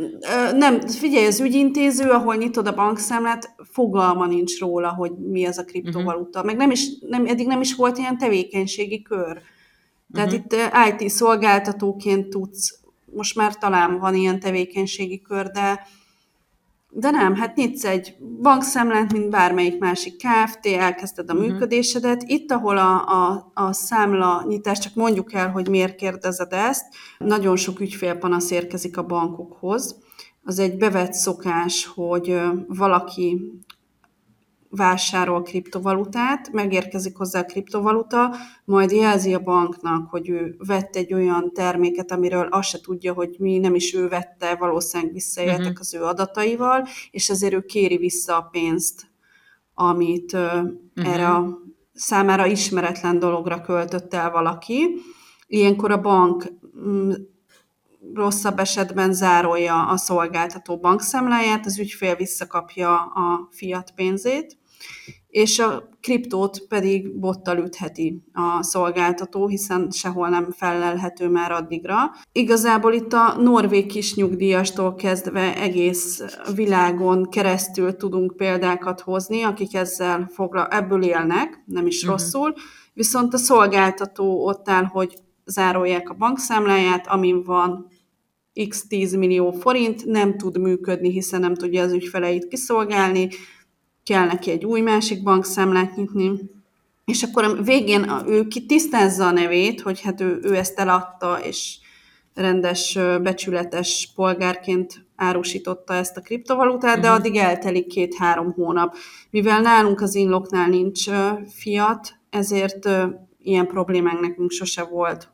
Nem, 0.52 0.80
figyelj, 0.80 1.26
az 1.26 1.40
ügyintéző, 1.40 2.10
ahol 2.10 2.34
nyitod 2.34 2.66
a 2.66 2.74
bankszámlát, 2.74 3.54
fogalma 3.72 4.26
nincs 4.26 4.58
róla, 4.58 4.88
hogy 4.88 5.12
mi 5.30 5.46
az 5.46 5.58
a 5.58 5.64
kriptovaluta. 5.64 6.38
Uh-huh. 6.38 6.44
Meg 6.44 6.56
nem 6.56 6.70
is, 6.70 6.88
nem, 7.08 7.26
eddig 7.26 7.46
nem 7.46 7.60
is 7.60 7.74
volt 7.74 7.98
ilyen 7.98 8.18
tevékenységi 8.18 9.02
kör. 9.02 9.40
Tehát 10.12 10.32
uh-huh. 10.32 10.44
itt 10.90 11.00
IT 11.00 11.10
szolgáltatóként 11.10 12.28
tudsz, 12.28 12.78
most 13.04 13.36
már 13.36 13.56
talán 13.56 13.98
van 13.98 14.14
ilyen 14.14 14.40
tevékenységi 14.40 15.20
kör, 15.20 15.50
de 15.50 15.86
de 16.98 17.10
nem, 17.10 17.34
hát 17.34 17.56
nyitsz 17.56 17.84
egy 17.84 18.16
bankszámlát, 18.42 19.12
mint 19.12 19.30
bármelyik 19.30 19.78
másik 19.78 20.16
KFT, 20.16 20.66
elkezded 20.66 21.30
a 21.30 21.32
uh-huh. 21.32 21.48
működésedet. 21.48 22.22
Itt, 22.26 22.50
ahol 22.50 22.78
a, 22.78 22.94
a, 22.94 23.50
a 23.54 23.72
számla 23.72 24.44
nyitás, 24.48 24.78
csak 24.78 24.94
mondjuk 24.94 25.32
el, 25.32 25.50
hogy 25.50 25.68
miért 25.68 25.94
kérdezed 25.94 26.52
ezt, 26.52 26.84
nagyon 27.18 27.56
sok 27.56 27.80
ügyfélpanasz 27.80 28.50
érkezik 28.50 28.96
a 28.96 29.06
bankokhoz. 29.06 29.98
Az 30.44 30.58
egy 30.58 30.76
bevett 30.76 31.12
szokás, 31.12 31.86
hogy 31.94 32.40
valaki 32.68 33.52
vásárol 34.76 35.42
kriptovalutát, 35.42 36.52
megérkezik 36.52 37.16
hozzá 37.16 37.40
a 37.40 37.44
kriptovaluta, 37.44 38.34
majd 38.64 38.90
jelzi 38.90 39.34
a 39.34 39.40
banknak, 39.42 40.10
hogy 40.10 40.28
ő 40.28 40.54
vett 40.58 40.96
egy 40.96 41.14
olyan 41.14 41.52
terméket, 41.52 42.10
amiről 42.10 42.46
azt 42.46 42.68
se 42.68 42.80
tudja, 42.80 43.12
hogy 43.12 43.36
mi 43.38 43.58
nem 43.58 43.74
is 43.74 43.94
ő 43.94 44.08
vette, 44.08 44.54
valószínűleg 44.54 45.12
visszaéltek 45.12 45.58
uh-huh. 45.58 45.80
az 45.80 45.94
ő 45.94 46.02
adataival, 46.02 46.86
és 47.10 47.28
ezért 47.30 47.54
ő 47.54 47.60
kéri 47.60 47.96
vissza 47.96 48.36
a 48.36 48.48
pénzt, 48.50 49.06
amit 49.74 50.32
uh-huh. 50.32 50.72
erre 50.94 51.28
a 51.28 51.58
számára 51.92 52.46
ismeretlen 52.46 53.18
dologra 53.18 53.60
költött 53.60 54.14
el 54.14 54.30
valaki. 54.30 54.88
Ilyenkor 55.46 55.90
a 55.90 56.00
bank 56.00 56.52
mm, 56.88 57.10
rosszabb 58.14 58.58
esetben 58.58 59.12
zárolja 59.12 59.86
a 59.86 59.96
szolgáltató 59.96 60.78
bankszámláját, 60.78 61.66
az 61.66 61.78
ügyfél 61.78 62.14
visszakapja 62.14 63.00
a 63.00 63.48
fiat 63.50 63.90
pénzét, 63.94 64.58
és 65.36 65.58
a 65.58 65.88
kriptót 66.00 66.66
pedig 66.68 67.18
bottal 67.18 67.58
ütheti 67.58 68.22
a 68.32 68.62
szolgáltató, 68.62 69.46
hiszen 69.46 69.90
sehol 69.90 70.28
nem 70.28 70.50
felelhető 70.50 71.28
már 71.28 71.52
addigra. 71.52 71.96
Igazából 72.32 72.92
itt 72.92 73.12
a 73.12 73.36
norvég 73.40 73.86
kis 73.86 74.14
nyugdíjastól 74.14 74.94
kezdve 74.94 75.56
egész 75.56 76.22
világon 76.54 77.28
keresztül 77.30 77.96
tudunk 77.96 78.36
példákat 78.36 79.00
hozni, 79.00 79.42
akik 79.42 79.74
ezzel 79.74 80.30
fogla, 80.32 80.68
ebből 80.68 81.02
élnek, 81.02 81.62
nem 81.66 81.86
is 81.86 82.02
uh-huh. 82.02 82.18
rosszul, 82.18 82.54
viszont 82.92 83.34
a 83.34 83.38
szolgáltató 83.38 84.46
ott 84.46 84.68
áll, 84.68 84.84
hogy 84.84 85.16
zárolják 85.44 86.10
a 86.10 86.14
bankszámláját, 86.14 87.06
amin 87.06 87.42
van 87.42 87.86
x 88.68 88.86
10 88.86 89.14
millió 89.14 89.50
forint, 89.50 90.04
nem 90.04 90.36
tud 90.36 90.58
működni, 90.58 91.10
hiszen 91.10 91.40
nem 91.40 91.54
tudja 91.54 91.82
az 91.82 91.92
ügyfeleit 91.92 92.48
kiszolgálni, 92.48 93.28
kell 94.06 94.26
neki 94.26 94.50
egy 94.50 94.64
új 94.64 94.80
másik 94.80 95.22
bankszámlát 95.22 95.96
nyitni, 95.96 96.30
és 97.04 97.22
akkor 97.22 97.44
a 97.44 97.62
végén 97.62 98.10
ő 98.26 98.46
tisztázza 98.66 99.26
a 99.26 99.30
nevét, 99.30 99.80
hogy 99.80 100.00
hát 100.00 100.20
ő, 100.20 100.38
ő 100.42 100.56
ezt 100.56 100.78
eladta, 100.78 101.38
és 101.42 101.78
rendes, 102.34 102.98
becsületes 103.22 104.12
polgárként 104.14 105.06
árusította 105.16 105.94
ezt 105.94 106.16
a 106.16 106.20
kriptovalutát, 106.20 107.00
de 107.00 107.08
mhm. 107.08 107.16
addig 107.16 107.36
eltelik 107.36 107.86
két-három 107.86 108.52
hónap. 108.52 108.96
Mivel 109.30 109.60
nálunk 109.60 110.00
az 110.00 110.14
inloknál 110.14 110.68
nincs 110.68 111.04
fiat, 111.48 112.14
ezért 112.30 112.88
ilyen 113.42 113.66
problémánk 113.66 114.20
nekünk 114.20 114.50
sose 114.50 114.82
volt. 114.82 115.30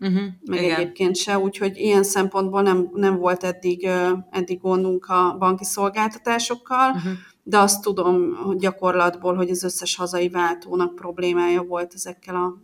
Uh-huh, 0.00 0.22
meg 0.44 0.62
igen. 0.62 0.80
egyébként 0.80 1.16
se, 1.16 1.38
úgyhogy 1.38 1.76
ilyen 1.76 2.02
szempontból 2.02 2.62
nem, 2.62 2.90
nem 2.92 3.16
volt 3.16 3.44
eddig, 3.44 3.88
eddig 4.30 4.60
gondunk 4.60 5.06
a 5.06 5.36
banki 5.38 5.64
szolgáltatásokkal, 5.64 6.90
Uh-huh. 6.90 7.12
De 7.46 7.58
azt 7.58 7.82
tudom 7.82 8.34
hogy 8.34 8.56
gyakorlatból, 8.56 9.34
hogy 9.34 9.50
az 9.50 9.62
összes 9.64 9.96
hazai 9.96 10.28
váltónak 10.28 10.94
problémája 10.94 11.62
volt 11.62 11.94
ezekkel 11.94 12.34
a, 12.34 12.62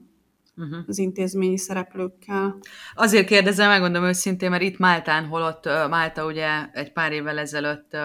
Uh-huh. 0.56 0.78
az 0.86 0.98
intézményi 0.98 1.58
szereplőkkel. 1.58 2.58
Azért 2.94 3.26
kérdezem, 3.26 3.68
megmondom 3.68 4.04
őszintén, 4.04 4.50
mert 4.50 4.62
itt 4.62 4.78
Máltán, 4.78 5.26
holott 5.26 5.64
Málta 5.64 6.26
ugye 6.26 6.48
egy 6.72 6.92
pár 6.92 7.12
évvel 7.12 7.38
ezelőtt 7.38 7.96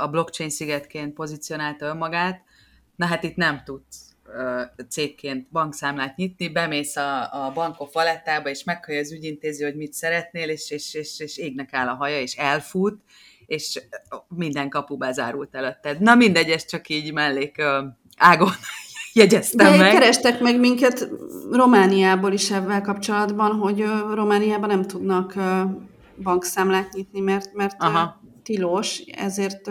a 0.00 0.08
blockchain 0.10 0.50
szigetként 0.50 1.14
pozícionálta 1.14 1.86
önmagát, 1.86 2.42
na 2.96 3.06
hát 3.06 3.22
itt 3.22 3.36
nem 3.36 3.62
tudsz 3.64 4.10
cégként 4.88 5.50
bankszámlát 5.50 6.16
nyitni, 6.16 6.48
bemész 6.48 6.96
a, 6.96 7.46
a 7.46 7.52
bankok 7.52 7.92
valettába, 7.92 8.48
és 8.48 8.64
meghallja 8.64 9.00
az 9.00 9.12
ügyintéző, 9.12 9.64
hogy 9.64 9.76
mit 9.76 9.92
szeretnél, 9.92 10.48
és, 10.48 10.70
és, 10.70 10.94
és, 10.94 11.20
és 11.20 11.36
égnek 11.36 11.72
áll 11.72 11.88
a 11.88 11.94
haja, 11.94 12.20
és 12.20 12.36
elfut, 12.36 13.02
és 13.50 13.80
minden 14.28 14.68
kapu 14.68 14.96
bezárult 14.96 15.54
előtted. 15.54 16.00
Na 16.00 16.14
mindegy, 16.14 16.50
ez 16.50 16.66
csak 16.66 16.88
így 16.88 17.12
mellék 17.12 17.62
ágon 18.16 18.50
jegyeztem 19.12 19.72
De 19.72 19.76
meg. 19.76 19.92
kerestek 19.92 20.40
meg 20.40 20.60
minket 20.60 21.08
Romániából 21.50 22.32
is 22.32 22.50
ebben 22.50 22.82
kapcsolatban, 22.82 23.52
hogy 23.52 23.84
Romániában 24.14 24.68
nem 24.68 24.82
tudnak 24.82 25.34
bankszámlát 26.22 26.92
nyitni, 26.92 27.20
mert, 27.20 27.52
mert 27.52 27.76
Aha. 27.78 28.20
tilos, 28.42 28.98
ezért 28.98 29.70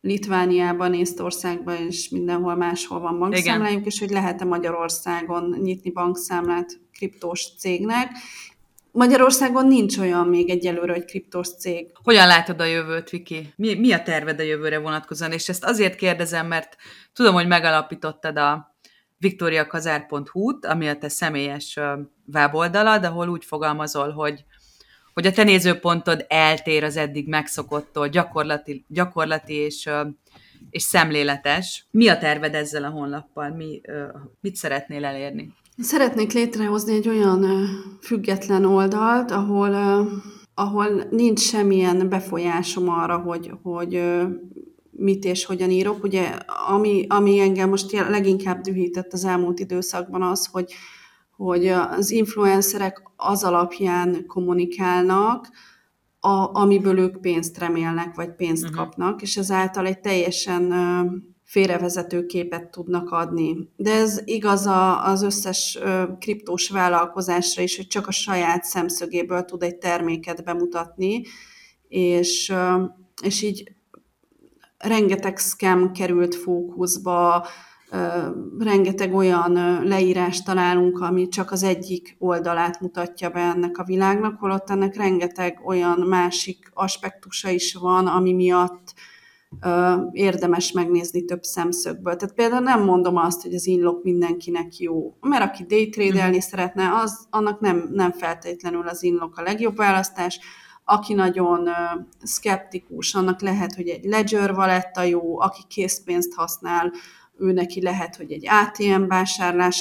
Litvániában, 0.00 0.94
Észtországban 0.94 1.76
és 1.76 2.08
mindenhol 2.08 2.54
máshol 2.54 3.00
van 3.00 3.18
bankszámlájuk, 3.18 3.86
és 3.86 3.98
hogy 3.98 4.10
lehet-e 4.10 4.44
Magyarországon 4.44 5.56
nyitni 5.62 5.90
bankszámlát 5.90 6.80
kriptós 6.92 7.46
cégnek. 7.58 8.10
Magyarországon 8.94 9.66
nincs 9.66 9.98
olyan 9.98 10.28
még 10.28 10.50
egyelőre, 10.50 10.92
hogy 10.92 11.04
kriptós 11.04 11.48
cég. 11.48 11.90
Hogyan 12.02 12.26
látod 12.26 12.60
a 12.60 12.64
jövőt, 12.64 13.10
Viki? 13.10 13.52
Mi, 13.56 13.74
mi 13.74 13.92
a 13.92 14.02
terved 14.02 14.40
a 14.40 14.42
jövőre 14.42 14.78
vonatkozóan? 14.78 15.32
És 15.32 15.48
ezt 15.48 15.64
azért 15.64 15.94
kérdezem, 15.94 16.46
mert 16.46 16.76
tudom, 17.12 17.34
hogy 17.34 17.46
megalapítottad 17.46 18.36
a 18.36 18.76
victoriakazár.hu-t, 19.18 20.64
ami 20.64 20.88
a 20.88 20.98
te 20.98 21.08
személyes 21.08 21.78
weboldalad, 22.32 23.04
ahol 23.04 23.28
úgy 23.28 23.44
fogalmazol, 23.44 24.10
hogy 24.10 24.44
hogy 25.14 25.26
a 25.26 25.32
te 25.32 25.42
nézőpontod 25.42 26.24
eltér 26.28 26.84
az 26.84 26.96
eddig 26.96 27.28
megszokottól, 27.28 28.08
gyakorlati, 28.08 28.84
gyakorlati 28.88 29.54
és, 29.54 29.90
és 30.70 30.82
szemléletes. 30.82 31.86
Mi 31.90 32.08
a 32.08 32.18
terved 32.18 32.54
ezzel 32.54 32.84
a 32.84 32.90
honlappal? 32.90 33.50
Mi, 33.50 33.80
mit 34.40 34.56
szeretnél 34.56 35.04
elérni? 35.04 35.52
Szeretnék 35.78 36.32
létrehozni 36.32 36.94
egy 36.94 37.08
olyan 37.08 37.46
független 38.00 38.64
oldalt, 38.64 39.30
ahol, 39.30 39.74
ahol 40.54 41.04
nincs 41.10 41.40
semmilyen 41.40 42.08
befolyásom 42.08 42.88
arra, 42.88 43.18
hogy, 43.18 43.52
hogy 43.62 44.02
mit 44.90 45.24
és 45.24 45.44
hogyan 45.44 45.70
írok. 45.70 46.04
Ugye, 46.04 46.24
ami, 46.68 47.06
ami 47.08 47.40
engem 47.40 47.68
most 47.68 47.92
leginkább 47.92 48.60
dühített 48.60 49.12
az 49.12 49.24
elmúlt 49.24 49.60
időszakban 49.60 50.22
az, 50.22 50.46
hogy, 50.46 50.72
hogy 51.36 51.66
az 51.66 52.10
influencerek 52.10 53.02
az 53.16 53.44
alapján 53.44 54.26
kommunikálnak, 54.26 55.48
a, 56.20 56.60
amiből 56.60 56.98
ők 56.98 57.20
pénzt 57.20 57.58
remélnek, 57.58 58.14
vagy 58.14 58.34
pénzt 58.34 58.62
uh-huh. 58.62 58.78
kapnak, 58.78 59.22
és 59.22 59.36
ezáltal 59.36 59.86
egy 59.86 60.00
teljesen 60.00 60.72
félrevezető 61.44 62.26
képet 62.26 62.70
tudnak 62.70 63.10
adni. 63.10 63.68
De 63.76 63.92
ez 63.92 64.20
igaz 64.24 64.66
az 65.02 65.22
összes 65.22 65.78
kriptós 66.18 66.70
vállalkozásra 66.70 67.62
is, 67.62 67.76
hogy 67.76 67.86
csak 67.86 68.06
a 68.06 68.12
saját 68.12 68.64
szemszögéből 68.64 69.44
tud 69.44 69.62
egy 69.62 69.76
terméket 69.76 70.44
bemutatni, 70.44 71.22
és, 71.88 72.52
és 73.22 73.42
így 73.42 73.72
rengeteg 74.78 75.38
scam 75.38 75.92
került 75.92 76.34
fókuszba, 76.34 77.46
rengeteg 78.58 79.14
olyan 79.14 79.56
ö, 79.56 79.88
leírást 79.88 80.44
találunk, 80.44 81.00
ami 81.00 81.28
csak 81.28 81.50
az 81.50 81.62
egyik 81.62 82.16
oldalát 82.18 82.80
mutatja 82.80 83.30
be 83.30 83.40
ennek 83.40 83.78
a 83.78 83.84
világnak, 83.84 84.38
holott 84.38 84.70
ennek 84.70 84.96
rengeteg 84.96 85.60
olyan 85.64 85.98
másik 85.98 86.70
aspektusa 86.72 87.48
is 87.48 87.74
van, 87.74 88.06
ami 88.06 88.32
miatt 88.32 88.94
érdemes 90.12 90.72
megnézni 90.72 91.24
több 91.24 91.42
szemszögből. 91.42 92.16
Tehát 92.16 92.34
például 92.34 92.62
nem 92.62 92.84
mondom 92.84 93.16
azt, 93.16 93.42
hogy 93.42 93.54
az 93.54 93.66
inlok 93.66 94.02
mindenkinek 94.02 94.76
jó, 94.78 95.16
mert 95.20 95.44
aki 95.44 95.64
daytradelni 95.64 96.40
szeretne, 96.40 96.90
az, 97.02 97.26
annak 97.30 97.60
nem, 97.60 97.88
nem 97.92 98.12
feltétlenül 98.12 98.88
az 98.88 99.02
inlok 99.02 99.36
a 99.36 99.42
legjobb 99.42 99.76
választás, 99.76 100.40
aki 100.84 101.14
nagyon 101.14 101.66
ö, 101.66 101.72
szkeptikus, 102.22 103.14
annak 103.14 103.40
lehet, 103.40 103.74
hogy 103.74 103.88
egy 103.88 104.04
Ledger 104.04 104.54
valetta 104.54 105.02
jó, 105.02 105.40
aki 105.40 105.60
készpénzt 105.68 106.34
használ, 106.34 106.92
ő 107.38 107.52
neki 107.52 107.82
lehet, 107.82 108.16
hogy 108.16 108.32
egy 108.32 108.46
ATM 108.48 109.04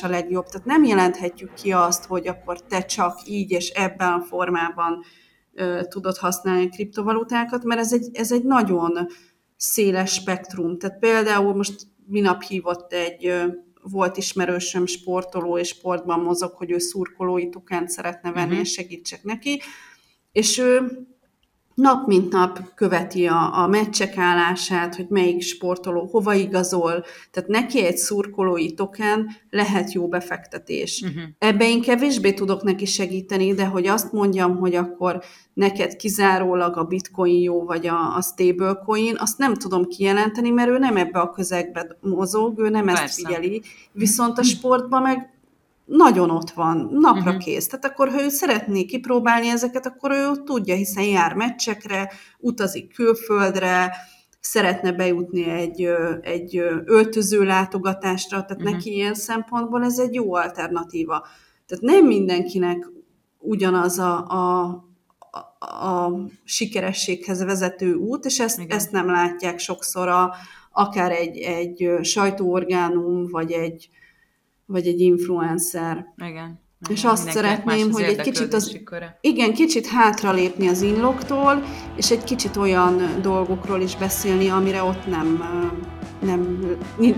a 0.02 0.08
legjobb. 0.08 0.46
Tehát 0.46 0.68
nem 0.68 0.84
jelenthetjük 0.84 1.54
ki 1.54 1.72
azt, 1.72 2.06
hogy 2.06 2.28
akkor 2.28 2.62
te 2.62 2.86
csak 2.86 3.20
így 3.26 3.52
és 3.52 3.70
ebben 3.70 4.12
a 4.12 4.22
formában 4.22 5.04
ö, 5.54 5.82
tudod 5.90 6.18
használni 6.18 6.66
a 6.66 6.70
kriptovalutákat, 6.70 7.64
mert 7.64 7.80
ez 7.80 7.94
egy, 7.94 8.10
ez 8.14 8.32
egy 8.32 8.44
nagyon 8.44 9.08
széles 9.64 10.14
spektrum. 10.14 10.78
Tehát 10.78 11.00
például 11.00 11.56
most 11.56 11.88
minap 12.06 12.42
hívott 12.44 12.94
egy 12.94 13.34
volt 13.82 14.18
ismerősöm 14.18 14.86
sportoló 14.86 15.58
és 15.58 15.68
sportban 15.68 16.20
mozog, 16.20 16.52
hogy 16.52 16.72
ő 16.72 16.78
szurkolói 16.78 17.50
tukánt 17.50 17.90
szeretne 17.90 18.32
venni, 18.32 18.52
Mhm. 18.52 18.60
és 18.60 18.72
segítsek 18.72 19.24
neki, 19.24 19.62
és 20.32 20.58
ő 20.58 20.82
nap 21.76 22.08
mint 22.08 22.32
nap 22.32 22.60
követi 22.76 23.28
a, 23.28 23.64
a 23.64 23.68
meccsek 23.68 24.18
állását, 24.18 24.96
hogy 24.96 25.06
melyik 25.10 25.42
sportoló 25.42 26.08
hova 26.12 26.34
igazol, 26.34 27.04
tehát 27.32 27.50
neki 27.50 27.86
egy 27.86 27.98
szurkolói 27.98 28.74
token 28.74 29.30
lehet 29.50 29.92
jó 29.92 30.08
befektetés. 30.08 31.02
Uh-huh. 31.02 31.24
Ebbe 31.38 31.68
én 31.68 31.82
kevésbé 31.82 32.34
tudok 32.34 32.64
neki 32.64 32.86
segíteni, 32.86 33.54
de 33.54 33.66
hogy 33.66 33.88
azt 33.88 34.12
mondjam, 34.12 34.58
hogy 34.58 34.76
akkor 34.76 35.24
neked 35.54 35.96
kizárólag 35.96 36.78
a 36.78 36.84
bitcoin 36.84 37.42
jó, 37.42 37.64
vagy 37.64 37.88
a, 37.88 38.16
a 38.16 38.22
stablecoin, 38.22 39.16
azt 39.18 39.38
nem 39.38 39.54
tudom 39.54 39.86
kijelenteni, 39.86 40.50
mert 40.50 40.70
ő 40.70 40.78
nem 40.78 40.98
ebbe 40.98 41.20
a 41.20 41.30
közegbe 41.30 41.98
mozog, 42.02 42.60
ő 42.60 42.70
nem 42.70 42.88
ezt 42.88 43.00
Persze. 43.00 43.28
figyeli. 43.28 43.62
Viszont 43.92 44.38
a 44.38 44.44
sportban 44.44 45.02
meg 45.02 45.34
nagyon 45.86 46.30
ott 46.30 46.50
van, 46.50 46.90
napra 46.92 47.32
Mhm. 47.32 47.40
kész. 47.40 47.68
Tehát 47.68 47.86
akkor, 47.86 48.10
ha 48.10 48.24
ő 48.24 48.30
szeretné 48.30 48.86
kipróbálni 48.86 49.48
ezeket, 49.48 49.86
akkor 49.86 50.12
ő 50.12 50.32
tudja, 50.44 50.76
hiszen 50.76 51.04
jár 51.04 51.34
meccsekre, 51.34 52.12
utazik 52.40 52.94
külföldre, 52.94 53.96
szeretne 54.40 54.92
bejutni 54.92 55.50
egy, 55.50 55.88
egy 56.22 56.58
öltöző 56.86 57.44
látogatásra, 57.44 58.46
tehát 58.46 58.64
Mhm. 58.64 58.72
neki 58.72 58.94
ilyen 58.94 59.14
szempontból 59.14 59.84
ez 59.84 60.00
egy 60.00 60.14
jó 60.14 60.34
alternatíva. 60.36 61.28
Tehát 61.68 61.84
nem 61.84 62.06
mindenkinek 62.06 62.90
ugyanaz 63.40 64.00
a, 64.00 64.26
a, 64.28 64.64
a, 65.60 65.66
a 65.90 66.20
sikerességhez 66.44 67.44
vezető 67.44 67.94
út, 67.94 68.26
és 68.26 68.40
ezt, 68.40 68.60
Igen. 68.60 68.78
ezt 68.78 68.92
nem 68.92 69.08
látják 69.08 69.60
sokszor 69.60 70.08
a, 70.08 70.34
akár 70.72 71.12
egy, 71.12 71.38
egy 71.38 71.90
sajtóorgánum, 72.02 73.28
vagy 73.30 73.52
egy, 73.52 73.90
vagy 74.66 74.88
egy 74.88 75.00
influencer. 75.00 76.06
Igen. 76.18 76.62
És 76.90 77.04
azt 77.04 77.30
szeretném, 77.30 77.92
hogy 77.92 78.04
egy 78.04 78.22
kicsit 78.22 78.54
az- 78.54 78.80
köre. 78.86 79.18
Igen, 79.22 79.54
kicsit 79.54 79.88
hátralépni 79.88 80.68
az 80.68 80.82
inloktól, 80.82 81.64
és 81.96 82.12
egy 82.12 82.24
kicsit 82.24 82.56
olyan 82.56 83.02
dolgokról 83.22 83.82
is 83.82 83.96
beszélni, 83.96 84.50
amire 84.50 84.84
ott 84.84 85.08
nem, 85.08 85.44
nem 86.20 86.68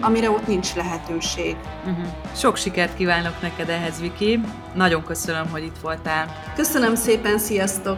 amire 0.02 0.30
ott 0.30 0.48
nincs 0.48 0.76
lehetőség. 0.76 1.56
Uh-huh. 1.86 2.06
Sok 2.36 2.56
sikert 2.58 2.96
kívánok 2.96 3.42
neked 3.42 3.70
ehhez, 3.70 4.02
Viki. 4.02 4.40
Nagyon 4.76 5.04
köszönöm, 5.04 5.50
hogy 5.50 5.64
itt 5.64 5.78
voltál. 5.82 6.28
Köszönöm 6.56 6.96
szépen, 6.96 7.38
sziasztok! 7.38 7.98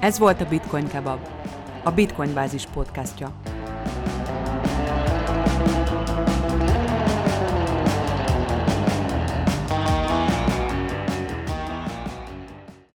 Ez 0.00 0.18
volt 0.18 0.40
a 0.40 0.44
Bitcoin 0.44 0.88
Kebab, 0.88 1.18
a 1.88 1.90
Bitcoin 1.90 2.34
Bázis 2.34 2.66
podcastja. 2.66 3.57